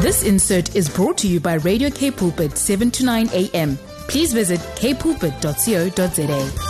This 0.00 0.22
insert 0.22 0.76
is 0.76 0.88
brought 0.88 1.18
to 1.18 1.26
you 1.26 1.40
by 1.40 1.54
Radio 1.54 1.90
K 1.90 2.12
Pulpit 2.12 2.56
7 2.56 2.88
to 2.92 3.04
9 3.04 3.30
a.m. 3.32 3.76
Please 4.06 4.32
visit 4.32 4.60
kpulpit.co.za. 4.76 6.68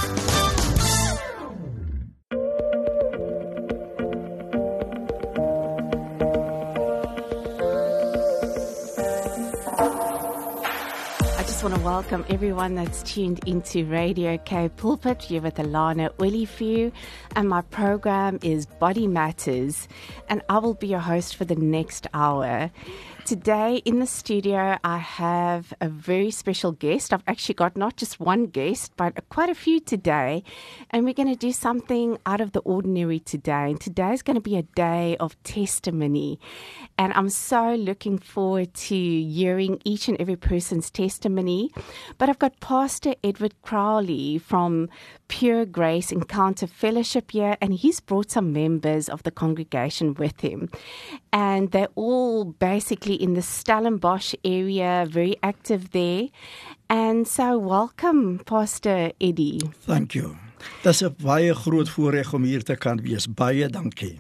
I 11.36 11.42
just 11.42 11.62
want 11.62 11.74
to 11.74 11.80
welcome 11.82 12.24
everyone 12.30 12.74
that's 12.76 13.02
tuned 13.02 13.40
into 13.46 13.84
Radio 13.84 14.38
K 14.38 14.70
Pulpit. 14.70 15.30
You're 15.30 15.42
with 15.42 15.56
Alana 15.56 16.10
Willifew, 16.16 16.92
and 17.36 17.48
my 17.48 17.60
program 17.60 18.38
is 18.42 18.64
Body 18.64 19.06
Matters, 19.06 19.86
and 20.30 20.40
I 20.48 20.58
will 20.58 20.74
be 20.74 20.86
your 20.86 21.00
host 21.00 21.36
for 21.36 21.44
the 21.44 21.56
next 21.56 22.06
hour. 22.14 22.70
Today 23.28 23.82
in 23.84 23.98
the 23.98 24.06
studio, 24.06 24.78
I 24.82 24.96
have 24.96 25.74
a 25.82 25.88
very 25.90 26.30
special 26.30 26.72
guest. 26.72 27.12
I've 27.12 27.22
actually 27.26 27.56
got 27.56 27.76
not 27.76 27.98
just 27.98 28.18
one 28.18 28.46
guest, 28.46 28.92
but 28.96 29.28
quite 29.28 29.50
a 29.50 29.54
few 29.54 29.80
today. 29.80 30.42
And 30.88 31.04
we're 31.04 31.12
going 31.12 31.28
to 31.28 31.36
do 31.36 31.52
something 31.52 32.16
out 32.24 32.40
of 32.40 32.52
the 32.52 32.60
ordinary 32.60 33.20
today. 33.20 33.68
And 33.68 33.78
today 33.78 34.14
is 34.14 34.22
going 34.22 34.36
to 34.36 34.40
be 34.40 34.56
a 34.56 34.62
day 34.62 35.14
of 35.20 35.36
testimony. 35.42 36.40
And 36.96 37.12
I'm 37.12 37.28
so 37.28 37.74
looking 37.74 38.16
forward 38.16 38.72
to 38.72 38.96
hearing 38.96 39.82
each 39.84 40.08
and 40.08 40.18
every 40.18 40.36
person's 40.36 40.90
testimony. 40.90 41.70
But 42.16 42.30
I've 42.30 42.38
got 42.38 42.60
Pastor 42.60 43.14
Edward 43.22 43.60
Crowley 43.60 44.38
from 44.38 44.88
Pure 45.28 45.66
Grace 45.66 46.10
Encounter 46.10 46.66
Fellowship 46.66 47.30
here, 47.30 47.56
and 47.60 47.74
he's 47.74 48.00
brought 48.00 48.30
some 48.30 48.52
members 48.52 49.08
of 49.08 49.22
the 49.22 49.30
congregation 49.30 50.14
with 50.14 50.40
him. 50.40 50.68
And 51.32 51.70
they're 51.70 51.92
all 51.94 52.44
basically 52.44 53.14
in 53.14 53.34
the 53.34 53.42
Stellenbosch 53.42 54.34
area, 54.44 55.06
very 55.08 55.36
active 55.42 55.90
there. 55.90 56.28
And 56.88 57.28
so, 57.28 57.58
welcome, 57.58 58.40
Pastor 58.44 59.12
Eddie. 59.20 59.60
Thank 59.86 60.14
you. 60.14 60.36
Dis 60.82 61.02
'n 61.02 61.14
baie 61.22 61.54
groot 61.54 61.88
voorreg 61.88 62.32
om 62.32 62.42
hier 62.42 62.62
te 62.62 62.74
kan 62.74 63.00
wees. 63.02 63.26
Baie 63.26 63.68
dankie. 63.68 64.16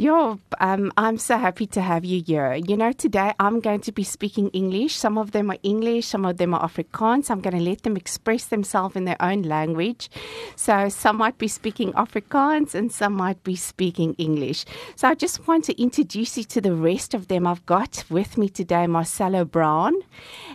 Yo, 0.00 0.40
um, 0.60 0.90
I'm 0.96 1.18
so 1.18 1.36
happy 1.36 1.66
to 1.66 1.82
have 1.82 2.06
you 2.06 2.22
here. 2.26 2.54
You 2.54 2.74
know, 2.74 2.90
today 2.90 3.34
I'm 3.38 3.60
going 3.60 3.82
to 3.82 3.92
be 3.92 4.02
speaking 4.02 4.48
English. 4.54 4.94
Some 4.94 5.18
of 5.18 5.32
them 5.32 5.50
are 5.50 5.58
English, 5.62 6.06
some 6.06 6.24
of 6.24 6.38
them 6.38 6.54
are 6.54 6.66
Afrikaans. 6.66 7.30
I'm 7.30 7.42
going 7.42 7.58
to 7.58 7.62
let 7.62 7.82
them 7.82 7.98
express 7.98 8.46
themselves 8.46 8.96
in 8.96 9.04
their 9.04 9.20
own 9.20 9.42
language. 9.42 10.08
So 10.56 10.88
some 10.88 11.18
might 11.18 11.36
be 11.36 11.48
speaking 11.48 11.92
Afrikaans 11.92 12.74
and 12.74 12.90
some 12.90 13.12
might 13.12 13.44
be 13.44 13.56
speaking 13.56 14.14
English. 14.14 14.64
So 14.96 15.06
I 15.06 15.14
just 15.14 15.46
want 15.46 15.64
to 15.66 15.78
introduce 15.78 16.38
you 16.38 16.44
to 16.44 16.62
the 16.62 16.74
rest 16.74 17.12
of 17.12 17.28
them. 17.28 17.46
I've 17.46 17.66
got 17.66 18.02
with 18.08 18.38
me 18.38 18.48
today 18.48 18.86
Marcelo 18.86 19.44
Brown, 19.44 19.92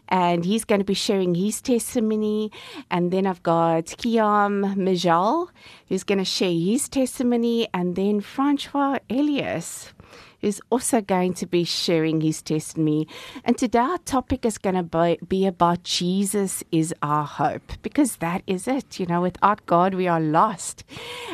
and 0.10 0.44
he's 0.44 0.66
going 0.66 0.82
to 0.82 0.86
be 0.86 0.96
sharing 0.96 1.36
his 1.36 1.62
testimony. 1.62 2.52
And 2.90 3.12
then 3.12 3.28
I've 3.28 3.44
got 3.44 3.86
Kiam 3.86 4.73
Mijal, 4.76 5.50
who's 5.88 6.04
going 6.04 6.18
to 6.18 6.26
share 6.26 6.52
his 6.52 6.90
testimony, 6.90 7.68
and 7.76 7.96
then 7.96 8.22
Francois 8.22 8.98
Elias, 9.36 9.94
who's 10.41 10.61
also 10.69 11.02
going 11.02 11.33
to 11.33 11.45
be 11.45 11.64
sharing 11.64 12.22
his 12.22 12.41
testimony. 12.41 13.08
And 13.44 13.58
today 13.58 13.80
our 13.80 13.97
topic 14.00 14.45
is 14.45 14.58
going 14.58 14.75
to 14.75 15.17
be 15.27 15.45
about 15.45 15.83
Jesus 15.83 16.64
is 16.72 16.94
our 17.02 17.25
hope, 17.25 17.73
because 17.81 18.17
that 18.17 18.44
is 18.47 18.67
it. 18.67 19.00
You 19.00 19.05
know, 19.08 19.22
without 19.22 19.66
God, 19.66 19.94
we 19.94 20.08
are 20.08 20.22
lost. 20.22 20.83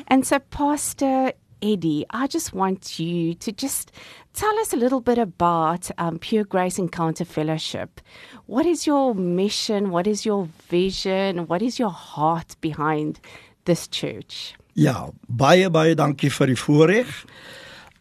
And 0.08 0.26
so, 0.26 0.40
Pastor 0.40 1.34
Eddie, 1.62 2.06
I 2.10 2.28
just 2.28 2.54
want 2.54 3.00
you 3.00 3.36
to 3.36 3.52
just 3.52 3.92
tell 4.34 4.58
us 4.60 4.74
a 4.74 4.78
little 4.78 5.02
bit 5.02 5.18
about 5.18 5.92
um, 5.98 6.18
Pure 6.18 6.46
Grace 6.46 6.80
Encounter 6.80 7.26
Fellowship. 7.26 8.02
What 8.48 8.66
is 8.66 8.88
your 8.88 9.14
mission? 9.14 9.92
What 9.92 10.08
is 10.08 10.26
your 10.26 10.48
vision? 10.70 11.48
What 11.48 11.62
is 11.62 11.78
your 11.78 11.92
heart 11.92 12.56
behind 12.62 13.20
this 13.66 13.88
church? 13.88 14.56
Ja, 14.74 15.12
baie 15.28 15.68
baie 15.70 15.96
dankie 15.96 16.32
vir 16.32 16.48
die 16.48 16.56
voorreg. 16.56 17.10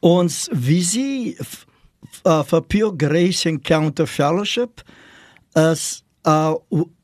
Ons 0.01 0.47
visie 0.57 1.37
uh, 2.25 2.41
vir 2.49 2.63
Pure 2.73 2.95
Grace 2.97 3.49
Encounter 3.49 4.07
Fellowship 4.09 4.81
is 5.57 6.03
uh, 6.25 6.55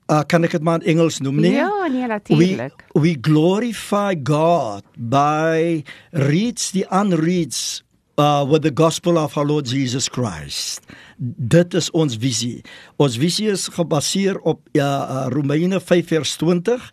uh 0.08 0.22
kan 0.30 0.46
ek 0.46 0.54
dit 0.54 0.62
maar 0.62 0.80
in 0.80 0.94
Engels 0.94 1.18
noem 1.20 1.40
nee? 1.42 1.56
Ja, 1.58 1.88
nee, 1.90 2.00
We, 2.00 2.06
natuurlijk. 2.06 2.84
we 2.94 3.16
glorify 3.20 4.14
God 4.22 4.84
by 4.96 5.82
reads 6.12 6.70
the 6.70 6.86
unreads 6.90 7.82
uh, 8.16 8.46
with 8.48 8.62
the 8.62 8.72
gospel 8.72 9.18
of 9.18 9.36
our 9.36 9.44
Lord 9.44 9.66
Jesus 9.66 10.08
Christ. 10.08 10.80
Dit 11.18 11.74
is 11.74 11.90
ons 11.90 12.16
visie. 12.16 12.62
Ons 12.96 13.18
visie 13.18 13.50
is 13.50 13.68
gebaseer 13.68 14.38
op 14.40 14.62
ja, 14.72 14.88
uh, 15.04 15.26
Romeine 15.34 15.80
5 15.80 16.06
vers 16.14 16.36
20 16.36 16.90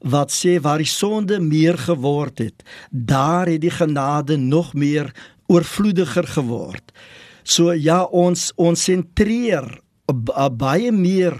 wat 0.00 0.32
sê 0.32 0.56
waar 0.64 0.80
die 0.80 0.88
sonde 0.88 1.40
meer 1.44 1.76
geword 1.76 2.38
het, 2.40 2.62
daar 2.90 3.50
het 3.50 3.60
die 3.60 3.72
genade 3.72 4.38
nog 4.40 4.72
meer 4.72 5.12
oorvloediger 5.50 6.28
geword. 6.36 6.94
So 7.42 7.74
ja, 7.74 8.04
ons 8.06 8.50
ons 8.60 8.86
sentreer 8.86 9.66
uh, 10.10 10.48
baie 10.48 10.92
meer 10.94 11.36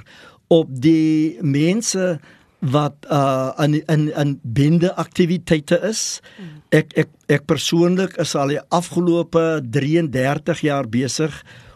op 0.51 0.71
die 0.83 1.39
mense 1.43 2.19
wat 2.61 3.07
uh 3.09 3.53
in 3.65 3.81
in 3.89 4.11
in 4.13 4.39
bende 4.43 4.93
aktiwiteite 4.95 5.81
is. 5.89 6.21
Ek 6.71 6.93
ek 6.99 7.09
ek 7.29 7.47
persoonlik 7.47 8.19
is 8.21 8.35
al 8.35 8.53
die 8.53 8.63
afgelope 8.69 9.63
33 9.65 10.61
jaar 10.67 10.89
besig 10.89 11.33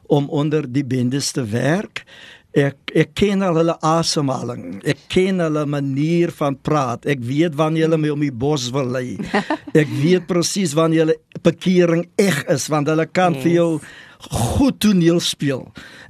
om 0.06 0.28
onder 0.28 0.66
die 0.68 0.84
bendes 0.84 1.32
te 1.32 1.44
werk. 1.48 2.04
Ek 2.54 2.92
ek 2.94 3.14
ken 3.18 3.42
al 3.42 3.56
hulle 3.58 3.74
asemhaling. 3.82 4.76
Ek 4.86 5.00
ken 5.10 5.40
hulle 5.42 5.64
manier 5.66 6.30
van 6.30 6.54
praat. 6.54 7.02
Ek 7.10 7.18
weet 7.26 7.56
wanneer 7.58 7.88
hulle 7.88 7.98
my 7.98 8.12
om 8.14 8.20
die 8.22 8.30
bos 8.30 8.68
wil 8.70 8.86
lei. 8.94 9.16
Ek 9.74 9.90
weet 9.90 10.28
presies 10.30 10.70
wanneer 10.78 11.02
hulle 11.08 11.16
bekering 11.42 12.04
eg 12.16 12.44
is 12.54 12.68
want 12.70 12.86
hulle 12.88 13.06
kan 13.10 13.34
Yes. 13.34 13.42
vir 13.42 13.52
jou 13.56 13.80
goed 14.30 14.78
toneel 14.80 15.18
speel. 15.20 15.66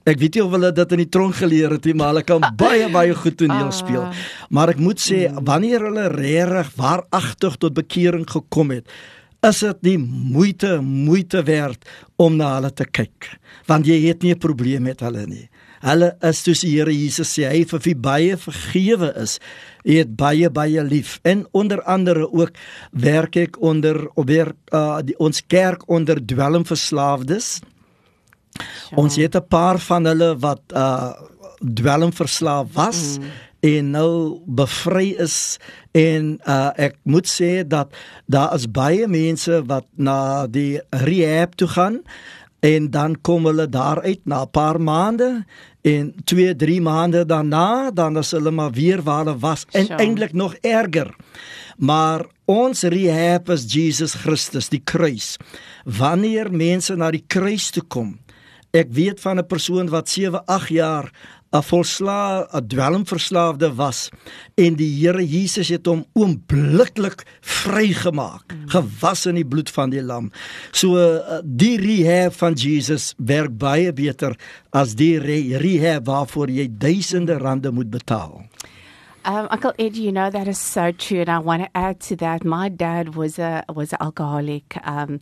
Ek 0.06 0.20
weet 0.20 0.36
nie 0.36 0.42
of 0.44 0.52
hulle 0.52 0.68
dit 0.76 0.92
in 0.92 1.00
die 1.00 1.08
tronk 1.16 1.34
geleer 1.40 1.72
het 1.78 1.88
nie, 1.88 1.94
maar 1.96 2.12
hulle 2.12 2.22
kan 2.28 2.44
baie 2.60 2.90
baie 2.92 3.14
goed 3.16 3.38
toneel 3.40 3.72
speel. 3.72 4.04
Maar 4.52 4.74
ek 4.76 4.84
moet 4.84 5.00
sê 5.00 5.24
wanneer 5.40 5.80
hulle 5.88 6.10
regtig 6.12 6.74
waaragtig 6.76 7.56
tot 7.64 7.74
bekering 7.74 8.28
gekom 8.28 8.70
het, 8.76 8.84
is 9.48 9.64
dit 9.64 9.80
die 9.80 9.96
moeite 9.98 10.76
moeite 10.84 11.40
werd 11.48 11.88
om 12.20 12.36
na 12.36 12.52
hulle 12.58 12.70
te 12.70 12.84
kyk. 12.84 13.32
Want 13.66 13.88
jy 13.88 13.96
het 14.10 14.22
nie 14.22 14.34
'n 14.36 14.38
probleem 14.44 14.82
met 14.84 15.00
hulle 15.00 15.24
nie. 15.26 15.48
Hulle 15.84 16.14
is 16.24 16.40
soos 16.40 16.62
die 16.64 16.72
Here 16.72 16.92
Jesus 16.92 17.34
sê, 17.36 17.44
hy 17.50 17.64
vir 17.68 17.82
wie 17.84 17.94
baie 17.94 18.38
vergewe 18.40 19.10
is, 19.20 19.36
hy 19.84 19.98
het 20.00 20.14
baie 20.16 20.48
baie 20.48 20.84
lief. 20.84 21.18
En 21.28 21.44
onder 21.52 21.82
andere 21.82 22.30
ook 22.32 22.56
werk 22.90 23.36
ek 23.36 23.60
onder 23.60 24.06
op 24.14 24.30
werk 24.32 24.56
uh, 24.72 25.02
die, 25.04 25.16
ons 25.20 25.42
kerk 25.44 25.84
onder 25.92 26.22
dwelmverslaafdes. 26.24 27.58
Ons 28.96 29.16
het 29.16 29.36
'n 29.36 29.48
paar 29.48 29.78
van 29.78 30.06
hulle 30.06 30.36
wat 30.38 30.62
uh 30.72 31.12
dwelmverslaaf 31.64 32.66
was 32.72 33.18
mm. 33.18 33.24
en 33.60 33.90
nou 33.90 34.40
bevry 34.46 35.14
is 35.18 35.58
en 35.92 36.38
uh 36.44 36.70
ek 36.76 36.96
moet 37.02 37.28
sê 37.28 37.64
dat 37.64 37.94
daar 38.26 38.54
is 38.54 38.66
baie 38.68 39.08
mense 39.08 39.62
wat 39.66 39.86
na 39.96 40.46
die 40.46 40.80
rehab 40.90 41.56
toe 41.56 41.68
gaan 41.68 42.02
en 42.60 42.90
dan 42.90 43.16
kom 43.20 43.44
hulle 43.48 43.68
daar 43.68 44.02
uit 44.02 44.20
na 44.24 44.42
'n 44.44 44.50
paar 44.50 44.80
maande 44.80 45.44
en 45.84 46.14
2 46.24 46.54
3 46.56 46.80
maande 46.80 47.24
daarna 47.28 47.90
dan 47.92 48.16
is 48.18 48.30
hulle 48.32 48.50
maar 48.50 48.72
weer 48.72 49.02
waar 49.04 49.24
hulle 49.24 49.38
was 49.38 49.66
en 49.72 49.86
Sure. 49.86 49.98
eintlik 50.00 50.32
nog 50.32 50.54
erger. 50.62 51.14
Maar 51.76 52.24
ons 52.44 52.82
rehab 52.82 53.48
is 53.50 53.64
Jesus 53.72 54.14
Christus, 54.14 54.68
die 54.68 54.80
kruis. 54.84 55.36
Wanneer 55.84 56.50
mense 56.52 56.96
na 56.96 57.10
die 57.10 57.24
kruis 57.26 57.70
toe 57.70 57.82
kom, 57.88 58.18
Ek 58.74 58.88
weet 58.90 59.20
van 59.22 59.38
'n 59.38 59.46
persoon 59.46 59.88
wat 59.88 60.08
7, 60.08 60.42
8 60.46 60.68
jaar 60.68 61.12
'n 61.54 61.62
volsla 61.62 62.46
'n 62.50 62.66
dwelmverslaafde 62.66 63.74
was 63.74 64.10
en 64.58 64.74
die 64.74 64.90
Here 64.98 65.22
Jesus 65.22 65.68
het 65.68 65.86
hom 65.86 66.04
oombliklik 66.12 67.22
vrygemaak, 67.40 68.52
mm. 68.52 68.68
gewas 68.74 69.26
in 69.26 69.38
die 69.38 69.46
bloed 69.46 69.70
van 69.70 69.90
die 69.90 70.02
lam. 70.02 70.32
So 70.72 70.98
uh, 70.98 71.38
die 71.44 71.76
rehab 71.78 72.34
van 72.34 72.58
Jesus 72.58 73.14
werk 73.18 73.54
baie 73.58 73.92
beter 73.92 74.34
as 74.72 74.94
die 74.98 75.18
re 75.18 75.58
rehab 75.62 76.06
waarvoor 76.10 76.50
jy 76.50 76.68
duisende 76.68 77.38
rande 77.38 77.70
moet 77.70 77.90
betaal. 77.90 78.42
Um, 79.26 79.46
Uncle 79.50 79.72
Ed, 79.78 79.96
you 79.96 80.12
know 80.12 80.28
that 80.28 80.46
is 80.46 80.58
so 80.58 80.92
true, 80.92 81.20
and 81.20 81.30
I 81.30 81.38
want 81.38 81.62
to 81.62 81.70
add 81.72 82.00
to 82.08 82.16
that. 82.16 82.44
My 82.44 82.68
dad 82.68 83.14
was 83.14 83.38
a 83.38 83.64
was 83.72 83.92
an 83.92 83.98
alcoholic, 84.02 84.76
um, 84.84 85.20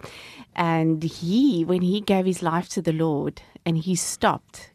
and 0.57 1.05
he, 1.05 1.65
when 1.65 1.83
he 1.83 2.01
gave 2.01 2.27
his 2.27 2.43
life 2.43 2.69
to 2.71 2.83
the 2.83 2.93
Lord, 2.93 3.43
and 3.65 3.79
he 3.79 3.95
stopped, 3.95 4.72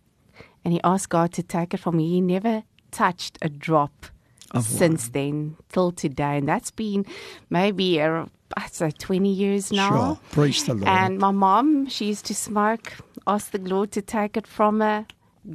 and 0.67 0.73
he 0.73 0.81
asked 0.83 1.07
God 1.07 1.31
to 1.31 1.41
take 1.41 1.73
it 1.73 1.79
from 1.79 1.95
me. 1.95 2.09
He 2.09 2.19
never 2.19 2.63
touched 2.91 3.37
a 3.41 3.47
drop 3.47 4.07
Of 4.51 4.65
since 4.65 5.07
then 5.07 5.55
till 5.69 5.93
today, 5.93 6.35
and 6.37 6.45
that's 6.45 6.71
been 6.71 7.05
maybe 7.49 8.01
uh, 8.01 8.25
I'd 8.57 8.73
say 8.73 8.91
twenty 8.91 9.31
years 9.31 9.71
now. 9.71 9.89
Sure. 9.89 10.19
Praise 10.31 10.65
the 10.65 10.73
Lord. 10.73 10.89
And 10.89 11.19
my 11.19 11.31
mom, 11.31 11.87
she 11.87 12.07
used 12.07 12.25
to 12.25 12.35
smoke 12.35 12.91
asked 13.25 13.53
the 13.53 13.59
Lord 13.59 13.91
to 13.91 14.01
take 14.01 14.35
it 14.35 14.47
from 14.47 14.79
her, 14.79 15.05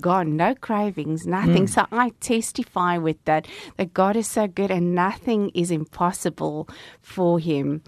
gone, 0.00 0.36
no 0.36 0.54
cravings, 0.54 1.26
nothing. 1.26 1.66
So 1.66 1.86
I 1.92 2.12
testify 2.20 2.98
with 2.98 3.22
that, 3.24 3.46
that 3.76 3.92
God 3.92 4.16
is 4.16 4.28
so 4.28 4.46
good 4.46 4.70
and 4.70 4.94
nothing 4.94 5.50
is 5.54 5.70
impossible 5.70 6.68
for 7.00 7.38
him. 7.38 7.82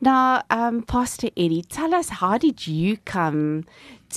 Now, 0.00 0.42
um, 0.50 0.82
Pastor 0.82 1.28
Eddie, 1.36 1.62
tell 1.62 1.94
us, 1.94 2.08
how 2.08 2.38
did 2.38 2.66
you 2.66 2.98
come 3.04 3.64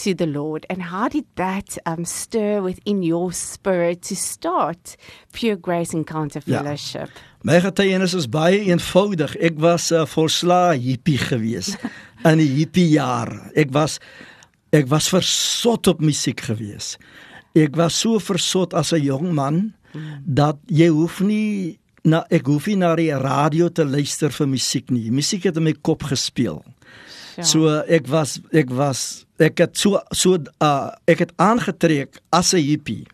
to 0.03 0.13
the 0.13 0.27
Lord 0.27 0.65
and 0.69 0.81
how 0.91 1.07
did 1.09 1.25
that 1.35 1.77
um, 1.85 2.05
stir 2.05 2.61
within 2.61 3.03
your 3.03 3.31
spirit 3.33 4.01
to 4.03 4.15
start 4.15 4.97
Pure 5.31 5.57
Grace 5.57 5.93
Encounter 5.93 6.41
Ja. 6.45 6.61
Fellowship? 6.61 7.09
My 7.43 7.59
getuienis 7.61 8.15
is 8.17 8.27
baie 8.27 8.63
eenvoudig. 8.65 9.35
Ek 9.37 9.59
was 9.61 9.91
'n 9.91 10.01
uh, 10.01 10.05
volslae 10.05 10.79
hippie 10.81 11.17
gewees 11.17 11.75
in 12.29 12.37
die 12.41 12.49
hippie 12.57 12.89
jare. 12.89 13.51
Ek 13.55 13.71
was 13.71 13.99
ek 14.73 14.89
was 14.89 15.09
versot 15.09 15.87
op 15.87 16.01
musiek 16.01 16.41
gewees. 16.41 16.97
Ek 17.55 17.75
was 17.75 17.95
so 17.99 18.19
versot 18.19 18.73
as 18.73 18.91
'n 18.93 19.01
jong 19.03 19.33
man 19.33 19.73
dat 20.25 20.57
jy 20.67 20.89
hoef 20.89 21.21
nie 21.21 21.79
na 22.03 22.25
ek 22.29 22.45
hoef 22.47 22.67
nie 22.67 22.77
na 22.77 22.95
die 22.95 23.13
radio 23.13 23.69
te 23.69 23.85
luister 23.85 24.29
vir 24.29 24.47
musiek 24.47 24.91
nie. 24.91 25.09
Musiek 25.11 25.43
het 25.43 25.57
in 25.57 25.63
my 25.63 25.73
kop 25.73 26.03
gespeel. 26.03 26.63
Ja. 27.35 27.43
So 27.43 27.67
ek 27.87 28.07
was 28.07 28.39
ek 28.51 28.69
was 28.69 29.25
ek 29.39 29.57
het 29.57 29.77
so 29.77 29.99
so 30.11 30.37
uh, 30.63 30.91
ek 31.07 31.19
het 31.19 31.33
aangetrek 31.35 32.19
as 32.31 32.53
'n 32.53 32.63
hippie. 32.63 33.05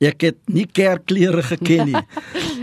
Ek 0.00 0.20
het 0.22 0.36
nie 0.48 0.64
kerkklere 0.66 1.42
geken 1.42 1.86
nie. 1.92 2.02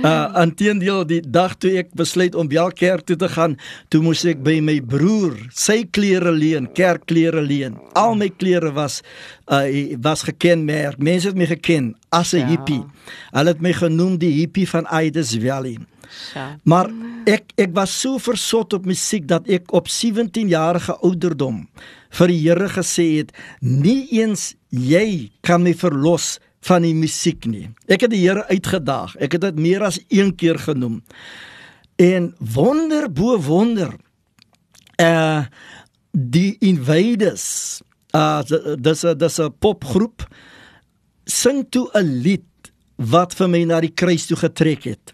Uh 0.04 0.30
inteendeel 0.44 1.06
die 1.10 1.22
dag 1.22 1.56
toe 1.58 1.72
ek 1.78 1.90
besluit 1.98 2.36
om 2.36 2.48
wel 2.48 2.70
kerk 2.72 3.06
toe 3.06 3.16
te 3.16 3.30
gaan, 3.30 3.58
toe 3.90 4.02
moes 4.02 4.22
ek 4.26 4.44
by 4.44 4.60
my 4.62 4.80
broer 4.82 5.34
sy 5.54 5.86
klere 5.90 6.32
leen, 6.32 6.68
kerkklere 6.74 7.42
leen. 7.42 7.78
Al 7.94 8.16
my 8.16 8.30
klere 8.30 8.72
was 8.74 9.02
uh 9.50 9.66
was 10.02 10.22
gekenmerk. 10.24 10.98
Mense 11.00 11.28
het 11.28 11.38
my 11.38 11.46
geken 11.46 11.96
as 12.12 12.34
'n 12.34 12.38
Ja. 12.40 12.48
hippie. 12.48 12.84
Hulle 13.32 13.50
het 13.50 13.62
my 13.62 13.74
genoem 13.74 14.18
die 14.18 14.32
hippie 14.42 14.68
van 14.70 14.86
Ides 14.92 15.38
Valley. 15.38 15.78
Ja. 16.34 16.58
Maar 16.64 16.90
ek 17.26 17.54
ek 17.56 17.74
was 17.76 17.94
so 18.02 18.18
versot 18.22 18.74
op 18.74 18.86
musiek 18.86 19.28
dat 19.28 19.48
ek 19.48 19.74
op 19.76 19.88
17 19.88 20.48
jarige 20.48 20.98
ouderdom 21.02 21.68
vir 22.18 22.28
die 22.32 22.40
Here 22.42 22.70
gesê 22.72 23.08
het, 23.18 23.34
nie 23.62 24.08
eens 24.20 24.56
jy 24.70 25.32
kan 25.42 25.64
my 25.64 25.74
verlos 25.78 26.38
van 26.68 26.86
die 26.86 26.96
musiek 26.96 27.46
nie. 27.46 27.68
Ek 27.88 28.06
het 28.06 28.12
die 28.14 28.24
Here 28.24 28.46
uitgedaag. 28.50 29.16
Ek 29.22 29.38
het 29.38 29.42
dit 29.50 29.60
meer 29.60 29.84
as 29.88 30.00
een 30.10 30.34
keer 30.36 30.60
genoem. 30.60 31.02
En 31.98 32.34
wonder 32.40 33.10
bo 33.12 33.38
wonder. 33.42 33.96
Uh 35.02 35.46
die 36.18 36.56
Invaders, 36.66 37.82
uh 38.16 38.42
dis 38.82 39.04
'n 39.06 39.18
dis 39.18 39.40
'n 39.40 39.54
popgroep 39.60 40.26
sing 41.26 41.68
toe 41.70 41.90
'n 41.94 42.22
lied 42.24 42.72
wat 42.96 43.36
vir 43.36 43.50
my 43.50 43.64
na 43.64 43.80
die 43.82 43.94
kruis 43.94 44.26
toe 44.26 44.38
getrek 44.38 44.84
het. 44.84 45.14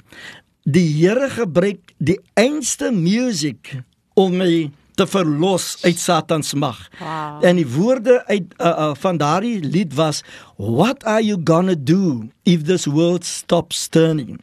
Die 0.63 0.87
Here 0.95 1.27
gebruik 1.27 1.91
die 1.99 2.19
einste 2.39 2.91
musiek 2.95 3.73
om 4.15 4.37
my 4.39 4.69
te 4.95 5.03
verlos 5.09 5.81
uit 5.83 5.99
Satan 5.99 6.43
se 6.43 6.55
mag. 6.55 6.77
Wow. 6.99 7.43
En 7.43 7.59
die 7.59 7.67
woorde 7.67 8.21
uit 8.29 8.53
uh, 8.61 8.67
uh, 8.67 8.91
van 8.95 9.19
daardie 9.19 9.59
lied 9.59 9.93
was 9.97 10.23
What 10.55 11.03
are 11.03 11.23
you 11.23 11.41
gonna 11.43 11.75
do 11.75 12.29
if 12.47 12.63
this 12.63 12.85
world 12.85 13.25
stops 13.25 13.87
turning? 13.87 14.39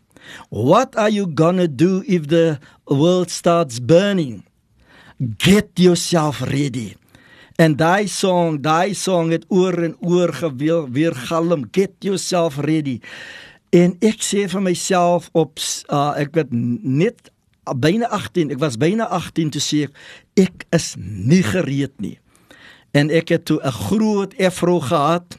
What 0.50 0.96
are 0.96 1.11
you 1.11 1.31
gonna 1.34 1.69
do 1.69 2.02
if 2.05 2.26
the 2.28 2.58
world 2.84 3.31
starts 3.31 3.81
burning? 3.81 4.44
Get 5.38 5.69
yourself 5.75 6.40
ready. 6.40 6.96
En 7.56 7.76
daai 7.76 8.08
song, 8.08 8.61
daai 8.61 8.94
song 8.94 9.32
het 9.32 9.44
oor 9.49 9.76
en 9.84 9.96
oor 10.00 10.32
geweel 10.32 10.87
weer 10.90 11.14
galm. 11.14 11.64
Get 11.73 11.93
yourself 11.99 12.56
ready. 12.58 13.00
En 13.70 13.94
ek 14.02 14.22
sê 14.26 14.46
vir 14.50 14.62
myself 14.64 15.28
op 15.38 15.61
uh, 15.93 16.12
ek 16.19 16.34
het 16.40 16.50
net 16.50 17.31
byna 17.78 18.08
18, 18.11 18.50
ek 18.56 18.58
was 18.62 18.78
byna 18.81 19.06
18 19.14 19.52
toe 19.55 19.62
sê 19.62 19.84
ek 19.87 20.00
ek 20.49 20.64
is 20.75 20.94
nie 20.99 21.43
gereed 21.46 21.94
nie. 22.02 22.17
En 22.96 23.11
ek 23.14 23.31
het 23.31 23.44
toe 23.46 23.61
'n 23.62 23.76
groot 23.87 24.34
afro 24.38 24.81
gehad 24.81 25.38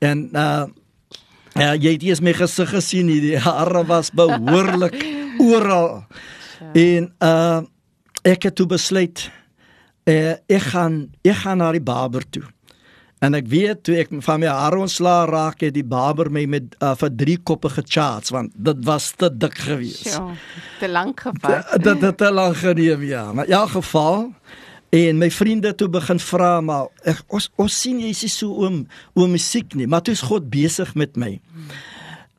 en 0.00 0.30
uh 0.32 0.64
ja, 1.52 1.74
jy 1.76 1.92
het 1.92 2.02
eers 2.02 2.20
my 2.24 2.32
gesig 2.32 2.70
gesien. 2.72 3.06
Die 3.06 3.36
hare 3.36 3.84
was 3.84 4.08
behoorlik 4.10 4.96
oral. 5.52 6.06
En 6.72 7.12
uh 7.20 7.60
ek 8.24 8.42
het 8.42 8.54
toe 8.54 8.66
besluit 8.66 9.30
uh, 10.08 10.34
ek 10.46 10.64
gaan 10.72 11.10
ek 11.22 11.36
gaan 11.44 11.58
na 11.58 11.72
die 11.72 11.82
barber 11.82 12.24
toe. 12.30 12.44
En 13.22 13.36
ek 13.38 13.46
weet 13.46 13.84
toe 13.86 13.94
ek 14.02 14.10
van 14.26 14.40
my 14.42 14.48
hare 14.50 14.80
ontslaa 14.82 15.26
raak 15.30 15.60
het 15.62 15.76
die 15.76 15.86
barber 15.86 16.26
my 16.34 16.42
met 16.50 16.74
uh, 16.82 16.90
vir 16.98 17.10
drie 17.20 17.36
koppe 17.38 17.70
gecharge 17.70 18.34
want 18.34 18.50
dit 18.54 18.80
was 18.88 19.12
te 19.14 19.28
dik 19.30 19.60
geweest. 19.62 20.08
Ja, 20.10 20.24
te 20.80 20.90
lank 20.90 21.22
gevat. 21.28 21.70
Dit 21.86 22.02
te 22.18 22.30
lank 22.34 22.58
geneem 22.58 23.04
ja, 23.06 23.28
maar 23.32 23.46
in 23.46 23.54
elk 23.60 23.76
geval 23.76 24.32
en 24.92 25.22
my 25.22 25.30
vriende 25.30 25.70
toe 25.78 25.88
begin 25.88 26.18
vra 26.18 26.50
maar 26.66 26.90
ek, 27.06 27.22
ons 27.30 27.46
ons 27.62 27.78
sien 27.84 28.02
jy 28.02 28.10
is 28.10 28.34
so 28.40 28.50
oom 28.66 28.82
oom 29.14 29.36
musiek 29.38 29.78
nie, 29.78 29.86
maar 29.86 30.02
toe 30.02 30.16
is 30.18 30.26
God 30.26 30.50
besig 30.50 30.90
met 30.98 31.14
my. 31.14 31.36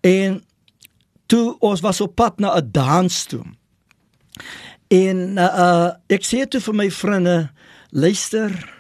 En 0.03 0.41
toe 1.31 1.45
ons 1.63 1.79
was 1.87 2.03
op 2.03 2.19
pad 2.19 2.43
na 2.43 2.57
'n 2.59 2.71
dans 2.75 3.25
toe. 3.31 3.45
En 4.91 5.17
uh, 5.39 5.47
uh 5.47 5.89
ek 6.11 6.27
sê 6.27 6.43
toe 6.43 6.59
vir 6.59 6.75
my 6.75 6.91
vriende, 6.91 7.49
luister 7.95 8.72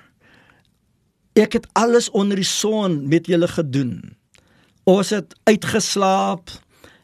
ek 1.33 1.53
het 1.53 1.67
alles 1.73 2.09
onder 2.11 2.37
die 2.37 2.47
son 2.47 3.07
met 3.09 3.27
julle 3.27 3.47
gedoen. 3.47 4.15
Ons 4.83 5.09
het 5.15 5.35
uitgeslaap 5.49 6.51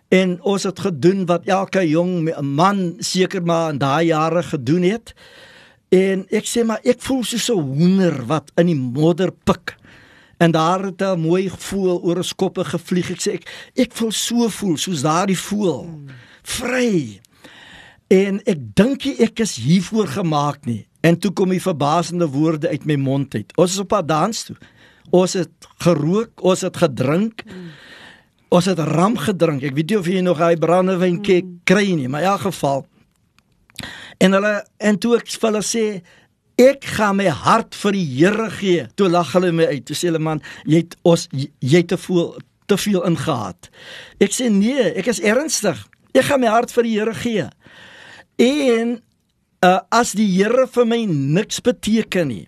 en 0.09 0.37
ons 0.41 0.63
het 0.63 0.79
gedoen 0.79 1.25
wat 1.29 1.45
elke 1.49 1.83
jong 1.87 2.29
man 2.41 2.95
seker 2.99 3.43
maar 3.45 3.73
in 3.73 3.81
daai 3.81 4.09
jare 4.09 4.43
gedoen 4.43 4.85
het. 4.89 5.13
En 5.89 6.25
ek 6.29 6.45
sê 6.45 6.65
maar 6.65 6.81
ek 6.83 7.01
voel 7.01 7.23
soos 7.23 7.49
'n 7.49 7.61
hoender 7.77 8.25
wat 8.25 8.51
in 8.57 8.65
die 8.65 8.75
modder 8.75 9.31
pik. 9.31 9.77
En 10.37 10.51
daar 10.51 10.83
het 10.85 11.01
'n 11.01 11.19
mooi 11.19 11.49
voël 11.49 12.01
oor 12.01 12.17
ons 12.17 12.35
koppe 12.35 12.63
gevlieg. 12.63 13.11
Ek 13.11 13.21
sê 13.21 13.33
ek 13.33 13.71
ek 13.75 13.91
voel 13.93 14.11
so 14.11 14.49
voel 14.49 14.77
soos 14.77 15.01
daardie 15.01 15.39
voël. 15.39 15.89
Vry. 16.43 17.19
En 18.09 18.39
ek 18.49 18.61
dink 18.77 19.05
nie 19.05 19.15
ek 19.21 19.43
is 19.45 19.55
hiervoor 19.61 20.09
gemaak 20.17 20.65
nie. 20.65 20.83
En 21.05 21.15
toe 21.21 21.31
kom 21.31 21.53
die 21.53 21.61
verbasende 21.61 22.27
woorde 22.33 22.71
uit 22.73 22.85
my 22.89 22.97
mond 22.99 23.35
uit. 23.37 23.53
Ons 23.55 23.77
is 23.77 23.83
op 23.85 23.93
'n 23.93 24.05
dans 24.05 24.43
toe. 24.43 24.57
Ons 25.09 25.33
het 25.33 25.51
gerook, 25.77 26.41
ons 26.41 26.61
het 26.61 26.77
gedrink. 26.77 27.43
Ons 28.49 28.65
het 28.65 28.79
ram 28.79 29.17
gedrink. 29.17 29.63
Ek 29.63 29.75
weet 29.75 29.89
nie 29.89 29.97
of 29.97 30.07
jy 30.07 30.21
nog 30.21 30.37
daai 30.37 30.57
brandewyn 30.57 31.21
mm. 31.21 31.59
kry 31.63 31.93
nie, 31.93 32.07
maar 32.07 32.21
in 32.21 32.27
elk 32.27 32.41
geval. 32.41 32.85
En 34.17 34.31
hulle 34.31 34.65
en 34.77 34.97
toe 34.97 35.15
ek 35.17 35.27
vir 35.27 35.49
hulle 35.49 35.63
sê 35.63 36.01
ek 36.59 36.83
gaan 36.97 37.15
my 37.15 37.29
hart 37.29 37.75
vir 37.75 37.91
die 37.91 38.05
Here 38.05 38.49
gee. 38.49 38.87
Toe 38.95 39.09
lag 39.09 39.31
hulle 39.33 39.51
my 39.51 39.65
uit. 39.65 39.85
Toe 39.85 39.95
sê 39.95 40.09
hulle 40.09 40.19
man, 40.19 40.41
jy 40.65 40.83
het 40.83 40.97
ons 41.03 41.27
jy, 41.31 41.47
jy 41.59 41.83
het 41.83 41.87
te 41.87 41.97
veel 41.97 42.35
te 42.69 42.77
veel 42.77 43.05
ingehaat. 43.07 43.69
Ek 44.21 44.35
sê 44.35 44.49
nee, 44.53 44.91
ek 44.99 45.07
is 45.07 45.21
ernstig. 45.25 45.79
Ek 46.13 46.27
gaan 46.27 46.41
my 46.41 46.51
hart 46.51 46.73
vir 46.73 46.85
die 46.85 46.97
Here 46.99 47.13
gee. 47.17 47.47
En 48.39 48.95
uh, 49.65 49.79
as 49.91 50.13
die 50.15 50.27
Here 50.31 50.63
vir 50.71 50.87
my 50.87 51.03
niks 51.09 51.59
beteken 51.63 52.31
nie 52.31 52.45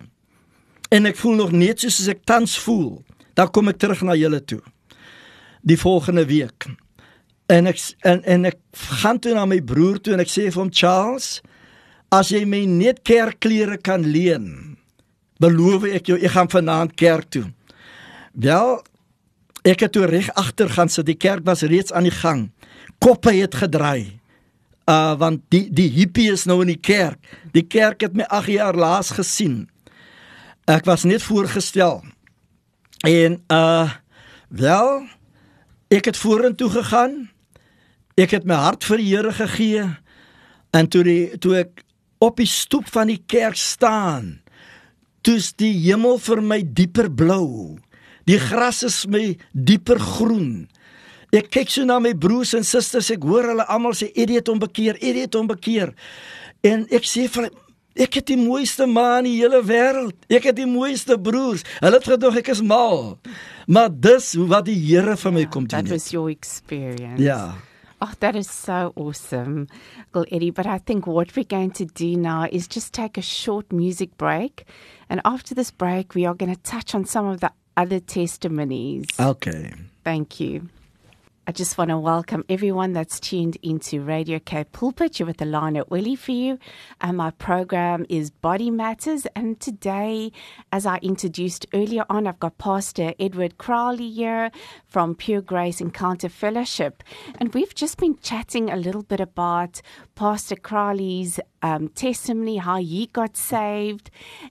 en 0.92 1.08
ek 1.08 1.16
voel 1.16 1.38
nog 1.38 1.52
net 1.56 1.80
soos 1.80 2.04
ek 2.12 2.24
tans 2.28 2.58
voel, 2.60 3.00
dan 3.32 3.48
kom 3.48 3.70
ek 3.72 3.78
terug 3.80 4.02
na 4.04 4.12
julle 4.12 4.42
toe. 4.44 4.60
Die 5.64 5.78
volgende 5.80 6.26
week. 6.28 6.66
En 7.48 7.68
ek 7.70 7.80
en 8.04 8.20
en 8.28 8.44
ek 8.50 8.58
gaan 9.00 9.20
toe 9.22 9.32
na 9.32 9.46
my 9.48 9.62
broer 9.64 10.02
toe 10.04 10.12
en 10.12 10.20
ek 10.20 10.28
sê 10.28 10.50
vir 10.50 10.60
hom 10.60 10.72
Charles, 10.72 11.40
as 12.12 12.28
jy 12.34 12.42
my 12.44 12.60
net 12.68 13.00
kerkklere 13.08 13.80
kan 13.80 14.04
leen, 14.04 14.76
beloof 15.40 15.88
ek 15.88 16.12
jou 16.12 16.20
ek 16.20 16.36
gaan 16.36 16.52
vanaand 16.52 16.96
kerk 17.00 17.32
toe. 17.32 17.46
Wel, 18.36 18.76
ek 19.64 19.86
het 19.86 19.96
toe 19.96 20.08
reg 20.08 20.28
agter 20.36 20.72
gaan 20.76 20.92
sit. 20.92 21.08
Die 21.08 21.16
kerk 21.16 21.44
was 21.48 21.64
reeds 21.64 21.92
aan 21.92 22.08
die 22.08 22.18
gang. 22.20 22.50
Koppe 23.00 23.32
het 23.32 23.56
gedraai. 23.64 24.21
Uh 24.90 25.14
want 25.18 25.44
die 25.54 25.68
die 25.70 25.88
hippie 25.94 26.30
is 26.32 26.46
nou 26.50 26.60
in 26.64 26.72
die 26.72 26.80
kerk. 26.80 27.20
Die 27.54 27.66
kerk 27.66 28.02
het 28.02 28.16
my 28.18 28.26
8 28.28 28.50
jaar 28.50 28.76
laas 28.78 29.12
gesien. 29.14 29.68
Ek 30.66 30.86
was 30.86 31.04
net 31.04 31.22
voorgestel. 31.22 32.02
En 33.06 33.42
uh 33.48 33.90
wel 34.48 35.06
ek 35.92 36.10
het 36.10 36.16
vorentoe 36.16 36.70
gegaan. 36.70 37.30
Ek 38.18 38.34
het 38.34 38.44
my 38.44 38.58
hart 38.58 38.84
vir 38.84 39.00
die 39.00 39.10
Here 39.12 39.32
gegee. 39.32 39.86
En 40.72 40.88
toe 40.88 41.02
die 41.04 41.38
toe 41.38 41.56
ek 41.62 41.84
op 42.22 42.38
die 42.38 42.48
stoep 42.48 42.86
van 42.92 43.10
die 43.10 43.22
kerk 43.26 43.58
staan, 43.58 44.42
toets 45.26 45.52
die 45.58 45.72
hemel 45.88 46.20
vir 46.22 46.42
my 46.42 46.60
dieper 46.62 47.10
blou. 47.10 47.78
Die 48.30 48.38
gras 48.38 48.82
is 48.86 49.02
my 49.10 49.34
dieper 49.52 49.98
groen. 49.98 50.68
Ek 51.32 51.48
kyk 51.48 51.70
so 51.72 51.84
na 51.88 51.98
my 52.02 52.12
broers 52.12 52.52
en 52.54 52.64
susters, 52.66 53.10
ek 53.14 53.24
hoor 53.24 53.46
hulle 53.52 53.64
almal 53.72 53.96
sê 53.96 54.10
Eddie 54.12 54.36
het 54.36 54.50
hom 54.52 54.60
bekeer, 54.60 54.98
Eddie 55.00 55.24
het 55.24 55.38
hom 55.38 55.48
bekeer. 55.48 55.94
En 56.62 56.84
ek 56.92 57.08
sê 57.08 57.24
vir 57.32 57.48
Ek 57.92 58.14
het 58.16 58.30
die 58.30 58.38
mooiste 58.40 58.86
ma 58.88 59.18
in 59.20 59.26
die 59.28 59.34
hele 59.42 59.58
wêreld. 59.68 60.16
Ek 60.32 60.46
het 60.48 60.56
die 60.56 60.68
mooiste 60.68 61.18
broers. 61.20 61.60
Hulle 61.82 61.98
het 61.98 62.08
gedog 62.08 62.38
ek 62.40 62.48
is 62.54 62.62
mal. 62.64 63.18
Maar 63.68 63.90
dis 63.92 64.32
wat 64.48 64.64
die 64.64 64.78
Here 64.80 65.16
vir 65.20 65.34
my 65.36 65.44
kom 65.44 65.66
doen. 65.66 65.76
That 65.76 65.92
was 65.92 66.08
your 66.12 66.30
experience. 66.32 67.20
Ja. 67.20 67.58
Oh, 68.00 68.10
that 68.18 68.34
is 68.34 68.48
so 68.50 68.92
awesome, 68.96 69.68
Uncle 70.08 70.24
Eddie. 70.32 70.50
But 70.50 70.66
I 70.66 70.78
think 70.78 71.06
what 71.06 71.36
we're 71.36 71.44
going 71.44 71.70
to 71.72 71.84
do 71.84 72.16
now 72.16 72.48
is 72.50 72.66
just 72.66 72.92
take 72.92 73.16
a 73.18 73.22
short 73.22 73.70
music 73.70 74.16
break. 74.16 74.64
And 75.08 75.20
after 75.24 75.54
this 75.54 75.70
break, 75.70 76.14
we 76.14 76.24
are 76.24 76.34
going 76.34 76.52
to 76.52 76.60
touch 76.62 76.94
on 76.94 77.04
some 77.04 77.26
of 77.26 77.40
the 77.40 77.52
other 77.76 78.00
testimonies. 78.00 79.06
Okay. 79.20 79.74
Thank 80.02 80.40
you. 80.40 80.68
I 81.44 81.50
just 81.50 81.76
want 81.76 81.90
to 81.90 81.98
welcome 81.98 82.44
everyone 82.48 82.92
that's 82.92 83.18
tuned 83.18 83.56
into 83.64 84.00
Radio 84.00 84.38
K 84.38 84.62
Pulpit. 84.62 85.18
You're 85.18 85.26
with 85.26 85.38
Alana 85.38 85.88
Willie 85.90 86.14
for 86.14 86.30
you. 86.30 86.56
And 87.00 87.16
my 87.16 87.32
program 87.32 88.06
is 88.08 88.30
Body 88.30 88.70
Matters. 88.70 89.26
And 89.34 89.58
today, 89.58 90.30
as 90.70 90.86
I 90.86 90.98
introduced 90.98 91.66
earlier 91.74 92.04
on, 92.08 92.28
I've 92.28 92.38
got 92.38 92.58
Pastor 92.58 93.12
Edward 93.18 93.58
Crowley 93.58 94.08
here 94.08 94.52
from 94.86 95.16
Pure 95.16 95.42
Grace 95.42 95.80
Encounter 95.80 96.28
Fellowship. 96.28 97.02
And 97.38 97.52
we've 97.52 97.74
just 97.74 97.98
been 97.98 98.16
chatting 98.18 98.70
a 98.70 98.76
little 98.76 99.02
bit 99.02 99.18
about 99.18 99.82
Pastor 100.14 100.54
Crowley's 100.54 101.40
um, 101.62 101.88
testimony, 101.88 102.56
how 102.58 102.78
he 102.78 103.06
got 103.06 103.36
saved. 103.36 104.10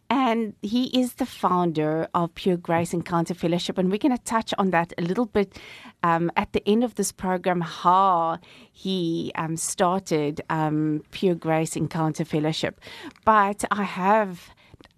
And 0.09 0.53
he 0.61 0.85
is 0.99 1.13
the 1.13 1.25
founder 1.25 2.07
of 2.13 2.33
Pure 2.35 2.57
Grace 2.57 2.93
Encounter 2.93 3.33
Fellowship. 3.33 3.77
And 3.77 3.91
we're 3.91 3.97
going 3.97 4.17
to 4.17 4.23
touch 4.23 4.53
on 4.57 4.71
that 4.71 4.93
a 4.97 5.01
little 5.01 5.25
bit 5.25 5.57
um, 6.03 6.31
at 6.35 6.53
the 6.53 6.67
end 6.67 6.83
of 6.83 6.95
this 6.95 7.11
program, 7.11 7.61
how 7.61 8.39
he 8.71 9.31
um, 9.35 9.57
started 9.57 10.41
um, 10.49 11.03
Pure 11.11 11.35
Grace 11.35 11.75
Encounter 11.75 12.25
Fellowship. 12.25 12.79
But 13.25 13.63
I 13.71 13.83
have 13.83 14.51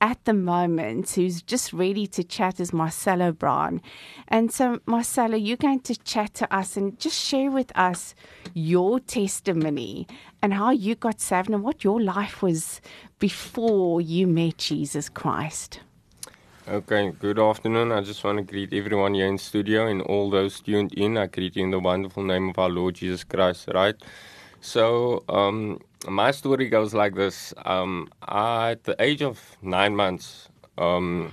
at 0.04 0.26
the 0.26 0.34
moment 0.34 1.10
who's 1.12 1.42
just 1.42 1.72
ready 1.72 2.06
to 2.06 2.26
chat 2.26 2.60
is 2.60 2.74
Marcelo 2.74 3.32
Brown. 3.32 3.82
And 4.28 4.52
so, 4.52 4.80
Marcelo, 4.86 5.38
you're 5.38 5.56
going 5.56 5.80
to 5.82 5.96
chat 5.96 6.34
to 6.36 6.54
us 6.54 6.76
and 6.76 7.00
just 7.00 7.18
share 7.18 7.50
with 7.50 7.72
us 7.78 8.14
your 8.54 9.00
testimony 9.00 10.06
and 10.44 10.54
how 10.54 10.72
you 10.72 10.94
got 10.94 11.22
saved 11.22 11.50
and 11.50 11.64
what 11.64 11.86
your 11.86 12.02
life 12.02 12.44
was 12.44 12.82
before 13.18 14.02
you 14.02 14.28
met 14.28 14.58
Jesus 14.58 15.08
Christ. 15.08 15.80
Okay, 16.68 17.12
good 17.18 17.40
afternoon. 17.40 17.94
I 17.94 18.02
just 18.02 18.24
want 18.26 18.40
to 18.40 18.44
greet 18.44 18.74
everyone 18.74 19.14
here 19.14 19.28
in 19.28 19.38
studio 19.38 19.88
and 19.88 20.02
all 20.02 20.30
those 20.30 20.60
tuned 20.60 20.94
in. 20.96 21.18
I 21.18 21.28
greet 21.28 21.56
you 21.56 21.64
in 21.64 21.72
the 21.72 21.80
wonderful 21.80 22.24
name 22.24 22.50
of 22.50 22.60
our 22.60 22.70
Lord 22.70 22.96
Jesus 22.96 23.24
Christ, 23.24 23.70
right? 23.74 23.96
So, 24.60 25.24
um, 25.30 25.80
my 26.10 26.32
story 26.32 26.68
goes 26.68 26.94
like 26.94 27.16
this. 27.16 27.54
Um, 27.66 28.10
I, 28.22 28.72
at 28.72 28.84
the 28.84 29.02
age 29.02 29.22
of 29.22 29.40
nine 29.62 29.96
months, 29.96 30.50
um, 30.78 31.32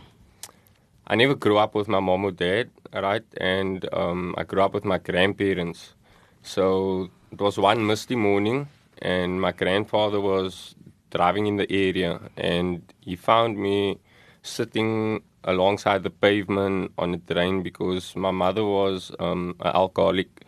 I 1.08 1.16
never 1.16 1.34
grew 1.34 1.58
up 1.58 1.74
with 1.74 1.88
my 1.88 1.98
mom 2.00 2.24
or 2.24 2.30
dad, 2.30 2.70
right? 2.92 3.24
And 3.38 3.88
um, 3.92 4.36
I 4.38 4.44
grew 4.44 4.62
up 4.62 4.72
with 4.72 4.84
my 4.84 4.98
grandparents. 4.98 5.94
So, 6.42 7.10
it 7.32 7.40
was 7.40 7.58
one 7.58 7.86
misty 7.86 8.16
morning, 8.16 8.68
and 9.02 9.40
my 9.40 9.52
grandfather 9.52 10.20
was 10.20 10.74
driving 11.10 11.46
in 11.46 11.56
the 11.56 11.70
area, 11.70 12.20
and 12.36 12.82
he 13.00 13.16
found 13.16 13.58
me 13.58 13.98
sitting 14.42 15.22
alongside 15.44 16.02
the 16.02 16.10
pavement 16.10 16.92
on 16.98 17.12
the 17.12 17.34
train 17.34 17.62
because 17.62 18.14
my 18.14 18.30
mother 18.30 18.64
was 18.64 19.10
um, 19.18 19.54
an 19.60 19.72
alcoholic, 19.74 20.44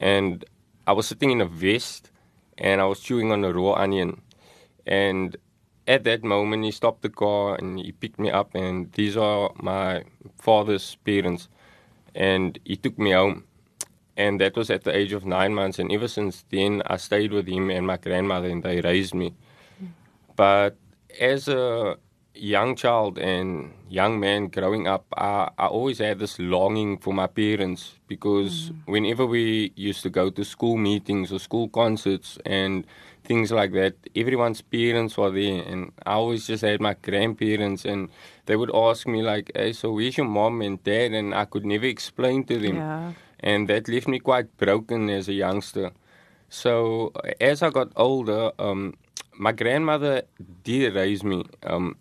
and 0.00 0.44
I 0.86 0.92
was 0.92 1.06
sitting 1.06 1.30
in 1.30 1.40
a 1.40 1.46
vest 1.46 2.10
and 2.58 2.80
I 2.80 2.84
was 2.84 3.00
chewing 3.00 3.32
on 3.32 3.44
a 3.44 3.52
raw 3.52 3.72
onion. 3.74 4.20
And 4.86 5.36
at 5.86 6.04
that 6.04 6.24
moment, 6.24 6.64
he 6.64 6.70
stopped 6.70 7.02
the 7.02 7.08
car 7.08 7.56
and 7.56 7.78
he 7.78 7.92
picked 7.92 8.18
me 8.18 8.30
up, 8.30 8.54
and 8.54 8.92
these 8.92 9.16
are 9.16 9.50
my 9.56 10.04
father's 10.38 10.96
parents, 11.04 11.48
and 12.14 12.58
he 12.64 12.76
took 12.76 12.98
me 12.98 13.12
home. 13.12 13.44
And 14.22 14.40
that 14.42 14.54
was 14.60 14.68
at 14.76 14.82
the 14.84 14.94
age 15.00 15.12
of 15.18 15.22
nine 15.38 15.52
months, 15.60 15.78
and 15.80 15.88
ever 15.96 16.08
since 16.18 16.44
then, 16.54 16.72
I 16.94 16.96
stayed 17.08 17.32
with 17.36 17.46
him 17.54 17.64
and 17.70 17.84
my 17.92 17.98
grandmother, 18.06 18.48
and 18.54 18.62
they 18.62 18.80
raised 18.80 19.14
me. 19.22 19.28
But 20.36 20.76
as 21.34 21.48
a 21.48 21.96
young 22.34 22.70
child 22.82 23.18
and 23.18 23.72
young 23.88 24.18
man 24.18 24.48
growing 24.48 24.86
up, 24.86 25.04
I, 25.16 25.50
I 25.58 25.66
always 25.66 25.98
had 25.98 26.18
this 26.18 26.38
longing 26.38 26.98
for 26.98 27.12
my 27.12 27.26
parents 27.26 27.80
because 28.08 28.70
mm. 28.70 28.76
whenever 28.86 29.26
we 29.26 29.72
used 29.76 30.02
to 30.04 30.10
go 30.10 30.30
to 30.30 30.44
school 30.44 30.76
meetings 30.76 31.32
or 31.32 31.38
school 31.38 31.68
concerts 31.68 32.38
and 32.46 32.86
things 33.24 33.52
like 33.52 33.72
that, 33.72 33.94
everyone's 34.16 34.62
parents 34.62 35.16
were 35.16 35.30
there, 35.30 35.62
and 35.62 35.92
I 36.04 36.14
always 36.14 36.46
just 36.46 36.62
had 36.62 36.80
my 36.80 36.94
grandparents, 36.94 37.84
and 37.84 38.08
they 38.46 38.56
would 38.56 38.74
ask 38.74 39.06
me 39.06 39.22
like, 39.22 39.52
"Hey, 39.54 39.72
so 39.72 39.92
where's 39.92 40.16
your 40.16 40.26
mom 40.26 40.62
and 40.62 40.82
dad?" 40.82 41.12
And 41.12 41.34
I 41.34 41.44
could 41.44 41.64
never 41.64 41.86
explain 41.86 42.44
to 42.44 42.58
them, 42.58 42.76
Yeah. 42.76 43.12
And 43.42 43.68
that 43.68 43.88
left 43.88 44.08
me 44.08 44.18
quite 44.18 44.56
broken 44.56 45.10
as 45.10 45.28
a 45.28 45.32
youngster. 45.32 45.90
So 46.48 47.12
as 47.40 47.62
I 47.62 47.70
got 47.70 47.92
older, 47.96 48.52
um, 48.58 48.94
my 49.32 49.52
grandmother 49.52 50.22
did 50.64 50.94
raise 50.94 51.24
me 51.24 51.44
um, 51.64 51.96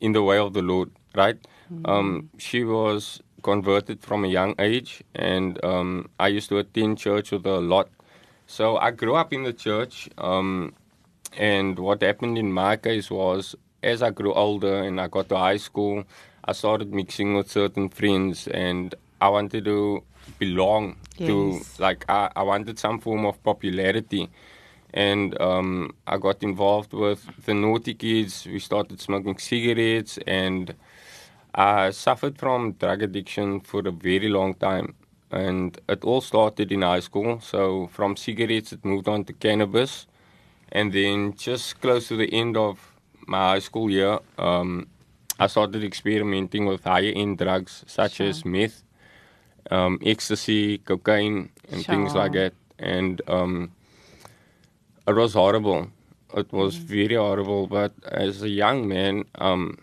in 0.00 0.12
the 0.12 0.22
way 0.22 0.38
of 0.38 0.52
the 0.52 0.62
Lord, 0.62 0.90
right? 1.14 1.38
Um, 1.84 2.30
she 2.38 2.64
was 2.64 3.20
converted 3.42 4.00
from 4.02 4.24
a 4.24 4.28
young 4.28 4.54
age, 4.58 5.02
and 5.14 5.62
um, 5.64 6.08
I 6.20 6.28
used 6.28 6.48
to 6.50 6.58
attend 6.58 6.98
church 6.98 7.32
with 7.32 7.44
her 7.44 7.50
a 7.50 7.60
lot. 7.60 7.88
So 8.46 8.76
I 8.76 8.90
grew 8.90 9.14
up 9.14 9.32
in 9.32 9.42
the 9.42 9.52
church, 9.52 10.08
um, 10.18 10.74
and 11.36 11.78
what 11.78 12.02
happened 12.02 12.38
in 12.38 12.52
my 12.52 12.76
case 12.76 13.10
was 13.10 13.56
as 13.82 14.02
I 14.02 14.10
grew 14.10 14.32
older 14.32 14.82
and 14.82 15.00
I 15.00 15.08
got 15.08 15.28
to 15.30 15.36
high 15.36 15.56
school, 15.56 16.04
I 16.44 16.52
started 16.52 16.94
mixing 16.94 17.34
with 17.34 17.50
certain 17.50 17.88
friends, 17.88 18.46
and 18.48 18.94
I 19.20 19.28
wanted 19.28 19.64
to 19.64 20.04
belong 20.44 20.84
to 21.28 21.34
like 21.86 22.00
I, 22.08 22.22
I 22.40 22.42
wanted 22.52 22.76
some 22.78 22.98
form 23.06 23.22
of 23.30 23.34
popularity 23.50 24.24
and 24.94 25.28
um, 25.40 25.94
I 26.06 26.16
got 26.18 26.42
involved 26.42 26.92
with 26.92 27.20
the 27.46 27.54
naughty 27.54 27.94
kids. 27.94 28.46
We 28.46 28.58
started 28.58 29.00
smoking 29.00 29.38
cigarettes, 29.38 30.18
and 30.26 30.74
I 31.54 31.90
suffered 31.92 32.36
from 32.38 32.72
drug 32.72 33.02
addiction 33.02 33.60
for 33.60 33.80
a 33.86 33.90
very 33.90 34.28
long 34.28 34.54
time. 34.54 34.94
And 35.30 35.78
it 35.88 36.04
all 36.04 36.20
started 36.20 36.70
in 36.72 36.82
high 36.82 37.00
school. 37.00 37.40
So 37.40 37.88
from 37.96 38.16
cigarettes, 38.16 38.72
it 38.72 38.84
moved 38.84 39.08
on 39.08 39.24
to 39.24 39.32
cannabis, 39.32 40.06
and 40.70 40.92
then 40.92 41.34
just 41.36 41.80
close 41.80 42.08
to 42.08 42.16
the 42.16 42.30
end 42.42 42.56
of 42.56 42.74
my 43.26 43.42
high 43.52 43.60
school 43.68 43.88
year, 43.90 44.18
um, 44.38 44.86
I 45.38 45.46
started 45.46 45.82
experimenting 45.84 46.66
with 46.66 46.84
higher 46.84 47.12
end 47.22 47.38
drugs 47.38 47.84
such 47.86 48.14
Sure. 48.16 48.28
as 48.28 48.44
meth, 48.44 48.82
um, 49.70 49.98
ecstasy, 50.04 50.78
cocaine, 50.78 51.50
and 51.70 51.84
things 51.92 52.14
like 52.14 52.32
that. 52.32 52.54
And 52.78 53.22
um, 53.28 53.72
it 55.06 55.14
was 55.14 55.34
horrible. 55.34 55.90
It 56.36 56.52
was 56.52 56.76
very 56.76 57.14
horrible. 57.14 57.66
But 57.66 57.92
as 58.04 58.42
a 58.42 58.48
young 58.48 58.88
man, 58.88 59.24
um, 59.36 59.78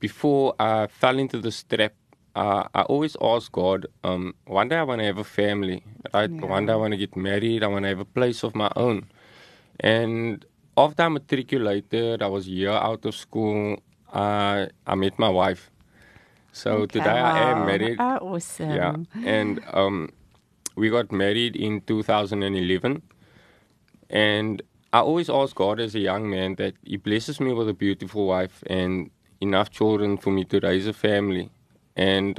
before 0.00 0.54
I 0.58 0.86
fell 0.86 1.18
into 1.18 1.38
this 1.40 1.62
trap, 1.62 1.94
uh, 2.34 2.64
I 2.74 2.82
always 2.82 3.16
asked 3.20 3.52
God, 3.52 3.86
um, 4.04 4.34
one 4.46 4.68
day 4.68 4.76
I 4.76 4.84
want 4.84 5.00
to 5.00 5.04
have 5.04 5.18
a 5.18 5.24
family, 5.24 5.84
right? 6.14 6.30
One 6.30 6.66
day 6.66 6.72
I 6.72 6.76
want 6.76 6.92
to 6.92 6.96
get 6.96 7.14
married. 7.16 7.62
I 7.62 7.66
want 7.66 7.82
to 7.84 7.88
have 7.88 8.00
a 8.00 8.06
place 8.06 8.42
of 8.42 8.54
my 8.54 8.70
own. 8.74 9.06
And 9.80 10.44
after 10.76 11.02
I 11.02 11.08
matriculated, 11.08 12.22
I 12.22 12.26
was 12.28 12.46
a 12.46 12.50
year 12.50 12.70
out 12.70 13.04
of 13.04 13.14
school. 13.14 13.82
I 14.12 14.68
I 14.86 14.94
met 14.94 15.18
my 15.18 15.28
wife. 15.28 15.70
So 16.52 16.86
today 16.86 17.04
I 17.08 17.50
am 17.50 17.66
married. 17.66 17.96
Oh, 17.98 18.34
awesome. 18.34 18.70
Yeah, 18.70 18.96
and 19.24 19.60
um, 19.72 20.10
we 20.76 20.90
got 20.90 21.10
married 21.10 21.56
in 21.56 21.80
2011, 21.80 23.02
and 24.10 24.62
I 24.92 25.00
always 25.00 25.30
ask 25.30 25.56
God 25.56 25.80
as 25.80 25.94
a 25.94 25.98
young 25.98 26.28
man 26.28 26.56
that 26.56 26.74
He 26.84 26.98
blesses 26.98 27.40
me 27.40 27.54
with 27.54 27.68
a 27.70 27.74
beautiful 27.74 28.26
wife 28.26 28.62
and 28.66 29.10
enough 29.40 29.70
children 29.70 30.18
for 30.18 30.30
me 30.30 30.44
to 30.44 30.60
raise 30.60 30.86
a 30.86 30.92
family, 30.92 31.50
and 31.96 32.38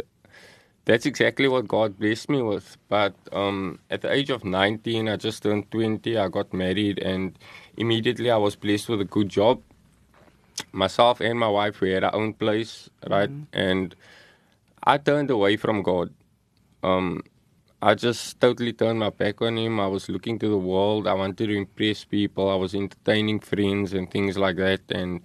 that's 0.86 1.08
exactly 1.08 1.48
what 1.48 1.68
God 1.68 1.98
blessed 1.98 2.30
me 2.30 2.42
with. 2.44 2.78
But 2.90 3.16
um, 3.32 3.80
at 3.90 4.02
the 4.02 4.12
age 4.12 4.30
of 4.30 4.44
19, 4.44 5.10
I 5.10 5.16
just 5.16 5.42
turned 5.42 5.72
20. 5.72 6.18
I 6.18 6.28
got 6.28 6.54
married, 6.54 7.00
and 7.00 7.38
immediately 7.78 8.30
I 8.30 8.38
was 8.38 8.56
blessed 8.56 8.90
with 8.90 9.02
a 9.02 9.06
good 9.06 9.30
job. 9.30 9.62
Myself 10.72 11.20
and 11.22 11.40
my 11.40 11.48
wife, 11.48 11.82
we 11.82 11.92
had 11.92 12.04
our 12.04 12.16
own 12.16 12.34
place, 12.34 12.90
right? 13.10 13.30
And 13.54 13.96
I 14.84 14.98
turned 14.98 15.30
away 15.32 15.58
from 15.58 15.82
God. 15.82 16.14
Um, 16.84 17.24
I 17.82 17.96
just 17.96 18.40
totally 18.40 18.74
turned 18.74 19.00
my 19.00 19.10
back 19.10 19.42
on 19.42 19.58
Him. 19.58 19.80
I 19.80 19.88
was 19.88 20.10
looking 20.10 20.40
to 20.40 20.48
the 20.50 20.58
world. 20.58 21.08
I 21.08 21.14
wanted 21.14 21.48
to 21.48 21.56
impress 21.56 22.06
people. 22.06 22.50
I 22.50 22.56
was 22.56 22.74
entertaining 22.74 23.40
friends 23.40 23.94
and 23.94 24.10
things 24.10 24.38
like 24.38 24.58
that. 24.58 24.82
And 24.90 25.22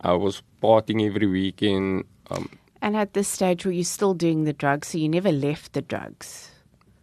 I 0.00 0.12
was 0.12 0.42
partying 0.62 1.06
every 1.06 1.26
weekend. 1.26 2.04
Um, 2.30 2.48
And 2.80 2.96
at 2.96 3.14
this 3.14 3.28
stage, 3.28 3.64
were 3.64 3.72
you 3.72 3.84
still 3.84 4.14
doing 4.14 4.44
the 4.44 4.52
drugs? 4.52 4.88
So 4.88 4.98
you 4.98 5.08
never 5.08 5.32
left 5.32 5.72
the 5.72 5.82
drugs? 5.82 6.50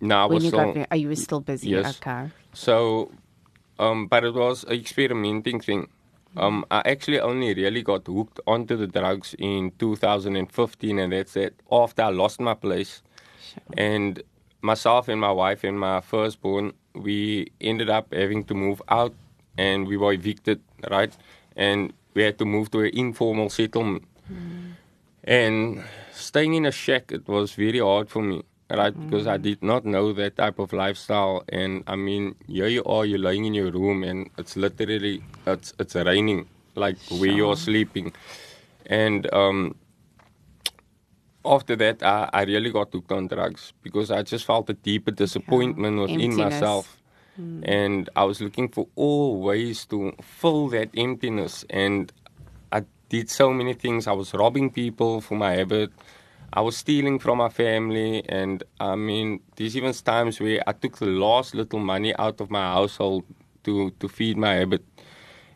no, 0.02 0.16
I 0.16 0.26
when 0.26 0.36
was 0.36 0.44
you 0.44 0.50
still, 0.50 0.74
got 0.74 0.88
oh, 0.92 0.96
you 0.96 1.08
were 1.08 1.16
still 1.16 1.42
busy? 1.42 1.70
Yes. 1.70 1.98
Okay. 1.98 2.30
So, 2.54 3.12
um, 3.80 4.08
but 4.08 4.24
it 4.24 4.34
was 4.34 4.64
an 4.64 4.74
experimenting 4.74 5.60
thing. 5.60 5.88
Um, 6.38 6.66
I 6.70 6.82
actually 6.86 7.20
only 7.20 7.54
really 7.54 7.82
got 7.82 8.06
hooked 8.08 8.40
onto 8.46 8.76
the 8.78 8.88
drugs 8.88 9.36
in 9.40 9.72
2015, 9.80 11.00
and 11.00 11.14
that's 11.14 11.36
it. 11.36 11.60
After 11.72 12.04
I 12.04 12.10
lost 12.10 12.40
my 12.40 12.54
place, 12.54 13.02
and 13.78 14.22
myself 14.62 15.08
and 15.08 15.20
my 15.20 15.32
wife 15.32 15.64
and 15.64 15.80
my 15.80 16.02
firstborn, 16.02 16.74
we 16.94 17.52
ended 17.62 17.90
up 17.90 18.14
having 18.14 18.44
to 18.46 18.54
move 18.54 18.82
out, 18.90 19.14
and 19.58 19.88
we 19.88 19.98
were 19.98 20.14
evicted, 20.14 20.62
right? 20.90 21.16
And 21.56 21.94
we 22.14 22.24
had 22.24 22.38
to 22.40 22.46
move 22.46 22.70
to 22.72 22.82
an 22.82 22.92
informal 22.94 23.50
settlement. 23.50 24.04
And 25.24 25.84
staying 26.12 26.54
in 26.54 26.66
a 26.66 26.72
shack, 26.72 27.12
it 27.12 27.28
was 27.28 27.54
very 27.54 27.80
hard 27.80 28.10
for 28.10 28.22
me, 28.22 28.44
right? 28.70 28.94
Because 28.94 29.28
I 29.28 29.38
did 29.38 29.64
not 29.64 29.86
know 29.86 30.14
that 30.14 30.38
type 30.38 30.60
of 30.60 30.74
lifestyle. 30.74 31.44
And 31.50 31.84
I 31.88 31.96
mean, 31.96 32.36
here 32.48 32.68
you 32.68 32.84
are, 32.84 33.06
you're 33.06 33.20
lying 33.20 33.46
in 33.46 33.54
your 33.54 33.72
room, 33.72 34.04
and 34.04 34.30
it's 34.38 34.56
literally 34.56 35.24
it's 35.48 35.74
it's 35.80 35.96
raining, 35.96 36.48
like 36.76 36.98
where 37.10 37.32
you're 37.32 37.56
sleeping. 37.56 38.14
And 38.86 39.32
um, 39.34 39.76
after 41.46 41.76
that, 41.78 42.04
I, 42.04 42.30
I 42.34 42.44
really 42.44 42.72
got 42.72 42.92
hooked 42.92 43.12
on 43.12 43.28
drugs 43.28 43.74
because 43.84 44.12
I 44.12 44.24
just 44.24 44.46
felt 44.46 44.70
a 44.70 44.74
deeper 44.74 45.12
disappointment 45.12 46.00
within 46.00 46.22
Emptiness. 46.22 46.38
myself. 46.38 46.96
And 47.64 48.10
I 48.18 48.26
was 48.26 48.42
looking 48.42 48.68
for 48.68 48.88
all 48.96 49.40
ways 49.42 49.86
to 49.86 50.14
fill 50.22 50.68
that 50.70 50.90
emptiness. 50.98 51.64
And 51.70 52.12
I 52.72 52.84
did 53.08 53.30
so 53.30 53.54
many 53.54 53.74
things. 53.74 54.08
I 54.08 54.12
was 54.12 54.34
robbing 54.34 54.72
people 54.72 55.22
for 55.22 55.36
my 55.36 55.54
habit. 55.54 55.92
I 56.52 56.62
was 56.62 56.78
stealing 56.78 57.20
from 57.20 57.38
my 57.38 57.50
family. 57.50 58.24
And 58.28 58.64
I 58.80 58.96
mean, 58.96 59.42
there's 59.56 59.78
even 59.78 59.94
times 59.94 60.40
where 60.40 60.62
I 60.68 60.74
took 60.74 60.98
the 60.98 61.06
last 61.06 61.54
little 61.54 61.80
money 61.80 62.16
out 62.18 62.42
of 62.42 62.50
my 62.50 62.74
household 62.74 63.26
to, 63.64 63.92
to 64.00 64.08
feed 64.08 64.38
my 64.38 64.56
habit. 64.56 64.84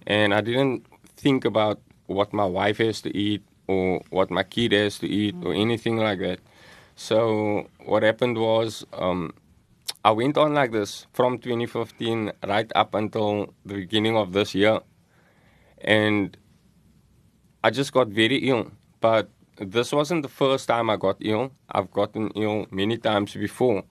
And 0.05 0.33
I 0.33 0.41
didn't 0.41 0.85
think 1.17 1.45
about 1.45 1.79
what 2.07 2.33
my 2.33 2.45
wife 2.45 2.77
has 2.77 3.01
to 3.01 3.17
eat 3.17 3.43
or 3.67 4.01
what 4.09 4.29
my 4.29 4.43
kid 4.43 4.73
has 4.73 5.00
to 5.00 5.07
eat 5.07 5.35
or 5.43 5.53
anything 5.53 5.97
like 5.97 6.19
that. 6.19 6.39
So 6.95 7.67
what 7.85 8.03
happened 8.03 8.38
was 8.38 8.85
um, 8.93 9.33
I 10.05 10.12
went 10.12 10.38
on 10.38 10.53
like 10.53 10.71
this 10.71 11.07
from 11.13 11.39
2015 11.39 12.31
right 12.47 12.71
up 12.75 12.93
until 12.93 13.53
the 13.65 13.75
beginning 13.75 14.15
of 14.15 14.33
this 14.33 14.53
year. 14.53 14.79
And 15.81 16.38
I 17.63 17.71
just 17.71 17.93
got 17.93 18.09
very 18.09 18.38
ill. 18.50 18.71
But 19.00 19.29
this 19.57 19.91
wasn't 19.91 20.24
the 20.24 20.29
first 20.29 20.67
time 20.67 20.89
I 20.89 20.98
got 20.98 21.17
ill. 21.19 21.51
I've 21.69 21.91
gotten 21.91 22.29
ill 22.36 22.67
many 22.72 22.98
times 22.98 23.33
before. 23.33 23.83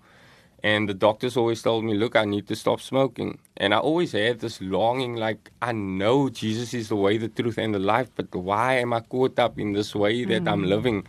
And 0.64 0.88
the 0.88 0.94
doctors 0.94 1.36
always 1.36 1.60
told 1.60 1.84
me, 1.84 1.94
look, 1.94 2.14
I 2.14 2.24
need 2.24 2.46
to 2.46 2.54
stop 2.54 2.80
smoking. 2.80 3.38
And 3.56 3.74
I 3.74 3.78
always 3.78 4.12
had 4.12 4.38
this 4.38 4.60
longing, 4.60 5.16
like, 5.16 5.50
I 5.60 5.72
know 5.72 6.28
Jesus 6.28 6.72
is 6.72 6.88
the 6.88 6.96
way, 6.96 7.18
the 7.18 7.28
truth, 7.28 7.58
and 7.58 7.74
the 7.74 7.80
life, 7.80 8.10
but 8.14 8.32
why 8.32 8.74
am 8.78 8.92
I 8.92 9.00
caught 9.00 9.38
up 9.40 9.58
in 9.58 9.72
this 9.72 9.92
way 9.94 10.24
that 10.24 10.46
I'm 10.46 10.62
hmm. 10.62 10.68
living? 10.68 11.06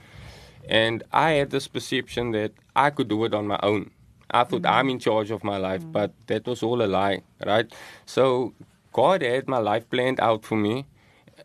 And 0.67 1.03
I 1.11 1.31
had 1.31 1.51
this 1.51 1.67
perception 1.67 2.31
that 2.31 2.51
I 2.75 2.89
could 2.89 3.09
do 3.09 3.25
it 3.25 3.33
on 3.35 3.45
my 3.45 3.59
own. 3.61 3.91
I 4.31 4.43
thought 4.43 4.65
I'm 4.65 4.89
in 4.89 4.95
hmm. 4.95 5.01
charge 5.01 5.29
of 5.29 5.43
my 5.43 5.57
life, 5.57 5.83
hmm. 5.83 5.91
but 5.91 6.13
that 6.27 6.47
was 6.47 6.63
all 6.63 6.81
a 6.81 6.87
lie, 6.87 7.21
right? 7.45 7.71
So 8.07 8.53
God 8.91 9.21
had 9.21 9.47
my 9.47 9.59
life 9.59 9.87
planned 9.87 10.19
out 10.19 10.45
for 10.45 10.55
me. 10.55 10.85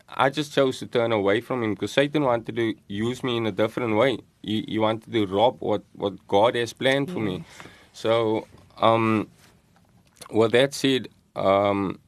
I 0.08 0.30
just 0.30 0.52
chose 0.52 0.78
to 0.78 0.86
turn 0.86 1.12
away 1.12 1.40
from 1.40 1.62
him 1.62 1.74
because 1.74 1.92
Satan 1.92 2.22
wanted 2.24 2.56
to 2.56 2.74
use 2.88 3.22
me 3.22 3.36
in 3.36 3.46
a 3.46 3.52
different 3.52 3.96
way. 3.96 4.18
He, 4.42 4.64
he 4.66 4.78
wanted 4.78 5.12
to 5.12 5.26
rob 5.26 5.56
what, 5.60 5.82
what 5.92 6.26
God 6.26 6.54
has 6.54 6.72
planned 6.72 7.10
for 7.10 7.18
me. 7.20 7.44
So, 7.92 8.46
um, 8.78 9.28
with 10.30 10.52
that 10.52 10.72
said, 10.72 11.08
um, 11.36 11.98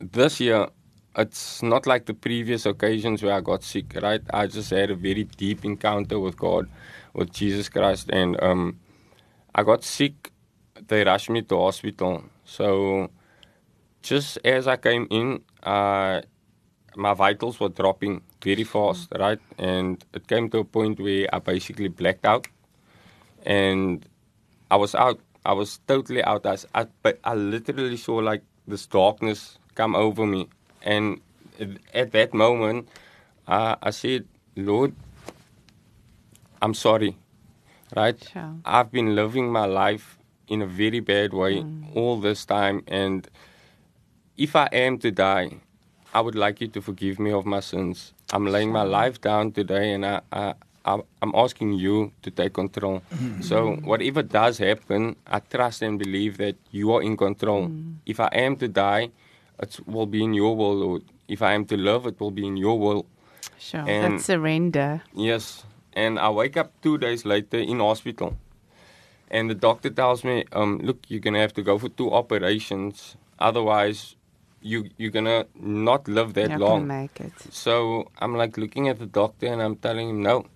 this 0.00 0.40
year, 0.40 0.68
it's 1.16 1.62
not 1.62 1.86
like 1.86 2.06
the 2.06 2.14
previous 2.14 2.66
occasions 2.66 3.22
where 3.22 3.34
I 3.34 3.40
got 3.40 3.62
sick, 3.62 3.96
right? 4.02 4.20
I 4.32 4.46
just 4.48 4.70
had 4.70 4.90
a 4.90 4.96
very 4.96 5.24
deep 5.24 5.64
encounter 5.64 6.18
with 6.18 6.36
God, 6.36 6.68
with 7.12 7.32
Jesus 7.32 7.68
Christ, 7.68 8.10
and 8.10 8.42
um, 8.42 8.80
I 9.54 9.62
got 9.62 9.84
sick. 9.84 10.32
They 10.88 11.04
rushed 11.04 11.30
me 11.30 11.42
to 11.42 11.56
hospital. 11.56 12.24
So, 12.44 13.10
just 14.02 14.38
as 14.44 14.66
I 14.66 14.76
came 14.76 15.06
in, 15.10 15.42
uh, 15.62 16.22
my 16.96 17.14
vitals 17.14 17.58
were 17.60 17.68
dropping 17.68 18.22
very 18.42 18.64
fast, 18.64 19.08
right? 19.18 19.40
And 19.58 20.04
it 20.12 20.26
came 20.28 20.48
to 20.50 20.58
a 20.58 20.64
point 20.64 21.00
where 21.00 21.26
I 21.32 21.38
basically 21.38 21.88
blacked 21.88 22.24
out, 22.24 22.46
and 23.44 24.06
I 24.70 24.76
was 24.76 24.94
out. 24.94 25.20
I 25.44 25.52
was 25.52 25.80
totally 25.86 26.22
out. 26.24 26.46
I, 26.46 26.56
I- 26.74 26.86
but 27.02 27.18
I 27.24 27.34
literally 27.34 27.96
saw 27.96 28.16
like 28.16 28.42
this 28.66 28.86
darkness 28.86 29.58
come 29.74 29.94
over 29.94 30.26
me, 30.26 30.48
and 30.82 31.20
at 31.92 32.12
that 32.12 32.32
moment, 32.34 32.88
uh, 33.46 33.76
I 33.82 33.90
said, 33.90 34.24
"Lord, 34.56 34.94
I'm 36.62 36.74
sorry." 36.74 37.16
Right? 37.94 38.18
Sure. 38.32 38.54
I've 38.64 38.90
been 38.90 39.14
living 39.14 39.52
my 39.52 39.66
life 39.66 40.18
in 40.48 40.62
a 40.62 40.66
very 40.66 41.00
bad 41.00 41.32
way 41.32 41.64
all 41.94 42.18
this 42.20 42.44
time, 42.44 42.82
and 42.88 43.28
if 44.36 44.56
I 44.56 44.68
am 44.72 44.98
to 44.98 45.10
die, 45.10 45.60
I 46.14 46.20
would 46.20 46.36
like 46.36 46.60
you 46.60 46.68
to 46.68 46.80
forgive 46.80 47.18
me 47.18 47.32
of 47.32 47.44
my 47.44 47.60
sins. 47.60 48.12
I'm 48.32 48.46
laying 48.46 48.70
my 48.72 48.84
life 48.84 49.20
down 49.20 49.50
today, 49.52 49.92
and 49.92 50.06
I, 50.06 50.20
I, 50.32 50.54
I 50.84 51.00
I'm 51.22 51.32
asking 51.34 51.72
you 51.74 52.12
to 52.22 52.30
take 52.30 52.52
control. 52.54 53.02
so 53.40 53.76
whatever 53.84 54.22
does 54.22 54.58
happen, 54.58 55.16
I 55.26 55.40
trust 55.40 55.82
and 55.82 55.98
believe 55.98 56.36
that 56.38 56.56
you 56.70 56.92
are 56.94 57.02
in 57.02 57.16
control. 57.16 57.70
If 58.06 58.20
I 58.20 58.28
am 58.32 58.56
to 58.56 58.68
die, 58.68 59.10
it 59.60 59.80
will 59.86 60.06
be 60.06 60.22
in 60.22 60.34
your 60.34 60.56
will, 60.56 60.74
Lord. 60.76 61.02
If 61.28 61.42
I 61.42 61.52
am 61.54 61.64
to 61.66 61.76
live, 61.76 62.06
it 62.06 62.20
will 62.20 62.30
be 62.30 62.46
in 62.46 62.56
your 62.56 62.78
will. 62.78 63.06
Sure. 63.58 63.84
And- 63.88 64.14
That's 64.18 64.24
surrender. 64.26 65.02
Yes. 65.14 65.64
And 65.94 66.18
I 66.18 66.28
wake 66.30 66.56
up 66.56 66.70
two 66.82 66.98
days 66.98 67.24
later 67.24 67.58
in 67.58 67.78
hospital. 67.80 68.36
And 69.30 69.48
the 69.50 69.54
doctor 69.54 69.90
tells 69.90 70.22
me, 70.22 70.44
um, 70.52 70.78
look, 70.82 70.98
you're 71.08 71.20
going 71.20 71.34
to 71.34 71.40
have 71.40 71.54
to 71.54 71.62
go 71.62 71.78
for 71.78 71.88
two 71.88 72.12
operations. 72.12 73.16
Otherwise, 73.38 74.16
you, 74.64 74.88
you're 74.96 75.10
going 75.10 75.26
to 75.26 75.46
not 75.54 76.08
live 76.08 76.34
that 76.34 76.48
Not 76.50 76.60
long. 76.60 76.86
make 76.86 77.20
it. 77.20 77.32
So 77.50 78.10
I'm 78.18 78.34
like 78.34 78.56
looking 78.56 78.88
at 78.88 78.98
the 78.98 79.06
doctor 79.06 79.46
and 79.46 79.60
I'm 79.62 79.76
telling 79.76 80.08
him, 80.10 80.22
no. 80.22 80.46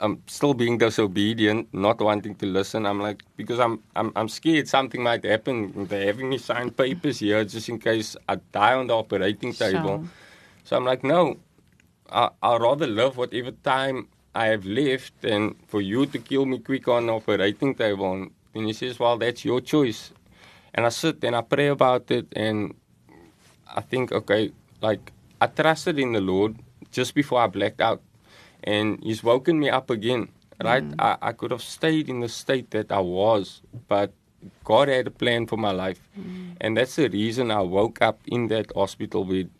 I'm 0.00 0.20
still 0.26 0.52
being 0.52 0.78
disobedient, 0.78 1.72
not 1.72 2.00
wanting 2.00 2.34
to 2.36 2.46
listen. 2.46 2.86
I'm 2.86 3.00
like, 3.00 3.22
because 3.36 3.60
I'm, 3.60 3.82
I'm, 3.94 4.12
I'm 4.16 4.28
scared 4.28 4.68
something 4.68 5.00
might 5.02 5.24
happen. 5.24 5.86
They're 5.86 6.06
having 6.06 6.28
me 6.28 6.38
sign 6.38 6.70
papers 6.70 7.20
here 7.20 7.44
just 7.44 7.68
in 7.68 7.78
case 7.78 8.16
I 8.28 8.36
die 8.52 8.74
on 8.74 8.88
the 8.88 8.94
operating 8.94 9.52
table. 9.52 9.98
Sure. 10.00 10.04
So 10.64 10.76
I'm 10.76 10.84
like, 10.84 11.04
no, 11.04 11.38
I, 12.10 12.30
I'd 12.42 12.60
rather 12.60 12.88
live 12.88 13.16
whatever 13.16 13.52
time 13.52 14.08
I 14.34 14.46
have 14.46 14.66
left 14.66 15.22
than 15.22 15.54
for 15.68 15.80
you 15.80 16.04
to 16.06 16.18
kill 16.18 16.46
me 16.46 16.58
quick 16.58 16.88
on 16.88 17.06
the 17.06 17.12
operating 17.12 17.74
table. 17.74 18.28
And 18.54 18.66
he 18.66 18.72
says, 18.72 18.98
well, 18.98 19.16
that's 19.16 19.44
your 19.44 19.60
choice. 19.60 20.10
And 20.76 20.84
I 20.84 20.90
sit 20.90 21.24
and 21.24 21.34
I 21.34 21.40
pray 21.40 21.68
about 21.68 22.10
it 22.10 22.26
and 22.36 22.74
I 23.66 23.80
think, 23.80 24.12
okay, 24.12 24.52
like 24.80 25.12
I 25.40 25.46
trusted 25.46 25.98
in 25.98 26.12
the 26.12 26.20
Lord 26.20 26.56
just 26.92 27.14
before 27.14 27.40
I 27.40 27.46
blacked 27.46 27.80
out. 27.80 28.02
And 28.62 29.02
He's 29.02 29.22
woken 29.22 29.58
me 29.58 29.70
up 29.70 29.90
again, 29.90 30.28
right? 30.62 30.84
Mm. 30.84 30.94
I, 30.98 31.16
I 31.22 31.32
could 31.32 31.50
have 31.50 31.62
stayed 31.62 32.08
in 32.08 32.20
the 32.20 32.28
state 32.28 32.70
that 32.70 32.92
I 32.92 33.00
was, 33.00 33.62
but 33.88 34.12
God 34.64 34.88
had 34.88 35.06
a 35.06 35.10
plan 35.10 35.46
for 35.46 35.56
my 35.56 35.70
life. 35.70 36.00
Mm. 36.18 36.56
And 36.60 36.76
that's 36.76 36.96
the 36.96 37.08
reason 37.08 37.50
I 37.50 37.60
woke 37.62 38.02
up 38.02 38.20
in 38.26 38.48
that 38.48 38.72
hospital 38.74 39.24
bed. 39.24 39.50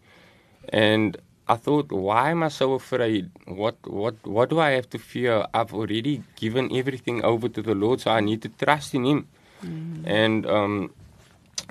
And 0.69 1.17
I 1.49 1.57
thought, 1.57 1.93
why 1.93 2.31
am 2.31 2.43
I 2.43 2.49
so 2.49 2.75
afraid? 2.75 3.31
What 3.47 3.77
what 3.87 4.17
what 4.27 4.51
do 4.51 4.59
I 4.59 4.71
have 4.71 4.91
to 4.91 4.99
fear? 4.99 5.47
I've 5.55 5.73
already 5.73 6.23
given 6.35 6.75
everything 6.75 7.25
over 7.25 7.49
to 7.49 7.63
the 7.63 7.75
Lord, 7.75 8.01
so 8.01 8.11
I 8.11 8.21
need 8.21 8.43
to 8.43 8.49
trust 8.49 8.95
in 8.95 9.05
Him. 9.05 9.29
Mm. 9.63 10.03
And 10.07 10.47
um, 10.47 10.91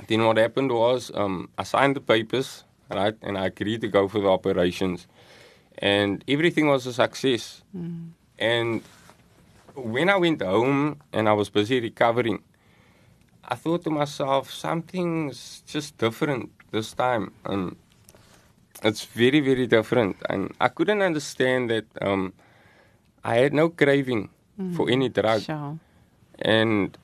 then 0.07 0.25
what 0.25 0.37
happened 0.37 0.71
was 0.71 1.11
um, 1.13 1.49
I 1.57 1.63
signed 1.63 1.95
the 1.95 2.01
papers, 2.01 2.63
right, 2.89 3.15
and 3.21 3.37
I 3.37 3.45
agreed 3.47 3.81
to 3.81 3.87
go 3.87 4.07
for 4.07 4.19
the 4.19 4.27
operations, 4.27 5.07
and 5.79 6.23
everything 6.27 6.67
was 6.67 6.85
a 6.85 6.93
success. 6.93 7.63
And 8.39 8.81
when 9.75 10.09
I 10.09 10.15
went 10.17 10.41
home 10.41 11.01
and 11.11 11.27
I 11.27 11.33
was 11.33 11.49
busy 11.49 11.79
recovering, 11.79 12.43
I 13.47 13.55
thought 13.55 13.83
to 13.83 13.89
myself, 13.89 14.51
something's 14.51 15.61
just 15.67 15.97
different 15.97 16.51
this 16.71 16.93
time. 16.93 17.31
Um, 17.45 17.75
it's 18.83 19.05
very, 19.05 19.39
very 19.39 19.67
different. 19.67 20.17
And 20.29 20.53
I 20.59 20.67
couldn't 20.67 21.01
understand 21.01 21.69
that 21.69 21.85
um, 22.01 22.33
I 23.23 23.35
had 23.35 23.53
no 23.53 23.69
craving 23.69 24.29
for 24.75 24.89
any 24.89 25.09
drug. 25.09 25.41
Sure. 25.41 25.77
And 26.39 26.97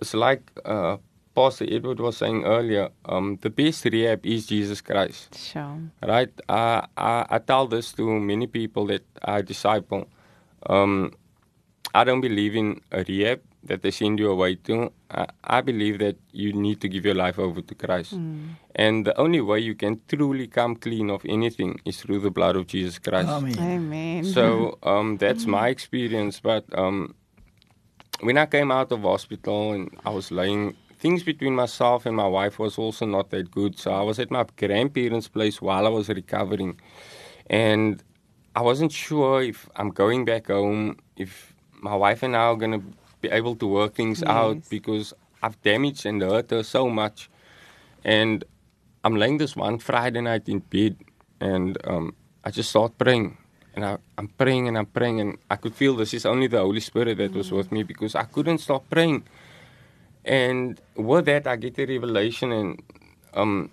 it's 0.00 0.14
like 0.14 0.42
uh, 0.64 0.98
Pastor 1.38 1.66
Edward 1.70 2.00
was 2.00 2.16
saying 2.16 2.42
earlier 2.44 2.88
um, 3.04 3.38
the 3.42 3.50
best 3.50 3.84
rehab 3.84 4.26
is 4.26 4.46
Jesus 4.46 4.80
Christ. 4.80 5.38
Sure. 5.38 5.78
Right? 6.02 6.32
I, 6.48 6.84
I, 6.96 7.26
I 7.30 7.38
tell 7.38 7.68
this 7.68 7.92
to 7.92 8.18
many 8.18 8.48
people 8.48 8.86
that 8.86 9.04
I 9.22 9.42
disciple. 9.42 10.08
Um, 10.68 11.12
I 11.94 12.02
don't 12.02 12.20
believe 12.20 12.56
in 12.56 12.80
a 12.90 13.04
rehab 13.04 13.40
that 13.62 13.82
they 13.82 13.92
send 13.92 14.18
you 14.18 14.32
away 14.32 14.56
to. 14.66 14.92
I, 15.12 15.26
I 15.44 15.60
believe 15.60 16.00
that 16.00 16.16
you 16.32 16.52
need 16.52 16.80
to 16.80 16.88
give 16.88 17.04
your 17.04 17.14
life 17.14 17.38
over 17.38 17.60
to 17.60 17.74
Christ. 17.76 18.14
And 18.74 19.06
the 19.06 19.16
only 19.16 19.40
way 19.40 19.60
you 19.60 19.76
can 19.76 20.00
truly 20.08 20.48
come 20.48 20.74
clean 20.74 21.08
of 21.08 21.24
anything 21.24 21.78
is 21.84 22.00
through 22.00 22.18
the 22.18 22.32
blood 22.32 22.56
of 22.56 22.66
Jesus 22.66 22.98
Christ. 22.98 23.28
Amen. 23.28 23.58
Amen. 23.60 24.24
So 24.24 24.78
um, 24.82 25.18
that's 25.18 25.46
my 25.46 25.68
experience. 25.68 26.40
But 26.40 26.64
um, 26.76 27.14
when 28.22 28.38
I 28.38 28.46
came 28.46 28.72
out 28.72 28.90
of 28.90 29.02
hospital 29.02 29.72
and 29.72 29.96
I 30.04 30.10
was 30.10 30.32
laying, 30.32 30.76
things 30.98 31.22
between 31.22 31.54
myself 31.54 32.06
and 32.06 32.16
my 32.16 32.26
wife 32.26 32.58
was 32.58 32.78
also 32.78 33.06
not 33.06 33.30
that 33.30 33.50
good. 33.50 33.78
So 33.78 33.92
I 33.92 34.02
was 34.02 34.18
at 34.18 34.30
my 34.30 34.44
grandparents' 34.56 35.28
place 35.28 35.62
while 35.62 35.86
I 35.86 35.90
was 35.90 36.08
recovering, 36.08 36.80
and 37.48 38.02
I 38.56 38.62
wasn't 38.62 38.92
sure 38.92 39.42
if 39.42 39.68
I'm 39.76 39.90
going 39.90 40.24
back 40.24 40.48
home, 40.48 40.98
if 41.16 41.54
my 41.80 41.94
wife 41.94 42.22
and 42.22 42.34
I 42.36 42.40
are 42.40 42.56
gonna 42.56 42.82
be 43.20 43.28
able 43.28 43.56
to 43.56 43.66
work 43.66 43.94
things 43.94 44.22
out 44.22 44.58
because 44.68 45.14
I've 45.42 45.60
damaged 45.62 46.06
and 46.06 46.20
hurt 46.22 46.50
her 46.50 46.62
so 46.62 46.88
much. 46.88 47.30
And 48.04 48.44
I'm 49.04 49.16
laying 49.16 49.38
this 49.38 49.54
one 49.56 49.78
Friday 49.78 50.20
night 50.20 50.48
in 50.48 50.58
bed, 50.58 50.96
and 51.40 51.78
um, 51.86 52.14
I 52.44 52.50
just 52.50 52.70
start 52.70 52.98
praying. 52.98 53.36
And 53.74 53.84
I, 53.84 53.98
I'm 54.16 54.28
praying 54.28 54.66
and 54.66 54.76
I'm 54.76 54.86
praying, 54.86 55.20
and 55.20 55.38
I 55.50 55.56
could 55.56 55.74
feel 55.74 55.94
this 55.94 56.12
is 56.14 56.26
only 56.26 56.48
the 56.48 56.58
Holy 56.58 56.80
Spirit 56.80 57.18
that 57.18 57.32
was 57.32 57.52
with 57.52 57.70
me 57.70 57.84
because 57.84 58.16
I 58.16 58.24
couldn't 58.24 58.58
stop 58.58 58.88
praying. 58.90 59.22
And 60.28 60.78
with 60.94 61.24
that, 61.24 61.46
I 61.46 61.56
get 61.56 61.74
the 61.74 61.86
revelation, 61.86 62.52
and 62.52 62.82
um, 63.32 63.70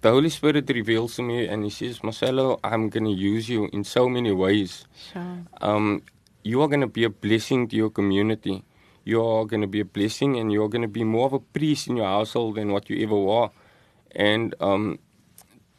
the 0.00 0.10
Holy 0.10 0.28
Spirit 0.28 0.68
reveals 0.68 1.14
to 1.14 1.22
me, 1.22 1.46
and 1.46 1.62
He 1.62 1.70
says, 1.70 2.02
Marcelo, 2.02 2.58
I'm 2.64 2.88
going 2.88 3.04
to 3.04 3.12
use 3.12 3.48
you 3.48 3.70
in 3.72 3.84
so 3.84 4.08
many 4.08 4.32
ways 4.32 4.84
sure. 5.12 5.38
um, 5.60 6.02
you 6.42 6.60
are 6.60 6.66
going 6.66 6.80
to 6.80 6.88
be 6.88 7.04
a 7.04 7.10
blessing 7.10 7.68
to 7.68 7.76
your 7.76 7.90
community. 7.90 8.64
You 9.04 9.24
are 9.24 9.44
going 9.44 9.60
to 9.60 9.68
be 9.68 9.78
a 9.78 9.84
blessing, 9.84 10.36
and 10.36 10.52
you're 10.52 10.68
going 10.68 10.82
to 10.82 10.88
be 10.88 11.04
more 11.04 11.26
of 11.26 11.32
a 11.34 11.38
priest 11.38 11.86
in 11.86 11.96
your 11.98 12.06
household 12.06 12.56
than 12.56 12.72
what 12.72 12.90
you 12.90 13.00
ever 13.04 13.16
were. 13.16 13.50
And 14.10 14.56
um, 14.60 14.98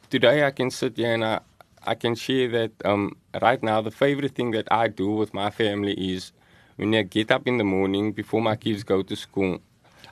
today, 0.10 0.46
I 0.46 0.52
can 0.52 0.72
sit 0.72 0.96
here 0.96 1.14
and 1.14 1.26
I, 1.26 1.42
I 1.84 1.96
can 1.96 2.16
share 2.16 2.48
that 2.50 2.72
um, 2.86 3.18
right 3.42 3.62
now, 3.62 3.82
the 3.82 3.92
favorite 3.92 4.36
thing 4.36 4.52
that 4.52 4.68
I 4.72 4.88
do 4.88 5.12
with 5.12 5.34
my 5.34 5.50
family 5.50 5.94
is 5.94 6.32
when 6.76 6.94
I 6.96 7.04
get 7.04 7.32
up 7.32 7.48
in 7.48 7.58
the 7.58 7.64
morning 7.64 8.12
before 8.12 8.42
my 8.42 8.56
kids 8.56 8.84
go 8.84 9.02
to 9.02 9.16
school. 9.16 9.60